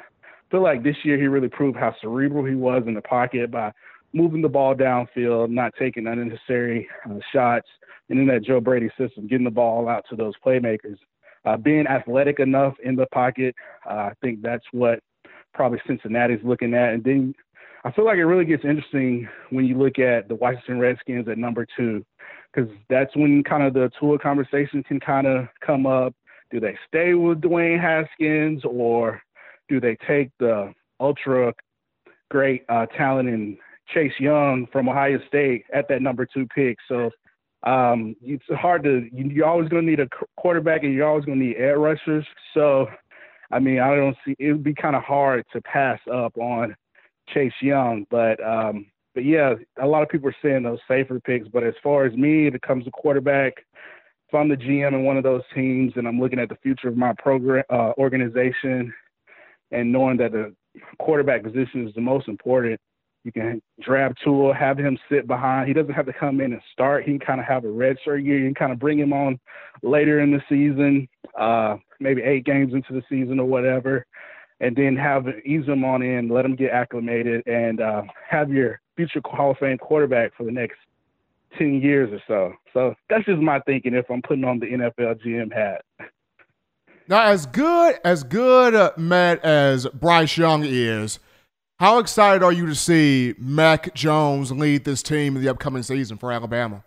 Feel 0.51 0.63
like 0.63 0.83
this 0.83 0.95
year 1.03 1.17
he 1.17 1.27
really 1.27 1.49
proved 1.49 1.77
how 1.77 1.95
cerebral 2.01 2.43
he 2.43 2.55
was 2.55 2.83
in 2.87 2.93
the 2.93 3.01
pocket 3.01 3.51
by 3.51 3.71
moving 4.13 4.41
the 4.41 4.49
ball 4.49 4.73
downfield, 4.73 5.49
not 5.49 5.73
taking 5.77 6.07
unnecessary 6.07 6.87
uh, 7.09 7.19
shots, 7.31 7.67
and 8.09 8.19
in 8.19 8.27
that 8.27 8.43
Joe 8.43 8.59
Brady 8.59 8.89
system, 8.97 9.27
getting 9.27 9.45
the 9.45 9.51
ball 9.51 9.87
out 9.87 10.05
to 10.09 10.15
those 10.15 10.33
playmakers. 10.43 10.97
Uh, 11.45 11.55
being 11.55 11.87
athletic 11.87 12.39
enough 12.39 12.73
in 12.83 12.95
the 12.95 13.05
pocket, 13.07 13.55
uh, 13.89 13.93
I 13.93 14.13
think 14.21 14.41
that's 14.41 14.65
what 14.71 14.99
probably 15.53 15.79
Cincinnati's 15.87 16.43
looking 16.43 16.73
at. 16.73 16.93
And 16.93 17.03
then 17.03 17.33
I 17.85 17.91
feel 17.91 18.05
like 18.05 18.17
it 18.17 18.25
really 18.25 18.45
gets 18.45 18.65
interesting 18.65 19.27
when 19.51 19.65
you 19.65 19.77
look 19.77 19.99
at 19.99 20.27
the 20.27 20.35
Washington 20.35 20.79
Redskins 20.79 21.27
at 21.29 21.37
number 21.37 21.65
two, 21.77 22.03
because 22.51 22.69
that's 22.89 23.15
when 23.15 23.43
kind 23.43 23.63
of 23.63 23.73
the 23.73 23.89
Tua 23.99 24.19
conversation 24.19 24.83
can 24.83 24.99
kind 24.99 25.27
of 25.27 25.47
come 25.65 25.85
up. 25.85 26.13
Do 26.51 26.59
they 26.59 26.77
stay 26.87 27.13
with 27.13 27.41
Dwayne 27.41 27.79
Haskins 27.79 28.63
or 28.65 29.21
do 29.69 29.79
they 29.79 29.97
take 30.07 30.29
the 30.39 30.73
ultra 30.99 31.53
great 32.29 32.63
uh, 32.69 32.85
talent 32.87 33.29
in 33.29 33.57
Chase 33.93 34.13
Young 34.19 34.67
from 34.71 34.89
Ohio 34.89 35.19
State 35.27 35.65
at 35.73 35.87
that 35.89 36.01
number 36.01 36.25
two 36.25 36.47
pick? 36.53 36.77
So 36.87 37.09
um, 37.63 38.15
it's 38.21 38.43
hard 38.49 38.83
to. 38.83 39.07
You, 39.11 39.43
are 39.43 39.49
always 39.49 39.69
going 39.69 39.85
to 39.85 39.89
need 39.89 39.99
a 39.99 40.09
quarterback, 40.37 40.83
and 40.83 40.93
you're 40.93 41.07
always 41.07 41.25
going 41.25 41.39
to 41.39 41.45
need 41.45 41.57
air 41.57 41.79
rushers. 41.79 42.25
So, 42.53 42.87
I 43.51 43.59
mean, 43.59 43.79
I 43.79 43.95
don't 43.95 44.17
see. 44.25 44.35
It 44.39 44.51
would 44.51 44.63
be 44.63 44.73
kind 44.73 44.95
of 44.95 45.03
hard 45.03 45.45
to 45.53 45.61
pass 45.61 45.99
up 46.11 46.37
on 46.37 46.75
Chase 47.33 47.53
Young, 47.61 48.05
but 48.09 48.41
um, 48.45 48.85
but 49.13 49.25
yeah, 49.25 49.55
a 49.81 49.87
lot 49.87 50.03
of 50.03 50.09
people 50.09 50.29
are 50.29 50.35
saying 50.41 50.63
those 50.63 50.79
safer 50.87 51.19
picks. 51.19 51.47
But 51.47 51.63
as 51.63 51.73
far 51.83 52.05
as 52.05 52.13
me, 52.13 52.47
it 52.47 52.61
comes 52.61 52.85
to 52.85 52.91
quarterback, 52.91 53.53
if 54.29 54.35
I'm 54.35 54.47
the 54.47 54.55
GM 54.55 54.93
in 54.93 55.03
one 55.03 55.17
of 55.17 55.23
those 55.23 55.41
teams 55.55 55.93
and 55.95 56.07
I'm 56.07 56.19
looking 56.19 56.39
at 56.39 56.49
the 56.49 56.57
future 56.61 56.87
of 56.87 56.95
my 56.95 57.13
program 57.17 57.63
uh, 57.71 57.93
organization, 57.97 58.93
and 59.71 59.91
knowing 59.91 60.17
that 60.17 60.31
the 60.31 60.53
quarterback 60.99 61.43
position 61.43 61.87
is 61.87 61.93
the 61.95 62.01
most 62.01 62.27
important, 62.27 62.79
you 63.23 63.31
can 63.31 63.61
draft 63.81 64.17
Tua, 64.23 64.55
have 64.55 64.77
him 64.77 64.97
sit 65.11 65.27
behind. 65.27 65.67
He 65.67 65.73
doesn't 65.73 65.93
have 65.93 66.05
to 66.05 66.13
come 66.13 66.39
in 66.39 66.53
and 66.53 66.61
start. 66.71 67.03
He 67.03 67.11
can 67.11 67.19
kind 67.19 67.39
of 67.39 67.45
have 67.45 67.65
a 67.65 67.69
red 67.69 67.97
shirt 68.03 68.23
year. 68.23 68.39
You 68.39 68.45
can 68.45 68.55
kind 68.55 68.71
of 68.71 68.79
bring 68.79 68.97
him 68.97 69.11
on 69.11 69.39
later 69.83 70.21
in 70.21 70.31
the 70.31 70.41
season, 70.47 71.07
uh, 71.37 71.77
maybe 71.99 72.21
eight 72.21 72.45
games 72.45 72.73
into 72.73 72.93
the 72.93 73.03
season 73.09 73.39
or 73.39 73.45
whatever, 73.45 74.05
and 74.61 74.75
then 74.75 74.95
have 74.95 75.25
ease 75.45 75.65
him 75.65 75.83
on 75.83 76.01
in, 76.01 76.29
let 76.29 76.45
him 76.45 76.55
get 76.55 76.71
acclimated, 76.71 77.45
and 77.45 77.81
uh, 77.81 78.03
have 78.29 78.49
your 78.49 78.79
future 78.95 79.21
Hall 79.25 79.51
of 79.51 79.57
Fame 79.57 79.77
quarterback 79.77 80.35
for 80.35 80.43
the 80.43 80.51
next 80.51 80.77
10 81.57 81.81
years 81.81 82.09
or 82.11 82.21
so. 82.27 82.53
So 82.73 82.95
that's 83.09 83.25
just 83.25 83.41
my 83.41 83.59
thinking 83.61 83.93
if 83.93 84.09
I'm 84.09 84.21
putting 84.21 84.43
on 84.43 84.59
the 84.59 84.67
NFL 84.67 85.23
GM 85.25 85.53
hat. 85.53 85.83
Now, 87.09 87.23
as 87.23 87.47
good 87.47 87.95
as 88.05 88.23
good 88.23 88.75
uh, 88.75 88.91
Matt 88.95 89.43
as 89.43 89.87
Bryce 89.87 90.37
Young 90.37 90.63
is, 90.63 91.17
how 91.79 91.97
excited 91.97 92.43
are 92.43 92.51
you 92.51 92.67
to 92.67 92.75
see 92.75 93.33
Mac 93.39 93.95
Jones 93.95 94.51
lead 94.51 94.85
this 94.85 95.01
team 95.01 95.35
in 95.35 95.41
the 95.41 95.49
upcoming 95.49 95.81
season 95.81 96.19
for 96.19 96.31
Alabama? 96.31 96.83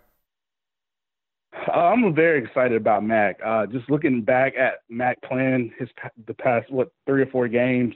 Uh, 1.67 1.77
I'm 1.77 2.15
very 2.15 2.41
excited 2.41 2.77
about 2.77 3.03
Mac. 3.03 3.37
Uh, 3.45 3.65
just 3.65 3.89
looking 3.89 4.21
back 4.21 4.53
at 4.57 4.75
Mac 4.89 5.21
playing 5.23 5.73
his 5.77 5.89
the 6.25 6.33
past 6.33 6.71
what 6.71 6.93
three 7.05 7.23
or 7.23 7.25
four 7.25 7.49
games, 7.49 7.93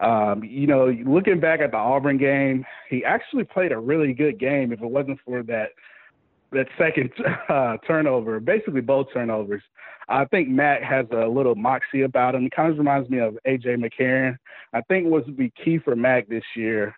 um, 0.00 0.42
you 0.42 0.66
know, 0.66 0.86
looking 1.06 1.38
back 1.38 1.60
at 1.60 1.70
the 1.70 1.76
Auburn 1.76 2.18
game, 2.18 2.64
he 2.88 3.04
actually 3.04 3.44
played 3.44 3.70
a 3.70 3.78
really 3.78 4.12
good 4.12 4.40
game. 4.40 4.72
If 4.72 4.82
it 4.82 4.90
wasn't 4.90 5.20
for 5.24 5.44
that 5.44 5.68
that 6.52 6.66
second 6.78 7.10
uh, 7.48 7.76
turnover, 7.86 8.40
basically 8.40 8.80
both 8.80 9.08
turnovers, 9.12 9.62
I 10.08 10.24
think 10.24 10.48
Mac 10.48 10.82
has 10.82 11.06
a 11.12 11.26
little 11.26 11.54
moxie 11.54 12.02
about 12.02 12.34
him. 12.34 12.42
He 12.42 12.50
kind 12.50 12.70
of 12.70 12.78
reminds 12.78 13.08
me 13.08 13.18
of 13.18 13.38
AJ 13.46 13.76
McCarron. 13.76 14.36
I 14.72 14.80
think 14.82 15.06
what 15.06 15.26
would 15.26 15.36
be 15.36 15.52
key 15.64 15.78
for 15.78 15.94
Mac 15.94 16.28
this 16.28 16.42
year, 16.56 16.96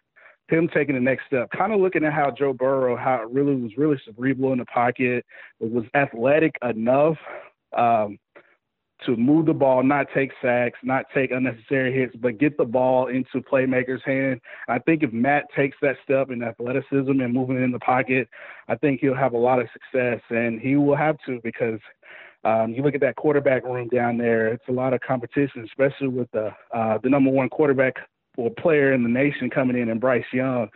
him 0.49 0.69
taking 0.73 0.95
the 0.95 1.01
next 1.01 1.27
step, 1.27 1.51
kind 1.51 1.73
of 1.73 1.81
looking 1.81 2.05
at 2.05 2.13
how 2.13 2.31
Joe 2.31 2.53
Burrow, 2.53 2.97
how 2.97 3.23
it 3.23 3.31
really 3.31 3.55
was 3.55 3.73
really 3.77 4.01
cerebral 4.05 4.53
in 4.53 4.59
the 4.59 4.65
pocket, 4.67 5.25
it 5.61 5.71
was 5.71 5.85
athletic 5.95 6.57
enough 6.63 7.17
um, 7.77 8.19
to 9.07 9.17
move 9.17 9.47
the 9.47 9.53
ball, 9.53 9.83
not 9.83 10.07
take 10.15 10.31
sacks, 10.41 10.79
not 10.83 11.07
take 11.15 11.31
unnecessary 11.31 11.93
hits, 11.93 12.15
but 12.17 12.39
get 12.39 12.57
the 12.57 12.65
ball 12.65 13.09
into 13.09 13.41
playmakers' 13.41 14.03
hand. 14.05 14.41
I 14.69 14.79
think 14.79 15.03
if 15.03 15.13
Matt 15.13 15.45
takes 15.55 15.77
that 15.83 15.97
step 16.05 16.31
in 16.31 16.43
athleticism 16.43 17.11
and 17.11 17.33
moving 17.33 17.63
in 17.63 17.73
the 17.73 17.79
pocket, 17.79 18.29
I 18.69 18.77
think 18.77 19.01
he'll 19.01 19.15
have 19.15 19.33
a 19.33 19.39
lot 19.39 19.61
of 19.61 19.69
success, 19.73 20.21
and 20.31 20.61
he 20.61 20.77
will 20.77 20.97
have 20.97 21.17
to 21.27 21.41
because– 21.43 21.81
um, 22.45 22.73
you 22.73 22.83
look 22.83 22.95
at 22.95 23.01
that 23.03 23.17
quarterback 23.17 23.65
room 23.65 23.89
down 23.89 24.19
there; 24.19 24.49
it's 24.49 24.65
a 24.69 24.73
lot 24.73 24.95
of 24.95 25.01
competition, 25.01 25.65
especially 25.65 26.09
with 26.09 26.31
the 26.33 26.51
uh, 26.75 26.99
the 27.03 27.09
number 27.09 27.31
one 27.31 27.49
quarterback 27.49 27.95
or 28.37 28.51
player 28.51 28.93
in 28.93 29.03
the 29.03 29.09
nation 29.09 29.49
coming 29.49 29.79
in, 29.79 29.91
and 29.91 30.01
Bryce 30.01 30.25
Young, 30.33 30.69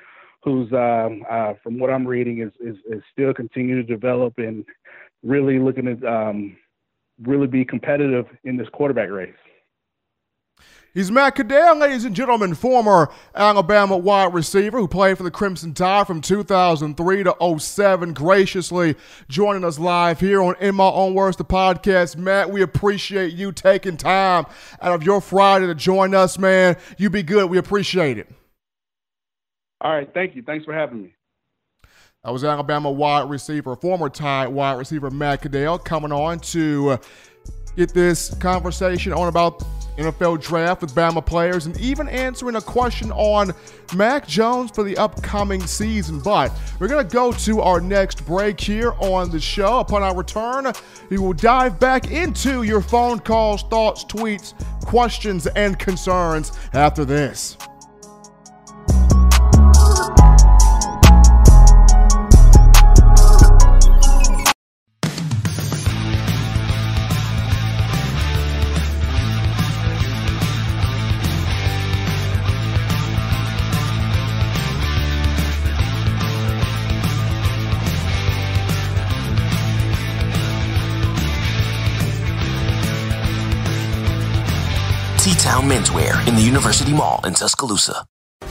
who's 0.44 0.72
um, 0.72 1.24
uh, 1.28 1.54
from 1.62 1.78
what 1.78 1.90
I'm 1.90 2.06
reading 2.06 2.40
is, 2.40 2.52
is, 2.60 2.76
is 2.88 3.02
still 3.12 3.34
continuing 3.34 3.84
to 3.84 3.94
develop 3.94 4.34
and 4.36 4.64
really 5.24 5.58
looking 5.58 5.88
at 5.88 6.04
um, 6.04 6.56
really 7.22 7.46
be 7.46 7.64
competitive 7.64 8.26
in 8.44 8.56
this 8.56 8.68
quarterback 8.72 9.10
race. 9.10 9.34
He's 10.96 11.10
Matt 11.10 11.34
Caddell, 11.34 11.76
ladies 11.76 12.06
and 12.06 12.16
gentlemen, 12.16 12.54
former 12.54 13.10
Alabama 13.34 13.98
wide 13.98 14.32
receiver 14.32 14.78
who 14.78 14.88
played 14.88 15.18
for 15.18 15.24
the 15.24 15.30
Crimson 15.30 15.74
Tide 15.74 16.06
from 16.06 16.22
2003 16.22 17.24
to 17.24 17.58
07, 17.58 18.14
graciously 18.14 18.96
joining 19.28 19.62
us 19.62 19.78
live 19.78 20.20
here 20.20 20.42
on 20.42 20.54
In 20.58 20.74
My 20.74 20.88
Own 20.88 21.12
Words, 21.12 21.36
the 21.36 21.44
podcast. 21.44 22.16
Matt, 22.16 22.50
we 22.50 22.62
appreciate 22.62 23.34
you 23.34 23.52
taking 23.52 23.98
time 23.98 24.46
out 24.80 24.94
of 24.94 25.02
your 25.02 25.20
Friday 25.20 25.66
to 25.66 25.74
join 25.74 26.14
us, 26.14 26.38
man. 26.38 26.78
You 26.96 27.10
be 27.10 27.22
good. 27.22 27.50
We 27.50 27.58
appreciate 27.58 28.16
it. 28.16 28.30
All 29.82 29.92
right. 29.92 30.08
Thank 30.14 30.34
you. 30.34 30.42
Thanks 30.42 30.64
for 30.64 30.72
having 30.72 31.02
me. 31.02 31.14
That 32.26 32.32
was 32.32 32.42
Alabama 32.42 32.90
wide 32.90 33.30
receiver, 33.30 33.76
former 33.76 34.08
Tide 34.08 34.48
wide 34.48 34.78
receiver 34.78 35.12
Matt 35.12 35.42
Caddell, 35.42 35.78
coming 35.78 36.10
on 36.10 36.40
to 36.40 36.98
get 37.76 37.94
this 37.94 38.34
conversation 38.34 39.12
on 39.12 39.28
about 39.28 39.62
NFL 39.96 40.42
draft 40.42 40.80
with 40.80 40.92
Bama 40.92 41.24
players, 41.24 41.66
and 41.66 41.78
even 41.78 42.08
answering 42.08 42.56
a 42.56 42.60
question 42.60 43.12
on 43.12 43.52
Mac 43.94 44.26
Jones 44.26 44.72
for 44.72 44.82
the 44.82 44.96
upcoming 44.96 45.64
season. 45.68 46.18
But 46.18 46.50
we're 46.80 46.88
going 46.88 47.06
to 47.06 47.14
go 47.14 47.30
to 47.30 47.60
our 47.60 47.80
next 47.80 48.26
break 48.26 48.60
here 48.60 48.94
on 48.98 49.30
the 49.30 49.38
show. 49.38 49.78
Upon 49.78 50.02
our 50.02 50.16
return, 50.16 50.72
we 51.10 51.18
will 51.18 51.32
dive 51.32 51.78
back 51.78 52.10
into 52.10 52.64
your 52.64 52.80
phone 52.80 53.20
calls, 53.20 53.62
thoughts, 53.62 54.04
tweets, 54.04 54.52
questions, 54.84 55.46
and 55.46 55.78
concerns 55.78 56.50
after 56.72 57.04
this. 57.04 57.56
Menswear 85.86 86.26
in 86.26 86.34
the 86.34 86.42
University 86.42 86.92
Mall 86.92 87.20
in 87.24 87.34
Tuscaloosa. 87.34 88.06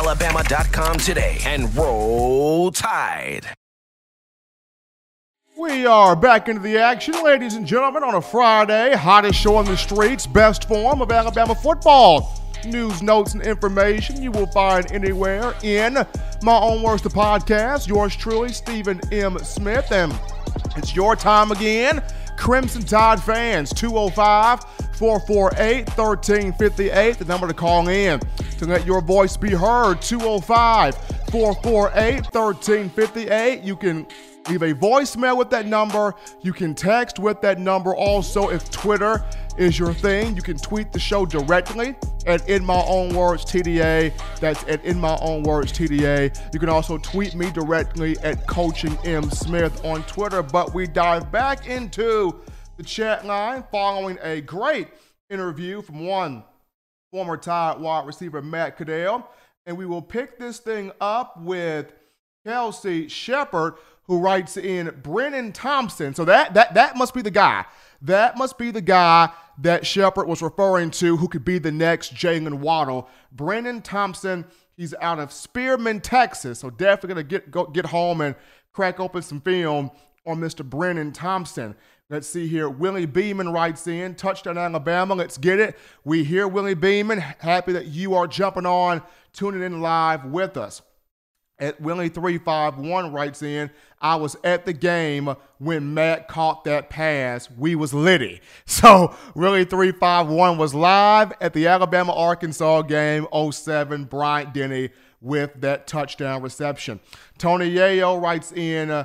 Alabama.com 0.00 0.96
today 0.96 1.36
and 1.44 1.76
roll 1.76 2.70
tide. 2.70 3.44
We 5.58 5.84
are 5.84 6.16
back 6.16 6.48
into 6.48 6.62
the 6.62 6.78
action, 6.78 7.22
ladies 7.22 7.52
and 7.54 7.66
gentlemen, 7.66 8.02
on 8.02 8.14
a 8.14 8.22
Friday. 8.22 8.96
Hottest 8.96 9.38
show 9.38 9.56
on 9.56 9.66
the 9.66 9.76
streets, 9.76 10.26
best 10.26 10.66
form 10.66 11.02
of 11.02 11.12
Alabama 11.12 11.54
football. 11.54 12.40
News, 12.64 13.02
notes, 13.02 13.34
and 13.34 13.42
information 13.42 14.22
you 14.22 14.30
will 14.30 14.46
find 14.46 14.90
anywhere 14.90 15.54
in 15.62 15.92
my 16.40 16.58
own 16.58 16.82
words, 16.82 17.02
the 17.02 17.10
podcast. 17.10 17.86
Yours 17.86 18.16
truly, 18.16 18.54
Stephen 18.54 19.02
M. 19.12 19.38
Smith, 19.40 19.92
and 19.92 20.18
it's 20.78 20.96
your 20.96 21.14
time 21.14 21.52
again. 21.52 22.02
Crimson 22.40 22.82
Tide 22.82 23.22
fans, 23.22 23.70
205 23.74 24.64
448 24.96 25.86
1358, 25.88 27.18
the 27.18 27.24
number 27.26 27.46
to 27.46 27.52
call 27.52 27.88
in 27.88 28.18
to 28.58 28.64
let 28.64 28.86
your 28.86 29.02
voice 29.02 29.36
be 29.36 29.50
heard. 29.50 30.00
205 30.00 30.96
448 31.30 32.34
1358. 32.34 33.62
You 33.62 33.76
can 33.76 34.06
Leave 34.50 34.62
a 34.62 34.74
voicemail 34.74 35.38
with 35.38 35.48
that 35.50 35.66
number. 35.66 36.12
You 36.42 36.52
can 36.52 36.74
text 36.74 37.20
with 37.20 37.40
that 37.40 37.60
number. 37.60 37.94
Also, 37.94 38.48
if 38.48 38.68
Twitter 38.68 39.24
is 39.56 39.78
your 39.78 39.94
thing, 39.94 40.34
you 40.34 40.42
can 40.42 40.56
tweet 40.56 40.92
the 40.92 40.98
show 40.98 41.24
directly 41.24 41.94
at 42.26 42.48
In 42.48 42.64
My 42.64 42.82
Own 42.88 43.14
Words 43.14 43.44
TDA. 43.44 44.12
That's 44.40 44.64
at 44.64 44.84
In 44.84 44.98
My 44.98 45.16
Own 45.20 45.44
Words 45.44 45.72
TDA. 45.72 46.52
You 46.52 46.58
can 46.58 46.68
also 46.68 46.98
tweet 46.98 47.36
me 47.36 47.52
directly 47.52 48.18
at 48.24 48.44
Coaching 48.48 48.98
M 49.04 49.30
Smith 49.30 49.84
on 49.84 50.02
Twitter. 50.02 50.42
But 50.42 50.74
we 50.74 50.88
dive 50.88 51.30
back 51.30 51.68
into 51.68 52.40
the 52.76 52.82
chat 52.82 53.24
line 53.24 53.62
following 53.70 54.18
a 54.20 54.40
great 54.40 54.88
interview 55.28 55.80
from 55.80 56.04
one 56.04 56.42
former 57.12 57.36
Tide 57.36 57.78
wide 57.78 58.04
receiver, 58.04 58.42
Matt 58.42 58.76
Caddell. 58.76 59.30
And 59.64 59.78
we 59.78 59.86
will 59.86 60.02
pick 60.02 60.40
this 60.40 60.58
thing 60.58 60.90
up 61.00 61.40
with 61.40 61.92
Kelsey 62.44 63.06
Shepard, 63.08 63.74
who 64.10 64.18
writes 64.18 64.56
in 64.56 64.88
Brenen 64.88 65.52
Thompson. 65.54 66.16
So 66.16 66.24
that 66.24 66.54
that 66.54 66.74
that 66.74 66.96
must 66.96 67.14
be 67.14 67.22
the 67.22 67.30
guy. 67.30 67.64
That 68.02 68.36
must 68.36 68.58
be 68.58 68.72
the 68.72 68.80
guy 68.80 69.30
that 69.58 69.86
Shepard 69.86 70.26
was 70.26 70.42
referring 70.42 70.90
to 70.92 71.16
who 71.16 71.28
could 71.28 71.44
be 71.44 71.60
the 71.60 71.70
next 71.70 72.12
Jaylen 72.12 72.54
Waddle. 72.54 73.08
Brenen 73.36 73.84
Thompson, 73.84 74.46
he's 74.76 74.94
out 75.00 75.20
of 75.20 75.30
Spearman, 75.32 76.00
Texas. 76.00 76.58
So 76.58 76.70
definitely 76.70 77.08
gonna 77.10 77.22
get 77.22 77.50
go, 77.52 77.66
get 77.66 77.86
home 77.86 78.20
and 78.20 78.34
crack 78.72 78.98
open 78.98 79.22
some 79.22 79.40
film 79.42 79.92
on 80.26 80.38
Mr. 80.40 80.68
Brenen 80.68 81.14
Thompson. 81.14 81.76
Let's 82.08 82.26
see 82.26 82.48
here. 82.48 82.68
Willie 82.68 83.06
Beeman 83.06 83.52
writes 83.52 83.86
in, 83.86 84.16
touchdown 84.16 84.58
Alabama. 84.58 85.14
Let's 85.14 85.38
get 85.38 85.60
it. 85.60 85.78
We 86.02 86.24
hear 86.24 86.48
Willie 86.48 86.74
Beeman. 86.74 87.20
Happy 87.20 87.72
that 87.74 87.86
you 87.86 88.14
are 88.14 88.26
jumping 88.26 88.66
on, 88.66 89.02
tuning 89.32 89.62
in 89.62 89.80
live 89.80 90.24
with 90.24 90.56
us 90.56 90.82
at 91.60 91.80
Willie351 91.82 93.12
writes 93.12 93.42
in, 93.42 93.70
I 94.00 94.16
was 94.16 94.36
at 94.44 94.64
the 94.66 94.72
game 94.72 95.34
when 95.58 95.92
Matt 95.94 96.28
caught 96.28 96.64
that 96.64 96.90
pass. 96.90 97.50
We 97.50 97.74
was 97.74 97.92
litty. 97.92 98.40
So 98.66 99.14
Willie351 99.34 100.56
was 100.56 100.74
live 100.74 101.32
at 101.40 101.52
the 101.52 101.66
Alabama 101.66 102.12
Arkansas 102.12 102.82
game 102.82 103.26
07, 103.32 104.04
Bryant 104.04 104.54
Denny 104.54 104.90
with 105.20 105.60
that 105.60 105.86
touchdown 105.86 106.40
reception. 106.40 107.00
Tony 107.36 107.70
Yayo 107.70 108.20
writes 108.20 108.52
in, 108.52 108.90
uh, 108.90 109.04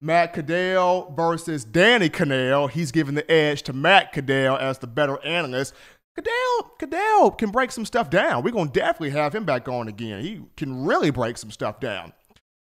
Matt 0.00 0.32
Caddell 0.32 1.12
versus 1.16 1.64
Danny 1.64 2.10
Kanell. 2.10 2.68
He's 2.68 2.90
giving 2.90 3.14
the 3.14 3.30
edge 3.30 3.62
to 3.62 3.72
Matt 3.72 4.12
Caddell 4.12 4.56
as 4.56 4.78
the 4.78 4.88
better 4.88 5.24
analyst. 5.24 5.74
Caddell, 6.14 6.72
Caddell 6.78 7.30
can 7.30 7.50
break 7.50 7.72
some 7.72 7.86
stuff 7.86 8.10
down. 8.10 8.42
We're 8.42 8.50
going 8.50 8.70
to 8.70 8.78
definitely 8.78 9.10
have 9.10 9.34
him 9.34 9.44
back 9.44 9.68
on 9.68 9.88
again. 9.88 10.22
He 10.22 10.42
can 10.56 10.84
really 10.84 11.10
break 11.10 11.38
some 11.38 11.50
stuff 11.50 11.80
down. 11.80 12.12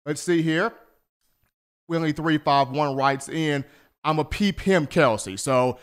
Let's 0.07 0.23
see 0.23 0.43
here. 0.43 0.73
Willie351 1.91 2.97
writes 2.97 3.29
in, 3.29 3.65
I'm 4.05 4.19
a 4.19 4.25
peep 4.25 4.61
him, 4.61 4.87
Kelsey. 4.87 5.37
So 5.37 5.79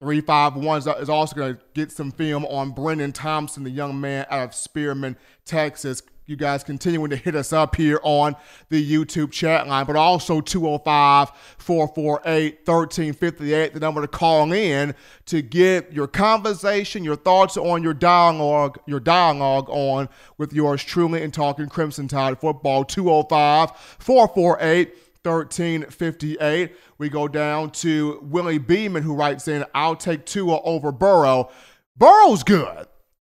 351 0.00 0.88
uh, 0.88 0.92
is 0.94 1.08
also 1.08 1.34
going 1.34 1.54
to 1.56 1.60
get 1.74 1.92
some 1.92 2.10
film 2.10 2.44
on 2.46 2.72
Brenen 2.72 3.12
Thompson, 3.12 3.64
the 3.64 3.70
young 3.70 4.00
man 4.00 4.26
out 4.30 4.48
of 4.48 4.54
Spearman, 4.54 5.16
Texas 5.44 6.02
you 6.28 6.36
guys 6.36 6.62
continuing 6.62 7.08
to 7.08 7.16
hit 7.16 7.34
us 7.34 7.54
up 7.54 7.74
here 7.74 7.98
on 8.02 8.36
the 8.68 8.92
YouTube 8.92 9.32
chat 9.32 9.66
line, 9.66 9.86
but 9.86 9.96
also 9.96 10.42
205 10.42 11.30
448 11.56 12.58
1358, 12.66 13.72
the 13.72 13.80
number 13.80 14.02
to 14.02 14.08
call 14.08 14.52
in 14.52 14.94
to 15.24 15.40
get 15.40 15.90
your 15.90 16.06
conversation, 16.06 17.02
your 17.02 17.16
thoughts 17.16 17.56
on 17.56 17.82
your 17.82 17.94
dialogue, 17.94 18.78
your 18.86 19.00
dialogue 19.00 19.70
on 19.70 20.06
with 20.36 20.52
yours 20.52 20.84
truly 20.84 21.22
and 21.22 21.32
talking 21.32 21.66
Crimson 21.66 22.08
Tide 22.08 22.38
football. 22.38 22.84
205 22.84 23.70
448 23.98 24.94
1358. 25.22 26.76
We 26.98 27.08
go 27.08 27.26
down 27.26 27.70
to 27.70 28.18
Willie 28.22 28.58
Beeman, 28.58 29.02
who 29.02 29.14
writes 29.14 29.48
in, 29.48 29.64
I'll 29.74 29.96
take 29.96 30.26
Tua 30.26 30.60
over 30.60 30.92
Burrow. 30.92 31.48
Burrow's 31.96 32.42
good. 32.42 32.86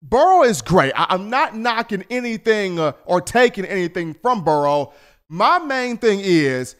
Burrow 0.01 0.43
is 0.43 0.61
great. 0.61 0.93
I, 0.95 1.13
am 1.13 1.29
not 1.29 1.55
knocking 1.55 2.05
anything 2.09 2.79
uh, 2.79 2.93
or 3.05 3.21
taking 3.21 3.65
anything 3.65 4.13
from 4.13 4.43
Burrow. 4.43 4.93
My 5.27 5.59
main 5.59 5.97
thing 5.97 6.21
is, 6.21 6.75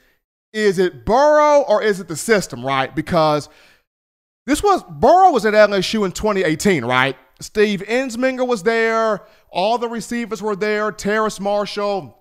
is 0.54 0.80
it 0.80 1.06
Burrow 1.06 1.62
or 1.62 1.84
is 1.84 2.00
it 2.00 2.08
the 2.08 2.16
system, 2.16 2.66
right? 2.66 2.94
Because 2.96 3.50
this 4.46 4.64
was 4.64 4.84
Burrow 4.90 5.32
was 5.32 5.46
at 5.46 5.54
LSU 5.54 6.06
in 6.06 6.12
2018, 6.12 6.86
right? 6.86 7.16
Steve 7.40 7.84
Ensminger 7.88 8.48
was 8.48 8.64
there. 8.64 9.24
All 9.50 9.78
the 9.78 9.88
receivers 9.88 10.42
were 10.42 10.56
there. 10.56 10.92
Terrace 10.92 11.40
Marshall. 11.40 12.16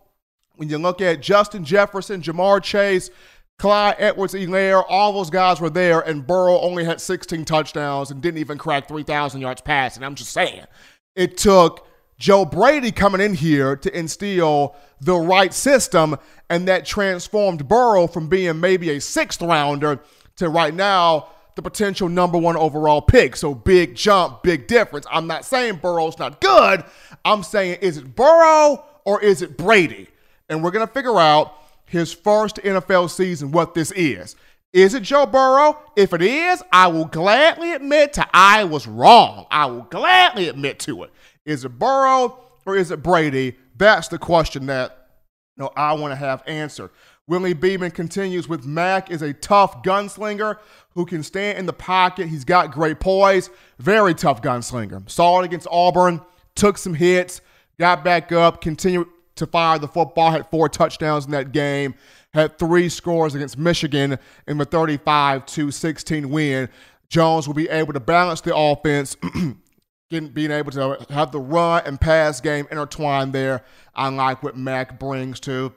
When 0.56 0.68
you 0.68 0.78
look 0.78 1.00
at 1.00 1.22
Justin 1.22 1.64
Jefferson, 1.64 2.20
Ja'Marr 2.20 2.62
Chase, 2.62 3.10
Clyde 3.58 3.96
Edwards 3.98 4.34
Helaire, 4.34 4.84
all 4.88 5.12
those 5.12 5.30
guys 5.30 5.60
were 5.60 5.70
there, 5.70 6.00
and 6.00 6.24
Burrow 6.24 6.60
only 6.60 6.84
had 6.84 7.00
16 7.00 7.44
touchdowns 7.44 8.12
and 8.12 8.22
didn't 8.22 8.38
even 8.38 8.56
crack 8.56 8.86
3,000 8.86 9.40
yards 9.40 9.60
passing. 9.60 10.04
I'm 10.04 10.14
just 10.14 10.32
saying. 10.32 10.64
It 11.16 11.36
took 11.36 11.84
Joe 12.18 12.44
Brady 12.44 12.92
coming 12.92 13.20
in 13.20 13.34
here 13.34 13.74
to 13.74 13.98
instill 13.98 14.76
the 15.00 15.16
right 15.16 15.52
system, 15.52 16.16
and 16.48 16.68
that 16.68 16.86
transformed 16.86 17.66
Burrow 17.66 18.06
from 18.06 18.28
being 18.28 18.60
maybe 18.60 18.90
a 18.90 19.00
sixth 19.00 19.42
rounder 19.42 20.00
to 20.36 20.48
right 20.48 20.74
now 20.74 21.28
the 21.56 21.62
potential 21.62 22.08
number 22.08 22.38
one 22.38 22.56
overall 22.56 23.02
pick. 23.02 23.34
So 23.34 23.52
big 23.52 23.96
jump, 23.96 24.44
big 24.44 24.68
difference. 24.68 25.06
I'm 25.10 25.26
not 25.26 25.44
saying 25.44 25.76
Burrow's 25.76 26.16
not 26.16 26.40
good. 26.40 26.84
I'm 27.24 27.42
saying 27.42 27.78
is 27.80 27.96
it 27.96 28.14
Burrow 28.14 28.84
or 29.04 29.20
is 29.20 29.42
it 29.42 29.56
Brady? 29.56 30.06
And 30.48 30.62
we're 30.62 30.70
going 30.70 30.86
to 30.86 30.92
figure 30.92 31.18
out 31.18 31.54
his 31.88 32.12
first 32.12 32.56
NFL 32.56 33.10
season 33.10 33.50
what 33.50 33.74
this 33.74 33.90
is. 33.92 34.36
Is 34.72 34.94
it 34.94 35.02
Joe 35.02 35.26
Burrow? 35.26 35.80
If 35.96 36.12
it 36.12 36.20
is, 36.20 36.62
I 36.70 36.88
will 36.88 37.06
gladly 37.06 37.72
admit 37.72 38.12
to 38.14 38.26
I 38.34 38.64
was 38.64 38.86
wrong. 38.86 39.46
I 39.50 39.66
will 39.66 39.82
gladly 39.82 40.48
admit 40.48 40.78
to 40.80 41.04
it. 41.04 41.10
Is 41.46 41.64
it 41.64 41.78
Burrow 41.78 42.38
or 42.66 42.76
is 42.76 42.90
it 42.90 43.02
Brady? 43.02 43.56
That's 43.76 44.08
the 44.08 44.18
question 44.18 44.66
that 44.66 45.08
you 45.56 45.64
know, 45.64 45.72
I 45.74 45.94
want 45.94 46.12
to 46.12 46.16
have 46.16 46.42
answered. 46.46 46.90
Willie 47.26 47.54
Beeman 47.54 47.90
continues 47.90 48.48
with 48.48 48.66
Mac 48.66 49.10
is 49.10 49.22
a 49.22 49.32
tough 49.32 49.82
gunslinger 49.82 50.56
who 50.94 51.04
can 51.04 51.22
stand 51.22 51.58
in 51.58 51.66
the 51.66 51.72
pocket. 51.72 52.28
He's 52.28 52.44
got 52.44 52.72
great 52.72 53.00
poise. 53.00 53.50
Very 53.78 54.14
tough 54.14 54.42
gunslinger. 54.42 55.08
Saw 55.10 55.40
it 55.40 55.44
against 55.44 55.66
Auburn, 55.70 56.20
took 56.54 56.78
some 56.78 56.94
hits, 56.94 57.40
got 57.78 58.02
back 58.02 58.32
up, 58.32 58.60
continued 58.60 59.08
to 59.38 59.46
fire 59.46 59.78
the 59.78 59.88
football, 59.88 60.30
had 60.30 60.48
four 60.50 60.68
touchdowns 60.68 61.24
in 61.24 61.30
that 61.32 61.52
game, 61.52 61.94
had 62.32 62.58
three 62.58 62.88
scores 62.88 63.34
against 63.34 63.58
Michigan 63.58 64.18
in 64.46 64.58
the 64.58 64.64
35 64.64 65.46
to 65.46 65.70
16 65.70 66.28
win. 66.28 66.68
Jones 67.08 67.46
will 67.46 67.54
be 67.54 67.68
able 67.68 67.92
to 67.94 68.00
balance 68.00 68.40
the 68.42 68.54
offense, 68.54 69.16
being 70.10 70.50
able 70.50 70.70
to 70.72 71.06
have 71.10 71.32
the 71.32 71.40
run 71.40 71.82
and 71.86 72.00
pass 72.00 72.40
game 72.40 72.66
intertwined 72.70 73.32
there. 73.32 73.64
I 73.94 74.08
like 74.08 74.42
what 74.42 74.56
Mac 74.56 74.98
brings 74.98 75.40
to 75.40 75.72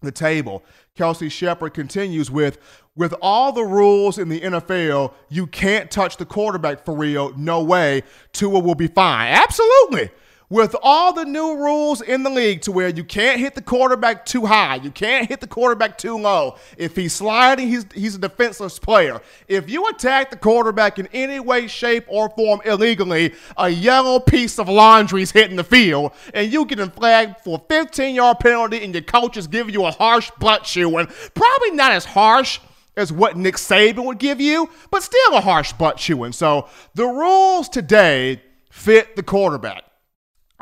the 0.00 0.12
table. 0.12 0.64
Kelsey 0.96 1.28
Shepard 1.28 1.74
continues 1.74 2.30
with 2.30 2.58
with 2.94 3.14
all 3.22 3.52
the 3.52 3.64
rules 3.64 4.18
in 4.18 4.28
the 4.28 4.40
NFL, 4.40 5.14
you 5.30 5.46
can't 5.46 5.90
touch 5.90 6.18
the 6.18 6.26
quarterback 6.26 6.84
for 6.84 6.94
real. 6.94 7.34
No 7.38 7.62
way. 7.64 8.02
Tua 8.32 8.58
will 8.58 8.74
be 8.74 8.86
fine. 8.86 9.28
Absolutely 9.32 10.10
with 10.52 10.76
all 10.82 11.14
the 11.14 11.24
new 11.24 11.56
rules 11.56 12.02
in 12.02 12.22
the 12.22 12.28
league 12.28 12.60
to 12.60 12.70
where 12.70 12.90
you 12.90 13.02
can't 13.02 13.40
hit 13.40 13.54
the 13.54 13.62
quarterback 13.62 14.26
too 14.26 14.44
high, 14.44 14.74
you 14.74 14.90
can't 14.90 15.26
hit 15.26 15.40
the 15.40 15.46
quarterback 15.46 15.96
too 15.96 16.18
low. 16.18 16.56
If 16.76 16.94
he's 16.94 17.14
sliding, 17.14 17.68
he's 17.68 17.86
he's 17.94 18.16
a 18.16 18.18
defenseless 18.18 18.78
player. 18.78 19.22
If 19.48 19.70
you 19.70 19.88
attack 19.88 20.30
the 20.30 20.36
quarterback 20.36 20.98
in 20.98 21.08
any 21.14 21.40
way, 21.40 21.68
shape, 21.68 22.04
or 22.06 22.28
form 22.28 22.60
illegally, 22.66 23.32
a 23.56 23.70
yellow 23.70 24.20
piece 24.20 24.58
of 24.58 24.68
laundry 24.68 25.22
is 25.22 25.32
hitting 25.32 25.56
the 25.56 25.64
field, 25.64 26.12
and 26.34 26.52
you 26.52 26.66
getting 26.66 26.90
flagged 26.90 27.40
for 27.40 27.56
a 27.56 27.72
15-yard 27.72 28.38
penalty, 28.38 28.84
and 28.84 28.92
your 28.92 29.04
coach 29.04 29.38
is 29.38 29.46
giving 29.46 29.72
you 29.72 29.86
a 29.86 29.90
harsh 29.90 30.30
butt 30.38 30.64
chewing. 30.64 31.06
Probably 31.32 31.70
not 31.70 31.92
as 31.92 32.04
harsh 32.04 32.60
as 32.94 33.10
what 33.10 33.38
Nick 33.38 33.54
Saban 33.54 34.04
would 34.04 34.18
give 34.18 34.38
you, 34.38 34.68
but 34.90 35.02
still 35.02 35.32
a 35.32 35.40
harsh 35.40 35.72
butt 35.72 35.96
chewing. 35.96 36.32
So 36.32 36.68
the 36.94 37.06
rules 37.06 37.70
today 37.70 38.42
fit 38.68 39.16
the 39.16 39.22
quarterback. 39.22 39.84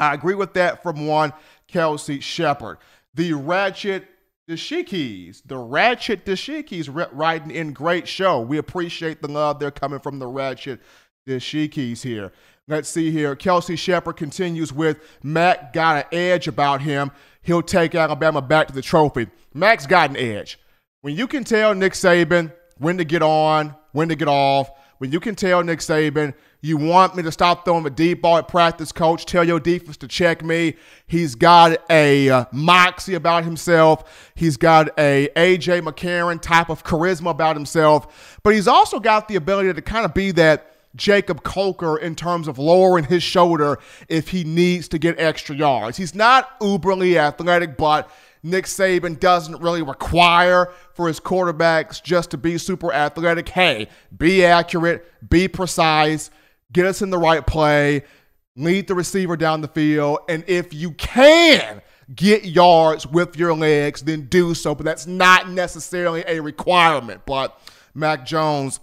I 0.01 0.15
agree 0.15 0.35
with 0.35 0.55
that 0.55 0.83
from 0.83 1.07
one 1.07 1.33
Kelsey 1.69 2.19
Shepard. 2.19 2.79
The 3.15 3.35
ratchet 3.35 4.09
Dashikis, 4.51 5.43
the 5.47 5.59
Ratchet 5.59 6.25
Dashikis, 6.25 7.09
riding 7.13 7.53
in 7.53 7.73
great 7.73 8.09
show. 8.09 8.41
We 8.41 8.59
appreciate 8.59 9.23
the 9.23 9.29
love 9.29 9.61
they're 9.61 9.71
coming 9.71 10.01
from 10.01 10.19
the 10.19 10.27
Ratchet 10.27 10.81
Dashikis 11.29 12.03
here. 12.03 12.33
Let's 12.67 12.89
see 12.89 13.13
here. 13.13 13.37
Kelsey 13.37 13.77
Shepard 13.77 14.17
continues 14.17 14.73
with 14.73 14.99
Mac 15.23 15.73
got 15.73 15.99
an 15.99 16.19
edge 16.19 16.49
about 16.49 16.81
him. 16.81 17.13
He'll 17.43 17.63
take 17.63 17.95
Alabama 17.95 18.43
back 18.43 18.67
to 18.67 18.73
the 18.73 18.83
trophy. 18.83 19.29
Mac's 19.55 19.87
got 19.87 20.11
an 20.11 20.17
edge. 20.17 20.59
When 21.03 21.15
you 21.15 21.29
can 21.29 21.45
tell 21.45 21.73
Nick 21.75 21.93
Saban 21.93 22.53
when 22.79 22.99
to 22.99 23.05
get 23.05 23.23
on, 23.23 23.77
when 23.93 24.09
to 24.09 24.17
get 24.17 24.29
off, 24.29 24.71
when 24.99 25.13
you 25.13 25.21
can 25.21 25.37
tell 25.37 25.63
Nick 25.63 25.79
Saban 25.79 26.35
you 26.63 26.77
want 26.77 27.17
me 27.17 27.23
to 27.23 27.33
stop 27.33 27.65
throwing 27.65 27.85
the 27.85 27.91
deep 27.91 28.23
ball 28.23 28.37
at 28.37 28.49
practice, 28.49 28.93
coach. 28.93 29.25
Tell 29.25 29.45
your 29.45 29.61
defense 29.61 29.97
to 29.99 30.09
check 30.09 30.45
me. 30.45 30.77
He's 31.07 31.35
got 31.35 31.79
a 31.89 32.29
uh, 32.29 32.45
moxie 32.53 33.15
about 33.15 33.45
himself. 33.45 34.33
He's 34.35 34.57
got 34.57 34.89
a 34.99 35.29
AJ 35.37 35.83
McCarron 35.83 36.41
type 36.41 36.69
of 36.69 36.85
charisma 36.85 37.31
about 37.31 37.57
himself. 37.57 38.39
But 38.43 38.55
he's 38.55 38.69
also 38.69 39.01
got 39.01 39.29
the 39.29 39.37
ability 39.37 39.73
to 39.73 39.83
kind 39.83 40.05
of 40.05 40.13
be 40.13 40.33
that 40.33 40.67
Jacob 40.97 41.43
Coker 41.45 41.97
in 41.97 42.15
terms 42.15 42.49
of 42.49 42.59
lowering 42.59 43.05
his 43.05 43.23
shoulder 43.23 43.79
if 44.09 44.29
he 44.29 44.45
needs 44.45 44.89
to 44.89 44.99
get 44.99 45.19
extra 45.19 45.55
yards. 45.55 45.97
He's 45.97 46.15
not 46.15 46.59
uberly 46.61 47.17
athletic, 47.17 47.77
but 47.77 48.11
Nick 48.43 48.65
Saban 48.65 49.19
doesn't 49.21 49.61
really 49.61 49.83
require 49.83 50.73
for 50.95 51.09
his 51.09 51.21
quarterbacks 51.21 52.03
just 52.03 52.31
to 52.33 52.39
be 52.39 52.59
super 52.59 52.93
athletic. 52.93 53.49
Hey, 53.49 53.89
be 54.17 54.45
accurate, 54.45 55.07
be 55.29 55.47
precise, 55.47 56.31
get 56.73 56.87
us 56.87 57.03
in 57.03 57.11
the 57.11 57.19
right 57.19 57.47
play, 57.47 58.05
lead 58.57 58.89
the 58.89 58.95
receiver 58.95 59.37
down 59.37 59.61
the 59.61 59.69
field, 59.69 60.21
and 60.29 60.45
if 60.47 60.73
you 60.73 60.93
can 60.93 61.83
get 62.15 62.45
yards 62.45 63.07
with 63.07 63.37
your 63.37 63.55
legs, 63.55 64.03
then 64.03 64.27
do 64.27 64.55
so. 64.55 64.75
But 64.75 64.85
that's 64.85 65.07
not 65.07 65.49
necessarily 65.49 66.25
a 66.27 66.41
requirement. 66.41 67.23
But 67.27 67.61
Mac 67.95 68.27
Jones 68.27 68.81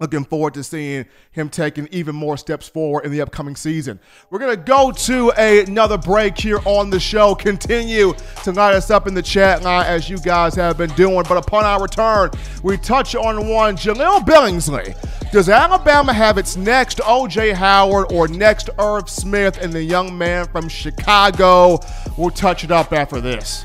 Looking 0.00 0.24
forward 0.24 0.54
to 0.54 0.64
seeing 0.64 1.06
him 1.30 1.48
taking 1.48 1.86
even 1.92 2.16
more 2.16 2.36
steps 2.36 2.68
forward 2.68 3.04
in 3.04 3.12
the 3.12 3.20
upcoming 3.20 3.54
season. 3.54 4.00
We're 4.28 4.40
going 4.40 4.56
to 4.56 4.62
go 4.62 4.90
to 4.90 5.32
a, 5.38 5.64
another 5.64 5.96
break 5.96 6.36
here 6.36 6.58
on 6.64 6.90
the 6.90 6.98
show. 6.98 7.36
Continue 7.36 8.12
to 8.42 8.52
light 8.52 8.74
us 8.74 8.90
up 8.90 9.06
in 9.06 9.14
the 9.14 9.22
chat 9.22 9.62
line 9.62 9.86
as 9.86 10.10
you 10.10 10.18
guys 10.18 10.56
have 10.56 10.76
been 10.76 10.90
doing. 10.90 11.24
But 11.28 11.36
upon 11.36 11.64
our 11.64 11.80
return, 11.80 12.30
we 12.64 12.76
touch 12.76 13.14
on 13.14 13.46
one 13.48 13.76
Jahleel 13.76 14.26
Billingsley. 14.26 14.96
Does 15.30 15.48
Alabama 15.48 16.12
have 16.12 16.38
its 16.38 16.56
next 16.56 16.98
OJ 16.98 17.54
Howard 17.54 18.12
or 18.12 18.26
next 18.26 18.70
Irv 18.80 19.08
Smith 19.08 19.58
and 19.62 19.72
the 19.72 19.82
young 19.82 20.18
man 20.18 20.46
from 20.48 20.68
Chicago? 20.68 21.78
We'll 22.18 22.30
touch 22.30 22.64
it 22.64 22.72
up 22.72 22.92
after 22.92 23.20
this. 23.20 23.64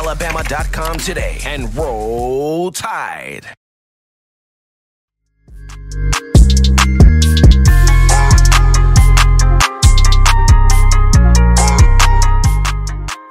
alabama.com 0.00 0.96
today 0.96 1.38
and 1.44 1.74
roll 1.76 2.70
tide. 2.70 3.46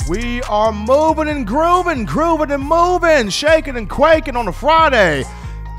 We 0.08 0.44
are 0.44 0.72
moving 0.72 1.28
and 1.28 1.46
grooving, 1.48 2.06
grooving 2.06 2.52
and 2.52 2.64
moving, 2.64 3.30
shaking 3.30 3.76
and 3.76 3.90
quaking 3.90 4.36
on 4.36 4.48
a 4.48 4.54
Friday. 4.54 5.24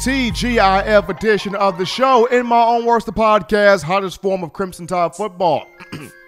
TGIF 0.00 1.08
edition 1.08 1.54
of 1.54 1.78
the 1.78 1.86
show. 1.86 2.26
In 2.26 2.46
my 2.46 2.64
own 2.64 2.84
words, 2.84 3.04
the 3.04 3.12
podcast, 3.12 3.82
hottest 3.82 4.20
form 4.22 4.42
of 4.42 4.52
Crimson 4.52 4.88
Tide 4.88 5.14
football. 5.14 5.68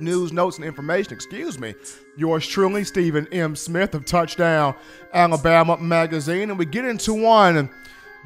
News, 0.00 0.32
notes, 0.32 0.56
and 0.56 0.64
information, 0.64 1.12
excuse 1.12 1.58
me. 1.58 1.74
Yours 2.16 2.46
truly, 2.46 2.84
Stephen 2.84 3.28
M. 3.32 3.54
Smith 3.54 3.94
of 3.94 4.04
Touchdown 4.04 4.74
Alabama 5.12 5.76
Magazine. 5.76 6.50
And 6.50 6.58
we 6.58 6.66
get 6.66 6.84
into 6.84 7.14
one 7.14 7.70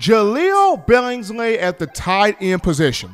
Jahleel 0.01 0.87
Billingsley 0.87 1.61
at 1.61 1.79
the 1.79 1.87
tight 1.87 2.37
end 2.41 2.63
position. 2.63 3.11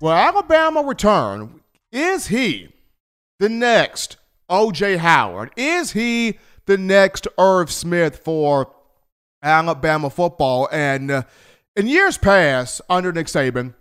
Will 0.00 0.12
Alabama 0.12 0.82
return? 0.82 1.60
Is 1.92 2.28
he 2.28 2.72
the 3.38 3.48
next 3.48 4.16
OJ 4.50 4.98
Howard? 4.98 5.50
Is 5.56 5.92
he 5.92 6.38
the 6.66 6.78
next 6.78 7.28
Irv 7.38 7.70
Smith 7.70 8.18
for 8.24 8.72
Alabama 9.42 10.10
football? 10.10 10.68
And 10.72 11.10
uh, 11.10 11.22
in 11.76 11.86
years 11.86 12.16
past, 12.16 12.80
under 12.88 13.12
Nick 13.12 13.26
Saban, 13.26 13.74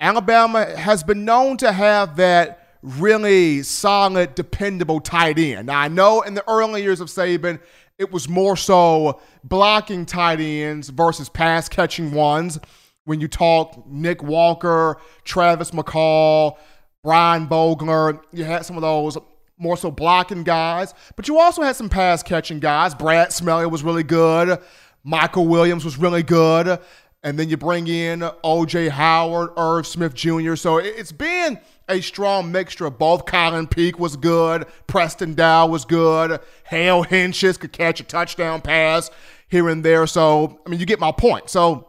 Alabama 0.00 0.76
has 0.76 1.02
been 1.02 1.24
known 1.24 1.56
to 1.58 1.72
have 1.72 2.16
that 2.16 2.63
really 2.84 3.62
solid, 3.62 4.34
dependable 4.34 5.00
tight 5.00 5.38
end. 5.38 5.66
Now, 5.66 5.80
I 5.80 5.88
know 5.88 6.20
in 6.20 6.34
the 6.34 6.44
early 6.48 6.82
years 6.82 7.00
of 7.00 7.08
Saban, 7.08 7.58
it 7.98 8.12
was 8.12 8.28
more 8.28 8.56
so 8.56 9.20
blocking 9.42 10.04
tight 10.04 10.40
ends 10.40 10.90
versus 10.90 11.28
pass 11.28 11.68
catching 11.68 12.12
ones. 12.12 12.58
When 13.06 13.20
you 13.20 13.28
talk 13.28 13.86
Nick 13.86 14.22
Walker, 14.22 14.98
Travis 15.24 15.70
McCall, 15.70 16.58
Brian 17.02 17.46
Vogler, 17.48 18.20
you 18.32 18.44
had 18.44 18.64
some 18.64 18.76
of 18.76 18.82
those 18.82 19.16
more 19.56 19.76
so 19.76 19.90
blocking 19.90 20.42
guys, 20.42 20.94
but 21.16 21.28
you 21.28 21.38
also 21.38 21.62
had 21.62 21.76
some 21.76 21.88
pass 21.88 22.22
catching 22.22 22.60
guys. 22.60 22.94
Brad 22.94 23.32
Smelley 23.32 23.66
was 23.66 23.82
really 23.82 24.02
good. 24.02 24.58
Michael 25.04 25.46
Williams 25.46 25.84
was 25.84 25.96
really 25.98 26.22
good. 26.22 26.78
And 27.22 27.38
then 27.38 27.48
you 27.48 27.56
bring 27.56 27.86
in 27.86 28.20
OJ 28.20 28.90
Howard, 28.90 29.50
Irv 29.56 29.86
Smith 29.86 30.12
Jr. 30.14 30.56
So 30.56 30.78
it's 30.78 31.12
been 31.12 31.58
a 31.88 32.00
strong 32.00 32.50
mixture 32.52 32.86
of 32.86 32.98
both. 32.98 33.26
Colin 33.26 33.66
Peek 33.66 33.98
was 33.98 34.16
good. 34.16 34.66
Preston 34.86 35.34
Dow 35.34 35.66
was 35.66 35.84
good. 35.84 36.40
Hale 36.64 37.04
Hentges 37.04 37.58
could 37.58 37.72
catch 37.72 38.00
a 38.00 38.04
touchdown 38.04 38.60
pass 38.60 39.10
here 39.48 39.68
and 39.68 39.84
there. 39.84 40.06
So, 40.06 40.60
I 40.66 40.70
mean, 40.70 40.80
you 40.80 40.86
get 40.86 41.00
my 41.00 41.12
point. 41.12 41.50
So, 41.50 41.88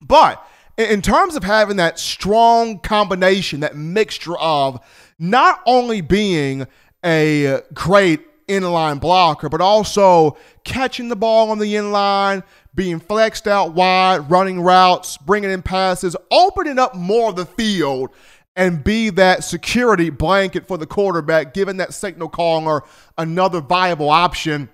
but 0.00 0.46
in 0.76 1.02
terms 1.02 1.36
of 1.36 1.44
having 1.44 1.76
that 1.76 1.98
strong 1.98 2.78
combination, 2.78 3.60
that 3.60 3.76
mixture 3.76 4.36
of 4.36 4.80
not 5.18 5.60
only 5.66 6.00
being 6.00 6.66
a 7.04 7.60
great 7.74 8.20
inline 8.48 9.00
blocker, 9.00 9.48
but 9.48 9.60
also 9.60 10.36
catching 10.64 11.08
the 11.08 11.16
ball 11.16 11.50
on 11.50 11.58
the 11.58 11.74
inline, 11.74 12.42
being 12.74 13.00
flexed 13.00 13.46
out 13.46 13.72
wide, 13.72 14.30
running 14.30 14.60
routes, 14.60 15.16
bringing 15.18 15.50
in 15.50 15.62
passes, 15.62 16.16
opening 16.30 16.78
up 16.78 16.94
more 16.94 17.30
of 17.30 17.36
the 17.36 17.46
field 17.46 18.10
and 18.56 18.84
be 18.84 19.10
that 19.10 19.44
security 19.44 20.10
blanket 20.10 20.66
for 20.66 20.76
the 20.76 20.86
quarterback, 20.86 21.54
giving 21.54 21.78
that 21.78 21.94
signal 21.94 22.28
caller 22.28 22.82
another 23.16 23.60
viable 23.60 24.10
option. 24.10 24.68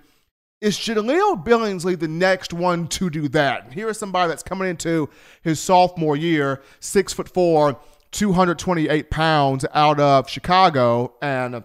Is 0.61 0.77
Jahleel 0.77 1.45
Billingsley 1.45 1.97
the 1.97 2.09
next 2.09 2.51
one 2.51 2.87
to 2.89 3.09
do 3.09 3.29
that? 3.29 3.71
Here 3.71 3.87
is 3.87 3.97
somebody 3.97 4.27
that's 4.27 4.43
coming 4.43 4.67
into 4.67 5.09
his 5.41 5.59
sophomore 5.59 6.17
year, 6.17 6.61
six 6.81 7.13
foot 7.13 7.29
four, 7.29 7.79
228 8.11 9.09
pounds 9.09 9.65
out 9.73 9.99
of 9.99 10.29
Chicago, 10.29 11.13
and 11.21 11.63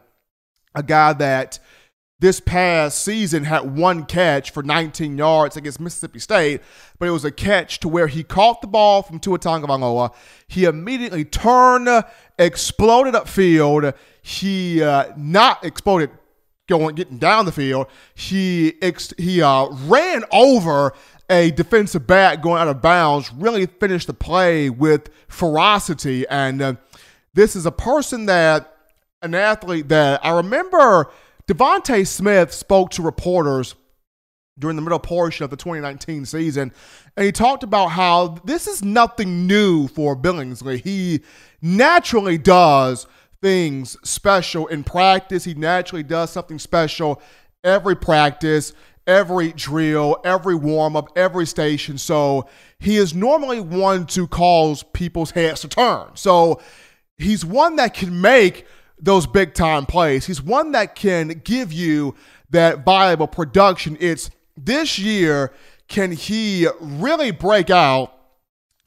a 0.75 0.83
guy 0.83 1.13
that 1.15 1.59
this 2.21 2.41
past 2.41 3.03
season 3.03 3.45
had 3.45 3.77
one 3.77 4.05
catch 4.05 4.51
for 4.51 4.63
19 4.63 5.19
yards 5.19 5.57
against 5.57 5.81
Mississippi 5.81 6.19
State, 6.21 6.63
but 6.99 7.09
it 7.09 7.11
was 7.11 7.25
a 7.25 7.31
catch 7.31 7.81
to 7.81 7.89
where 7.89 8.07
he 8.07 8.23
caught 8.23 8.61
the 8.61 8.67
ball 8.67 9.03
from 9.03 9.19
Tua 9.19 9.39
Tagovailoa. 9.39 10.15
He 10.47 10.65
immediately 10.65 11.25
turned, 11.25 11.89
exploded 12.39 13.15
upfield. 13.15 13.95
He 14.23 14.83
uh, 14.83 15.13
not 15.17 15.65
exploded 15.65 16.11
going 16.69 16.95
getting 16.95 17.19
down 17.19 17.45
the 17.45 17.53
field. 17.53 17.89
He 18.15 18.75
ex- 18.81 19.15
he 19.19 19.43
uh, 19.43 19.67
ran 19.87 20.25
over 20.31 20.95
a 21.29 21.51
defensive 21.51 22.07
back 22.07 22.43
going 22.43 22.61
out 22.61 22.69
of 22.69 22.81
bounds. 22.81 23.33
Really 23.33 23.67
finished 23.67 24.07
the 24.07 24.15
play 24.15 24.71
with 24.71 25.11
ferocity, 25.29 26.27
and 26.29 26.63
uh, 26.63 26.75
this 27.35 27.57
is 27.57 27.67
a 27.67 27.73
person 27.73 28.27
that 28.27 28.71
an 29.23 29.35
athlete 29.35 29.89
that 29.89 30.25
I 30.25 30.31
remember 30.37 31.11
Devonte 31.47 32.07
Smith 32.07 32.53
spoke 32.53 32.91
to 32.91 33.03
reporters 33.03 33.75
during 34.59 34.77
the 34.77 34.83
middle 34.83 34.99
portion 34.99 35.45
of 35.45 35.51
the 35.51 35.57
2019 35.57 36.25
season, 36.27 36.73
and 37.17 37.27
he 37.27 37.33
talked 37.33 37.63
about 37.63 37.89
how 37.89 38.39
this 38.45 38.67
is 38.67 38.85
nothing 38.85 39.47
new 39.47 39.89
for 39.89 40.17
Billingsley. 40.17 40.83
He 40.83 41.23
naturally 41.61 42.39
does 42.39 43.07
things 43.43 43.97
special 44.03 44.67
in 44.69 44.85
practice. 44.85 45.45
He 45.45 45.55
naturally 45.55 46.03
does 46.03 46.31
something 46.31 46.59
special 46.59 47.21
every 47.63 47.97
practice, 47.97 48.73
every 49.07 49.53
drill, 49.53 50.19
every 50.25 50.55
warm 50.55 50.97
up, 50.97 51.09
every 51.17 51.47
station. 51.47 51.99
So 51.99 52.49
he 52.79 52.97
is 52.97 53.15
normally 53.15 53.61
one 53.61 54.07
to 54.09 54.27
cause 54.27 54.83
people's 54.83 55.33
heads 55.33 55.63
to 55.63 55.69
turn. 55.69 56.09
So 56.15 56.61
he's 57.19 57.45
one 57.45 57.77
that 57.77 57.95
can 57.95 58.21
make 58.21 58.67
those 58.99 59.27
big 59.27 59.55
time 59.55 59.87
plays. 59.87 60.27
He's 60.27 60.43
one 60.43 60.73
that 60.73 60.95
can 60.95 61.29
give 61.45 61.73
you 61.73 62.15
that 62.51 62.85
viable 62.85 63.27
production. 63.27 63.97
It's 64.01 64.31
this 64.57 64.99
year, 64.99 65.53
can 65.89 66.13
he 66.13 66.67
really 66.81 67.31
break 67.31 67.71
out 67.71 68.13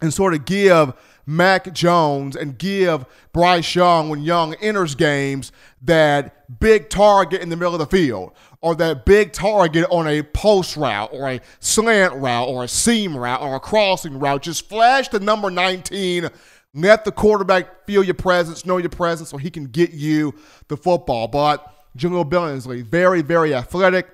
and 0.01 0.13
sort 0.13 0.33
of 0.33 0.45
give 0.45 0.93
Mac 1.25 1.73
Jones 1.73 2.35
and 2.35 2.57
give 2.57 3.05
Bryce 3.33 3.75
Young, 3.75 4.09
when 4.09 4.21
Young 4.21 4.53
enters 4.55 4.95
games, 4.95 5.51
that 5.81 6.59
big 6.59 6.89
target 6.89 7.41
in 7.41 7.49
the 7.49 7.57
middle 7.57 7.73
of 7.73 7.79
the 7.79 7.85
field 7.85 8.31
or 8.61 8.75
that 8.75 9.05
big 9.05 9.33
target 9.33 9.85
on 9.91 10.07
a 10.07 10.23
post 10.23 10.77
route 10.77 11.09
or 11.11 11.29
a 11.29 11.41
slant 11.59 12.13
route 12.15 12.47
or 12.47 12.63
a 12.63 12.67
seam 12.67 13.15
route 13.15 13.41
or 13.41 13.55
a 13.55 13.59
crossing 13.59 14.17
route. 14.17 14.41
Just 14.41 14.69
flash 14.69 15.09
the 15.09 15.19
number 15.19 15.49
19. 15.51 16.29
Let 16.73 17.05
the 17.05 17.11
quarterback 17.11 17.85
feel 17.85 18.03
your 18.03 18.13
presence, 18.13 18.65
know 18.65 18.77
your 18.77 18.89
presence, 18.89 19.29
so 19.29 19.37
he 19.37 19.49
can 19.49 19.65
get 19.65 19.91
you 19.91 20.33
the 20.69 20.77
football. 20.77 21.27
But 21.27 21.65
Jahleel 21.97 22.29
Billingsley, 22.29 22.83
very, 22.83 23.21
very 23.21 23.53
athletic, 23.53 24.07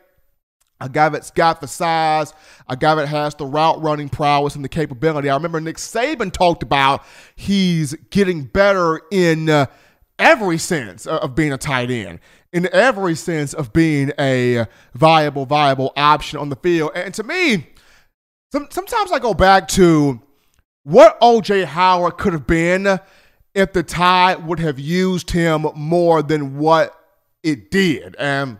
a 0.83 0.89
guy 0.89 1.07
that's 1.07 1.31
got 1.31 1.61
the 1.61 1.67
size, 1.67 2.33
a 2.67 2.75
guy 2.75 2.93
that 2.95 3.07
has 3.07 3.33
the 3.35 3.45
route 3.45 3.81
running 3.81 4.09
prowess 4.09 4.55
and 4.55 4.65
the 4.65 4.69
capability. 4.69 5.29
I 5.29 5.35
remember 5.35 5.61
Nick 5.61 5.77
Saban 5.77 6.31
talked 6.31 6.61
about 6.61 7.05
he's 7.37 7.93
getting 8.09 8.43
better 8.43 9.01
in 9.09 9.49
uh, 9.49 9.67
every 10.19 10.57
sense 10.57 11.07
of 11.07 11.35
being 11.35 11.53
a 11.53 11.57
tight 11.57 11.89
end, 11.89 12.19
in 12.51 12.67
every 12.73 13.15
sense 13.15 13.53
of 13.53 13.71
being 13.71 14.11
a 14.19 14.65
viable, 14.93 15.45
viable 15.45 15.93
option 15.95 16.37
on 16.37 16.49
the 16.49 16.57
field. 16.57 16.91
And 16.95 17.13
to 17.13 17.23
me, 17.23 17.67
some, 18.51 18.67
sometimes 18.69 19.13
I 19.13 19.19
go 19.19 19.33
back 19.33 19.69
to 19.69 20.21
what 20.83 21.19
OJ 21.21 21.63
Howard 21.63 22.17
could 22.17 22.33
have 22.33 22.45
been 22.45 22.99
if 23.55 23.71
the 23.71 23.83
Tide 23.83 24.45
would 24.45 24.59
have 24.59 24.79
used 24.79 25.31
him 25.31 25.65
more 25.75 26.21
than 26.21 26.57
what 26.57 26.93
it 27.41 27.71
did. 27.71 28.17
And 28.19 28.59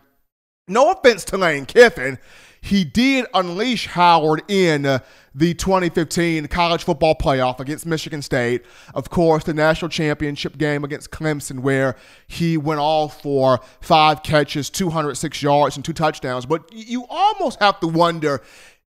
no 0.68 0.92
offense 0.92 1.26
to 1.26 1.38
Lane 1.38 1.66
Kiffin, 1.66 2.18
he 2.62 2.86
did 2.86 3.26
unleash 3.34 3.88
Howard 3.88 4.42
in 4.48 4.86
uh, 4.86 5.00
the 5.36 5.54
2015 5.54 6.48
college 6.48 6.84
football 6.84 7.14
playoff 7.14 7.60
against 7.60 7.86
Michigan 7.86 8.22
State. 8.22 8.64
Of 8.96 9.10
course, 9.10 9.44
the 9.44 9.54
national 9.54 9.90
championship 9.90 10.58
game 10.58 10.86
against 10.86 11.12
Clemson, 11.12 11.60
where 11.60 11.98
he 12.28 12.56
went 12.56 12.80
all 12.80 13.10
for 13.10 13.60
five 13.82 14.24
catches, 14.24 14.70
206 14.70 15.42
yards, 15.42 15.76
and 15.76 15.84
two 15.84 15.92
touchdowns. 15.92 16.46
But 16.46 16.72
you 16.72 17.06
almost 17.10 17.60
have 17.60 17.82
to 17.82 17.88
wonder 17.88 18.42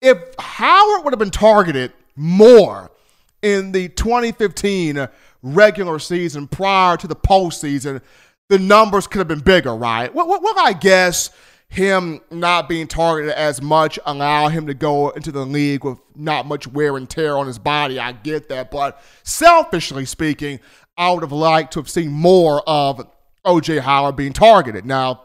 if 0.01 0.17
Howard 0.39 1.03
would 1.03 1.11
have 1.11 1.19
been 1.19 1.29
targeted 1.29 1.91
more 2.15 2.89
in 3.41 3.73
the 3.73 3.89
2015 3.89 5.09
regular 5.43 5.99
season 5.99 6.47
prior 6.47 6.95
to 6.97 7.07
the 7.07 7.15
postseason, 7.15 8.01
the 8.49 8.59
numbers 8.59 9.07
could 9.07 9.19
have 9.19 9.27
been 9.27 9.39
bigger, 9.39 9.75
right? 9.75 10.13
What, 10.13 10.27
what 10.27 10.57
I 10.57 10.73
guess 10.73 11.31
him 11.69 12.21
not 12.31 12.69
being 12.69 12.87
targeted 12.87 13.33
as 13.33 13.61
much 13.61 13.99
allow 14.05 14.47
him 14.47 14.67
to 14.67 14.73
go 14.73 15.09
into 15.09 15.31
the 15.31 15.45
league 15.45 15.83
with 15.83 15.99
not 16.15 16.45
much 16.45 16.67
wear 16.67 16.97
and 16.97 17.09
tear 17.09 17.37
on 17.37 17.45
his 17.45 17.59
body. 17.59 17.99
I 17.99 18.13
get 18.13 18.49
that. 18.49 18.71
But 18.71 19.01
selfishly 19.23 20.05
speaking, 20.05 20.59
I 20.97 21.11
would 21.11 21.23
have 21.23 21.31
liked 21.31 21.73
to 21.73 21.79
have 21.79 21.89
seen 21.89 22.09
more 22.09 22.63
of 22.67 23.05
OJ 23.45 23.81
Howard 23.81 24.15
being 24.15 24.33
targeted. 24.33 24.85
Now, 24.85 25.23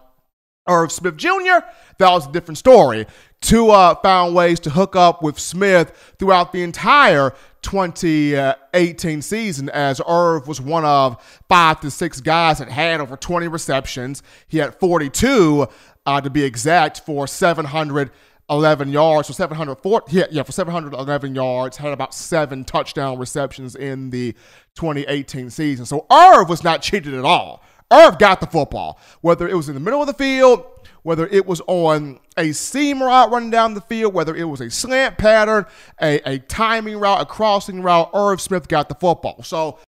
Irv 0.68 0.92
Smith 0.92 1.16
Jr., 1.16 1.60
that 1.98 2.10
was 2.10 2.26
a 2.26 2.32
different 2.32 2.58
story. 2.58 3.06
Tua 3.40 3.98
found 4.02 4.34
ways 4.34 4.60
to 4.60 4.70
hook 4.70 4.94
up 4.94 5.22
with 5.22 5.38
Smith 5.38 6.14
throughout 6.18 6.52
the 6.52 6.62
entire 6.62 7.34
2018 7.62 9.22
season 9.22 9.68
as 9.70 10.00
Irv 10.06 10.46
was 10.46 10.60
one 10.60 10.84
of 10.84 11.42
five 11.48 11.80
to 11.80 11.90
six 11.90 12.20
guys 12.20 12.58
that 12.58 12.68
had 12.68 13.00
over 13.00 13.16
20 13.16 13.48
receptions. 13.48 14.22
He 14.48 14.58
had 14.58 14.78
42 14.78 15.66
uh, 16.06 16.20
to 16.20 16.30
be 16.30 16.44
exact, 16.44 17.00
for 17.00 17.26
711 17.26 18.90
yards. 18.90 19.28
So 19.28 19.34
704, 19.34 20.04
yeah, 20.08 20.24
yeah, 20.30 20.42
for 20.42 20.52
711 20.52 21.34
yards, 21.34 21.76
had 21.76 21.92
about 21.92 22.14
seven 22.14 22.64
touchdown 22.64 23.18
receptions 23.18 23.76
in 23.76 24.10
the 24.10 24.32
2018 24.76 25.50
season. 25.50 25.86
So 25.86 26.06
Irv 26.10 26.48
was 26.48 26.64
not 26.64 26.82
cheated 26.82 27.14
at 27.14 27.24
all. 27.24 27.62
Irv 27.92 28.18
got 28.18 28.40
the 28.40 28.46
football, 28.46 28.98
whether 29.20 29.46
it 29.46 29.54
was 29.54 29.68
in 29.68 29.74
the 29.74 29.80
middle 29.80 30.00
of 30.00 30.06
the 30.06 30.14
field, 30.14 30.64
whether 31.02 31.26
it 31.26 31.46
was 31.46 31.60
on 31.66 32.18
a 32.36 32.52
seam 32.52 33.02
route 33.02 33.30
running 33.30 33.50
down 33.50 33.74
the 33.74 33.80
field, 33.82 34.14
whether 34.14 34.34
it 34.34 34.44
was 34.44 34.60
a 34.60 34.70
slant 34.70 35.18
pattern, 35.18 35.66
a, 36.00 36.20
a 36.24 36.38
timing 36.38 36.98
route, 36.98 37.20
a 37.20 37.26
crossing 37.26 37.82
route, 37.82 38.10
Irv 38.14 38.40
Smith 38.40 38.68
got 38.68 38.88
the 38.88 38.94
football. 38.94 39.42
So 39.42 39.78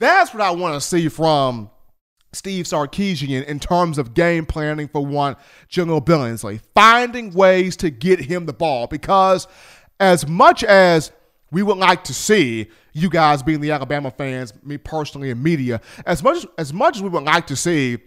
that's 0.00 0.34
what 0.34 0.42
I 0.42 0.50
want 0.50 0.74
to 0.74 0.80
see 0.80 1.08
from 1.08 1.70
Steve 2.36 2.66
Sarkisian 2.66 3.44
in 3.44 3.58
terms 3.58 3.98
of 3.98 4.14
game 4.14 4.46
planning 4.46 4.88
for 4.88 5.04
one 5.04 5.36
Jahleel 5.70 6.04
Billingsley, 6.04 6.60
finding 6.74 7.32
ways 7.32 7.76
to 7.78 7.90
get 7.90 8.20
him 8.20 8.46
the 8.46 8.52
ball 8.52 8.86
because 8.86 9.48
as 9.98 10.28
much 10.28 10.62
as 10.62 11.12
we 11.50 11.62
would 11.62 11.78
like 11.78 12.04
to 12.04 12.14
see 12.14 12.68
you 12.92 13.08
guys 13.08 13.42
being 13.42 13.60
the 13.60 13.70
Alabama 13.70 14.10
fans, 14.10 14.52
me 14.62 14.76
personally 14.78 15.30
and 15.30 15.42
media, 15.42 15.80
as 16.04 16.22
much 16.22 16.46
as 16.58 16.72
much 16.72 16.96
as 16.96 17.02
we 17.02 17.08
would 17.08 17.24
like 17.24 17.46
to 17.46 17.56
see 17.56 17.98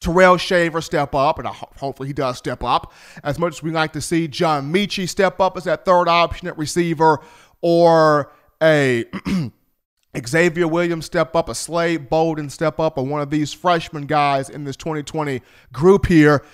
Terrell 0.00 0.36
Shaver 0.36 0.80
step 0.80 1.14
up, 1.14 1.38
and 1.38 1.48
hopefully 1.48 2.08
he 2.08 2.12
does 2.12 2.38
step 2.38 2.62
up, 2.62 2.92
as 3.24 3.38
much 3.38 3.54
as 3.54 3.62
we 3.62 3.70
like 3.70 3.92
to 3.94 4.00
see 4.00 4.28
John 4.28 4.72
Metchie 4.72 5.08
step 5.08 5.40
up 5.40 5.56
as 5.56 5.64
that 5.64 5.84
third 5.84 6.08
option 6.08 6.46
at 6.46 6.56
receiver, 6.56 7.20
or 7.62 8.32
a 8.62 9.04
Xavier 10.16 10.66
Williams 10.66 11.06
step 11.06 11.36
up, 11.36 11.48
a 11.48 11.54
Slade 11.54 12.08
Bolden 12.08 12.50
step 12.50 12.80
up, 12.80 12.96
or 12.96 13.06
one 13.06 13.20
of 13.20 13.30
these 13.30 13.52
freshman 13.52 14.06
guys 14.06 14.48
in 14.48 14.64
this 14.64 14.76
2020 14.76 15.42
group 15.72 16.06
here. 16.06 16.44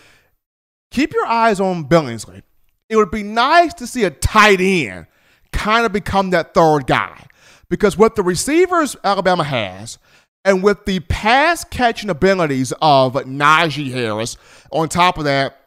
Keep 0.91 1.13
your 1.13 1.27
eyes 1.27 1.61
on 1.61 1.85
Billingsley. 1.85 2.43
It 2.89 2.97
would 2.97 3.11
be 3.11 3.23
nice 3.23 3.75
to 3.75 3.87
see 3.87 4.05
a 4.05 4.11
tight 4.11 4.61
end 4.61 5.07
kind 5.53 5.87
of 5.87 5.93
become 5.93 6.31
that 6.31 6.53
third 6.53 6.87
guy. 6.87 7.27
Because 7.69 7.97
with 7.97 8.15
the 8.15 8.23
receivers 8.23 8.97
Alabama 9.03 9.45
has, 9.45 9.99
and 10.45 10.63
with 10.63 10.85
the 10.85 11.01
pass 11.01 11.65
catching 11.65 12.11
abilities 12.11 12.73
of 12.83 13.15
Najee 13.15 13.91
Harris, 13.91 14.37
on 14.71 14.89
top 14.89 15.17
of 15.17 15.25
that, 15.25 15.61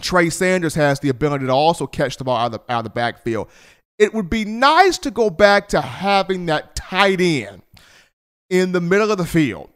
Trey 0.00 0.30
Sanders 0.30 0.74
has 0.74 1.00
the 1.00 1.08
ability 1.08 1.46
to 1.46 1.52
also 1.52 1.86
catch 1.86 2.16
the 2.16 2.24
ball 2.24 2.36
out 2.36 2.46
of 2.46 2.52
the, 2.52 2.72
out 2.72 2.78
of 2.78 2.84
the 2.84 2.90
backfield 2.90 3.48
it 3.98 4.12
would 4.14 4.28
be 4.28 4.44
nice 4.44 4.98
to 4.98 5.10
go 5.10 5.30
back 5.30 5.68
to 5.68 5.80
having 5.80 6.46
that 6.46 6.74
tight 6.74 7.20
end 7.20 7.62
in 8.50 8.72
the 8.72 8.80
middle 8.80 9.10
of 9.10 9.18
the 9.18 9.24
field, 9.24 9.70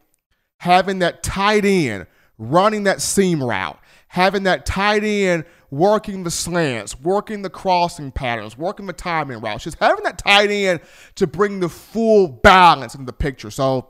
having 0.57 0.99
that 0.99 1.23
tight 1.23 1.65
end 1.65 2.07
running 2.37 2.83
that 2.83 3.01
seam 3.01 3.43
route, 3.43 3.79
having 4.07 4.43
that 4.43 4.65
tight 4.65 5.03
end 5.03 5.45
working 5.71 6.23
the 6.23 6.31
slants, 6.31 6.99
working 6.99 7.41
the 7.41 7.49
crossing 7.49 8.11
patterns, 8.11 8.57
working 8.57 8.87
the 8.87 8.93
timing 8.93 9.39
routes, 9.39 9.65
just 9.65 9.77
having 9.79 10.03
that 10.03 10.17
tight 10.17 10.49
end 10.49 10.79
to 11.15 11.27
bring 11.27 11.59
the 11.59 11.69
full 11.69 12.27
balance 12.27 12.95
into 12.95 13.05
the 13.05 13.13
picture. 13.13 13.51
So, 13.51 13.89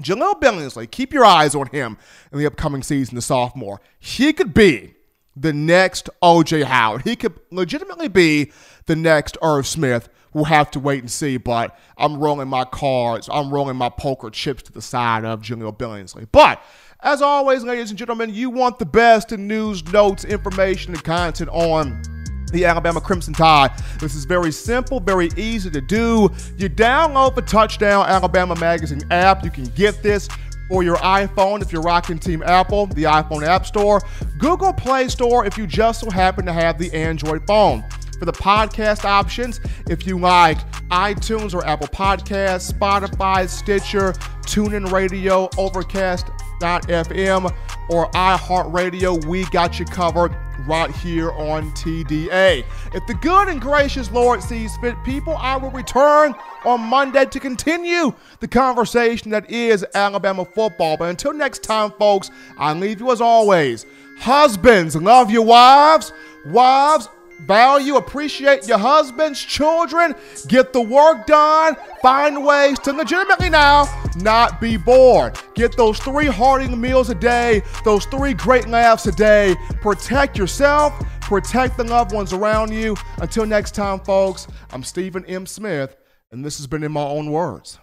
Jahleel 0.00 0.40
Billingsley, 0.40 0.90
keep 0.90 1.12
your 1.12 1.24
eyes 1.24 1.54
on 1.54 1.66
him 1.66 1.98
in 2.32 2.38
the 2.38 2.46
upcoming 2.46 2.82
season, 2.82 3.14
the 3.14 3.22
sophomore. 3.22 3.80
He 3.98 4.32
could 4.32 4.54
be 4.54 4.94
the 5.36 5.52
next 5.52 6.10
OJ 6.22 6.64
Howard. 6.64 7.02
He 7.02 7.16
could 7.16 7.38
legitimately 7.50 8.08
be 8.08 8.52
the 8.86 8.96
next 8.96 9.38
Irv 9.42 9.66
Smith. 9.66 10.08
We'll 10.34 10.44
have 10.44 10.70
to 10.72 10.80
wait 10.80 11.00
and 11.00 11.10
see, 11.10 11.36
but 11.36 11.78
I'm 11.98 12.18
rolling 12.18 12.48
my 12.48 12.64
cards, 12.64 13.28
I'm 13.30 13.52
rolling 13.52 13.76
my 13.76 13.90
poker 13.90 14.30
chips 14.30 14.62
to 14.64 14.72
the 14.72 14.80
side 14.82 15.24
of 15.24 15.42
Jahleel 15.42 15.76
Billingsley. 15.76 16.26
But 16.32 16.62
As 17.04 17.20
always, 17.20 17.64
ladies 17.64 17.90
and 17.90 17.98
gentlemen, 17.98 18.32
you 18.32 18.48
want 18.48 18.78
the 18.78 18.86
best 18.86 19.32
in 19.32 19.48
news, 19.48 19.84
notes, 19.92 20.24
information, 20.24 20.94
and 20.94 21.02
content 21.02 21.50
on 21.50 22.00
the 22.52 22.64
Alabama 22.64 23.00
Crimson 23.00 23.34
Tide. 23.34 23.72
This 23.98 24.14
is 24.14 24.24
very 24.24 24.52
simple, 24.52 25.00
very 25.00 25.28
easy 25.36 25.68
to 25.70 25.80
do. 25.80 26.30
You 26.56 26.70
download 26.70 27.34
the 27.34 27.42
Touchdown 27.42 28.06
Alabama 28.06 28.54
Magazine 28.54 29.00
app. 29.10 29.42
You 29.42 29.50
can 29.50 29.64
get 29.64 30.00
this 30.04 30.28
for 30.72 30.82
your 30.82 30.96
iPhone 30.96 31.60
if 31.60 31.70
you're 31.70 31.82
rocking 31.82 32.18
Team 32.18 32.42
Apple, 32.42 32.86
the 32.86 33.02
iPhone 33.02 33.46
App 33.46 33.66
Store, 33.66 34.00
Google 34.38 34.72
Play 34.72 35.06
Store 35.08 35.44
if 35.44 35.58
you 35.58 35.66
just 35.66 36.00
so 36.00 36.08
happen 36.08 36.46
to 36.46 36.52
have 36.52 36.78
the 36.78 36.90
Android 36.94 37.46
phone. 37.46 37.84
For 38.18 38.24
the 38.24 38.32
podcast 38.32 39.04
options, 39.04 39.60
if 39.90 40.06
you 40.06 40.18
like 40.18 40.56
iTunes 40.88 41.52
or 41.52 41.62
Apple 41.66 41.88
Podcasts, 41.88 42.72
Spotify, 42.72 43.46
Stitcher, 43.46 44.14
TuneIn 44.46 44.90
Radio, 44.90 45.50
Overcast, 45.58 46.28
FM 46.62 47.54
or 47.88 48.10
iHeartRadio, 48.10 49.24
we 49.26 49.44
got 49.46 49.78
you 49.78 49.84
covered 49.84 50.34
right 50.66 50.90
here 50.90 51.32
on 51.32 51.70
TDA. 51.72 52.64
If 52.94 53.06
the 53.06 53.14
good 53.14 53.48
and 53.48 53.60
gracious 53.60 54.10
Lord 54.10 54.42
sees 54.42 54.76
fit, 54.78 54.94
people, 55.04 55.36
I 55.36 55.56
will 55.56 55.70
return 55.70 56.34
on 56.64 56.80
Monday 56.80 57.24
to 57.26 57.40
continue 57.40 58.12
the 58.40 58.48
conversation 58.48 59.30
that 59.32 59.50
is 59.50 59.84
Alabama 59.94 60.44
football. 60.44 60.96
But 60.96 61.10
until 61.10 61.32
next 61.32 61.62
time, 61.62 61.92
folks, 61.98 62.30
I 62.58 62.72
leave 62.72 63.00
you 63.00 63.10
as 63.10 63.20
always. 63.20 63.86
Husbands, 64.18 64.94
love 64.94 65.30
your 65.30 65.44
wives. 65.44 66.12
Wives, 66.46 67.08
value, 67.46 67.96
appreciate 67.96 68.66
your 68.66 68.78
husbands, 68.78 69.40
children, 69.40 70.14
get 70.48 70.72
the 70.72 70.80
work 70.80 71.26
done, 71.26 71.76
find 72.00 72.44
ways 72.44 72.78
to 72.80 72.92
legitimately 72.92 73.50
now 73.50 73.86
not 74.16 74.60
be 74.60 74.76
bored. 74.76 75.38
Get 75.54 75.76
those 75.76 75.98
three 75.98 76.26
hearty 76.26 76.68
meals 76.74 77.10
a 77.10 77.14
day, 77.14 77.62
those 77.84 78.04
three 78.06 78.34
great 78.34 78.68
laughs 78.68 79.06
a 79.06 79.12
day. 79.12 79.54
Protect 79.80 80.36
yourself, 80.36 80.92
protect 81.20 81.76
the 81.76 81.84
loved 81.84 82.12
ones 82.12 82.32
around 82.32 82.72
you. 82.72 82.96
Until 83.18 83.46
next 83.46 83.74
time, 83.74 84.00
folks, 84.00 84.46
I'm 84.70 84.82
Stephen 84.82 85.24
M. 85.26 85.46
Smith, 85.46 85.96
and 86.30 86.44
this 86.44 86.58
has 86.58 86.66
been 86.66 86.82
In 86.82 86.92
My 86.92 87.04
Own 87.04 87.30
Words. 87.30 87.78